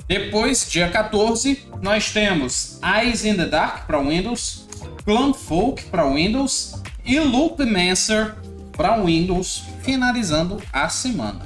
Depois, 0.08 0.70
dia 0.70 0.90
14, 0.90 1.68
nós 1.82 2.12
temos 2.12 2.80
Eyes 2.82 3.26
in 3.26 3.36
the 3.36 3.46
Dark 3.46 3.86
para 3.86 4.00
Windows, 4.00 4.66
Clan 5.04 5.34
Folk 5.34 5.84
para 5.86 6.10
Windows 6.10 6.82
e 7.04 7.20
Loopmancer 7.20 8.34
para 8.72 8.98
Windows, 9.04 9.66
finalizando 9.84 10.62
a 10.72 10.88
semana. 10.88 11.42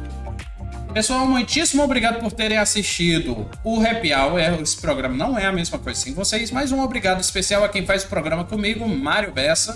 Pessoal, 0.94 1.26
muitíssimo 1.26 1.82
obrigado 1.82 2.20
por 2.20 2.34
terem 2.34 2.58
assistido 2.58 3.50
o 3.64 3.82
Happy 3.82 4.14
Hour. 4.14 4.62
Esse 4.62 4.80
programa 4.80 5.16
não 5.16 5.40
é 5.40 5.46
a 5.46 5.52
mesma 5.52 5.80
coisa 5.80 6.00
sem 6.00 6.14
vocês, 6.14 6.52
mas 6.52 6.72
um 6.72 6.84
obrigado 6.84 7.22
especial 7.22 7.64
a 7.64 7.70
quem 7.70 7.86
faz 7.86 8.04
o 8.04 8.10
programa 8.10 8.44
comigo, 8.44 8.88
Mário 8.88 9.32
Bessa. 9.32 9.76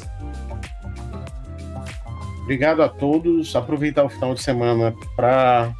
Obrigado 2.43 2.83
a 2.83 2.89
todos. 2.89 3.55
Aproveitar 3.55 4.03
o 4.03 4.09
final 4.09 4.35
de 4.35 4.43
semana 4.43 4.93
para 5.15 5.73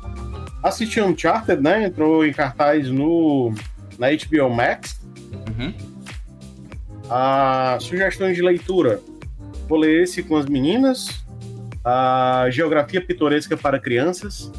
assistir 0.68 1.02
Uncharted, 1.02 1.62
né? 1.62 1.86
Entrou 1.86 2.26
em 2.26 2.34
cartaz 2.34 2.90
no, 2.90 3.54
na 3.98 4.08
HBO 4.10 4.50
Max. 4.50 5.00
Uhum. 5.48 5.74
A 7.10 7.78
sugestões 7.80 8.36
de 8.36 8.42
leitura. 8.42 9.00
Vou 9.68 9.78
ler 9.78 10.04
esse 10.04 10.24
com 10.24 10.36
as 10.36 10.46
meninas. 10.46 11.24
A 11.84 12.48
Geografia 12.50 13.00
Pitoresca 13.00 13.56
para 13.56 13.80
Crianças. 13.80 14.52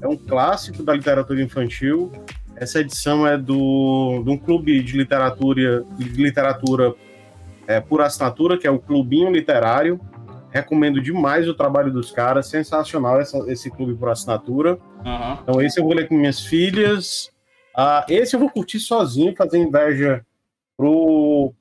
É 0.00 0.08
um 0.08 0.16
clássico 0.16 0.82
da 0.82 0.94
literatura 0.94 1.42
infantil. 1.42 2.10
Essa 2.56 2.80
edição 2.80 3.26
é 3.26 3.36
do, 3.36 4.22
de 4.24 4.30
um 4.30 4.38
clube 4.38 4.82
de 4.82 4.96
literatura, 4.96 5.84
de 5.98 6.22
literatura 6.22 6.94
é, 7.66 7.80
por 7.80 8.00
assinatura, 8.00 8.58
que 8.58 8.66
é 8.66 8.70
o 8.70 8.78
Clubinho 8.78 9.30
Literário. 9.30 10.00
Recomendo 10.50 11.00
demais 11.00 11.48
o 11.48 11.54
trabalho 11.54 11.92
dos 11.92 12.10
caras. 12.10 12.48
Sensacional 12.48 13.20
essa- 13.20 13.38
esse 13.50 13.70
clube 13.70 13.94
por 13.94 14.08
assinatura. 14.08 14.78
Aham. 15.04 15.38
Então, 15.42 15.62
esse 15.62 15.78
eu 15.80 15.84
vou 15.84 15.94
ler 15.94 16.08
com 16.08 16.14
minhas 16.16 16.40
filhas. 16.40 17.30
Ah, 17.76 18.04
esse 18.08 18.34
eu 18.34 18.40
vou 18.40 18.50
curtir 18.50 18.80
sozinho, 18.80 19.34
fazer 19.36 19.58
inveja 19.58 20.24
pro 20.76 21.52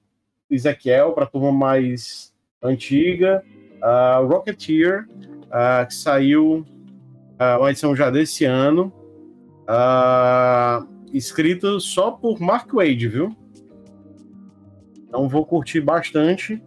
Ezequiel, 0.49 1.11
para 1.13 1.25
a 1.25 1.27
turma 1.27 1.51
mais 1.51 2.33
antiga. 2.63 3.43
Ah, 3.81 4.19
Rocketeer, 4.27 5.05
ah, 5.51 5.85
que 5.85 5.93
saiu 5.93 6.65
uma 7.59 7.69
edição 7.69 7.95
já 7.95 8.09
desse 8.09 8.43
ano. 8.45 8.91
Escrito 11.13 11.79
só 11.79 12.11
por 12.11 12.39
Mark 12.39 12.71
Wade, 12.73 13.07
viu? 13.07 13.35
Então 15.07 15.27
vou 15.27 15.45
curtir 15.45 15.81
bastante. 15.81 16.61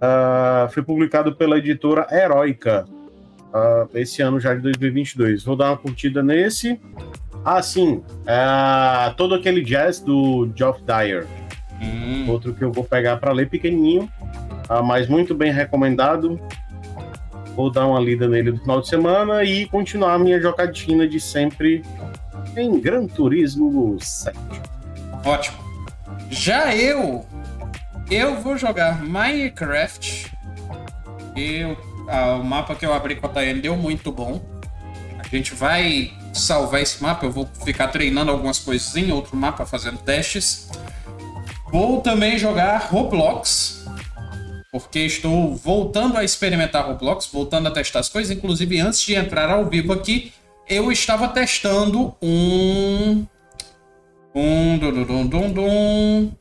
Ah, 0.00 0.68
foi 0.72 0.82
publicado 0.82 1.34
pela 1.34 1.58
editora 1.58 2.06
Heroica 2.10 2.84
ah, 3.52 3.86
esse 3.94 4.22
ano 4.22 4.40
já 4.40 4.54
de 4.54 4.60
2022. 4.60 5.44
Vou 5.44 5.56
dar 5.56 5.70
uma 5.70 5.76
curtida 5.76 6.22
nesse. 6.22 6.80
Ah, 7.44 7.62
sim. 7.62 8.02
ah, 8.26 9.12
todo 9.16 9.34
aquele 9.34 9.62
jazz 9.62 10.00
do 10.00 10.50
Geoff 10.54 10.82
Dyer. 10.82 11.26
Hum. 11.80 12.26
Outro 12.28 12.54
que 12.54 12.64
eu 12.64 12.72
vou 12.72 12.84
pegar 12.84 13.18
para 13.18 13.32
ler 13.32 13.48
pequenininho, 13.48 14.10
ah, 14.68 14.82
mas 14.82 15.08
muito 15.08 15.34
bem 15.34 15.52
recomendado. 15.52 16.40
Vou 17.54 17.70
dar 17.70 17.86
uma 17.86 18.00
lida 18.00 18.26
nele 18.26 18.52
no 18.52 18.58
final 18.58 18.80
de 18.80 18.88
semana 18.88 19.44
e 19.44 19.66
continuar 19.66 20.14
a 20.14 20.18
minha 20.18 20.40
jogatina 20.40 21.06
de 21.06 21.20
sempre 21.20 21.82
em 22.56 22.80
Gran 22.80 23.06
Turismo 23.06 23.96
7. 24.00 24.36
Ótimo. 25.24 25.58
Já 26.30 26.74
eu, 26.74 27.24
eu 28.10 28.40
vou 28.40 28.56
jogar 28.56 29.02
Minecraft. 29.02 30.32
Eu, 31.36 31.76
ah, 32.08 32.36
o 32.36 32.44
mapa 32.44 32.74
que 32.74 32.84
eu 32.84 32.92
abri 32.92 33.16
com 33.16 33.26
a 33.26 33.28
Tayane 33.28 33.60
deu 33.60 33.76
muito 33.76 34.12
bom. 34.12 34.42
A 35.18 35.26
gente 35.28 35.54
vai 35.54 36.12
salvar 36.32 36.82
esse 36.82 37.02
mapa. 37.02 37.26
Eu 37.26 37.32
vou 37.32 37.48
ficar 37.64 37.88
treinando 37.88 38.30
algumas 38.30 38.58
coisas 38.58 38.94
em 38.96 39.10
outro 39.10 39.36
mapa, 39.36 39.66
fazendo 39.66 39.98
testes. 39.98 40.70
Vou 41.70 42.00
também 42.00 42.38
jogar 42.38 42.88
Roblox. 42.90 43.84
Porque 44.70 45.00
estou 45.00 45.54
voltando 45.54 46.16
a 46.16 46.24
experimentar 46.24 46.86
Roblox, 46.86 47.26
voltando 47.26 47.68
a 47.68 47.70
testar 47.70 48.00
as 48.00 48.08
coisas. 48.08 48.36
Inclusive, 48.36 48.80
antes 48.80 49.00
de 49.02 49.14
entrar 49.14 49.48
ao 49.50 49.66
vivo 49.66 49.92
aqui, 49.92 50.32
eu 50.68 50.90
estava 50.90 51.28
testando 51.28 52.14
um 52.20 53.26
um 54.34 54.78
dum, 54.78 54.92
dum, 54.92 55.04
dum, 55.04 55.26
dum, 55.26 55.52
dum. 55.52 56.32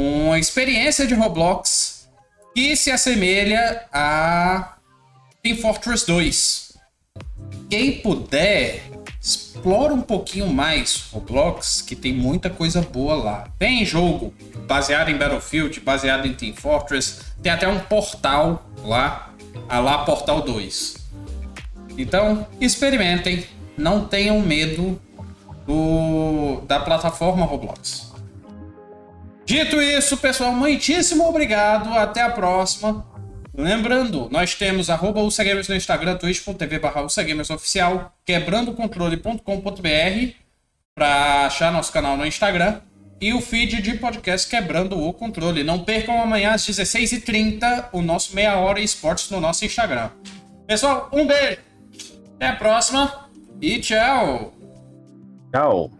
Uma 0.00 0.38
experiência 0.38 1.06
de 1.06 1.14
Roblox 1.14 2.08
que 2.54 2.74
se 2.74 2.90
assemelha 2.90 3.84
a 3.92 4.76
Team 5.42 5.56
Fortress 5.56 6.06
2. 6.06 6.78
Quem 7.68 8.00
puder, 8.00 8.82
explora 9.20 9.94
um 9.94 10.02
pouquinho 10.02 10.48
mais 10.48 11.08
Roblox, 11.12 11.82
que 11.82 11.94
tem 11.94 12.12
muita 12.12 12.50
coisa 12.50 12.80
boa 12.80 13.14
lá. 13.14 13.48
Tem 13.58 13.84
jogo 13.84 14.34
baseado 14.66 15.10
em 15.10 15.16
Battlefield, 15.16 15.80
baseado 15.80 16.26
em 16.26 16.34
Team 16.34 16.54
Fortress, 16.54 17.20
tem 17.42 17.52
até 17.52 17.68
um 17.68 17.80
portal 17.80 18.68
lá, 18.84 19.32
a 19.68 19.78
lá 19.78 20.04
Portal 20.04 20.42
2. 20.42 20.96
Então, 21.96 22.46
experimentem, 22.60 23.44
não 23.76 24.06
tenham 24.06 24.40
medo 24.40 25.00
do, 25.66 26.62
da 26.66 26.80
plataforma 26.80 27.44
Roblox. 27.44 28.09
Dito 29.50 29.82
isso, 29.82 30.16
pessoal, 30.16 30.52
muitíssimo 30.52 31.28
obrigado. 31.28 31.92
Até 31.92 32.22
a 32.22 32.30
próxima. 32.30 33.04
Lembrando, 33.52 34.28
nós 34.30 34.54
temos 34.54 34.88
arroba 34.88 35.20
Gamers 35.38 35.66
no 35.66 35.74
Instagram, 35.74 36.16
twitch.tv 36.18 36.78
barra 36.78 37.02
oficial, 37.02 38.16
quebrandocontrole.com.br 38.24 40.34
para 40.94 41.46
achar 41.46 41.72
nosso 41.72 41.92
canal 41.92 42.16
no 42.16 42.24
Instagram 42.24 42.80
e 43.20 43.34
o 43.34 43.40
feed 43.40 43.82
de 43.82 43.94
podcast 43.94 44.48
Quebrando 44.48 44.96
o 44.96 45.12
Controle. 45.12 45.64
Não 45.64 45.82
percam 45.82 46.22
amanhã 46.22 46.52
às 46.52 46.62
16h30 46.62 47.88
o 47.92 48.02
nosso 48.02 48.36
Meia 48.36 48.56
Hora 48.56 48.78
Esportes 48.78 49.30
no 49.30 49.40
nosso 49.40 49.64
Instagram. 49.64 50.10
Pessoal, 50.64 51.10
um 51.12 51.26
beijo, 51.26 51.58
até 52.36 52.46
a 52.46 52.54
próxima 52.54 53.28
e 53.60 53.80
tchau! 53.80 54.54
Tchau! 55.52 55.99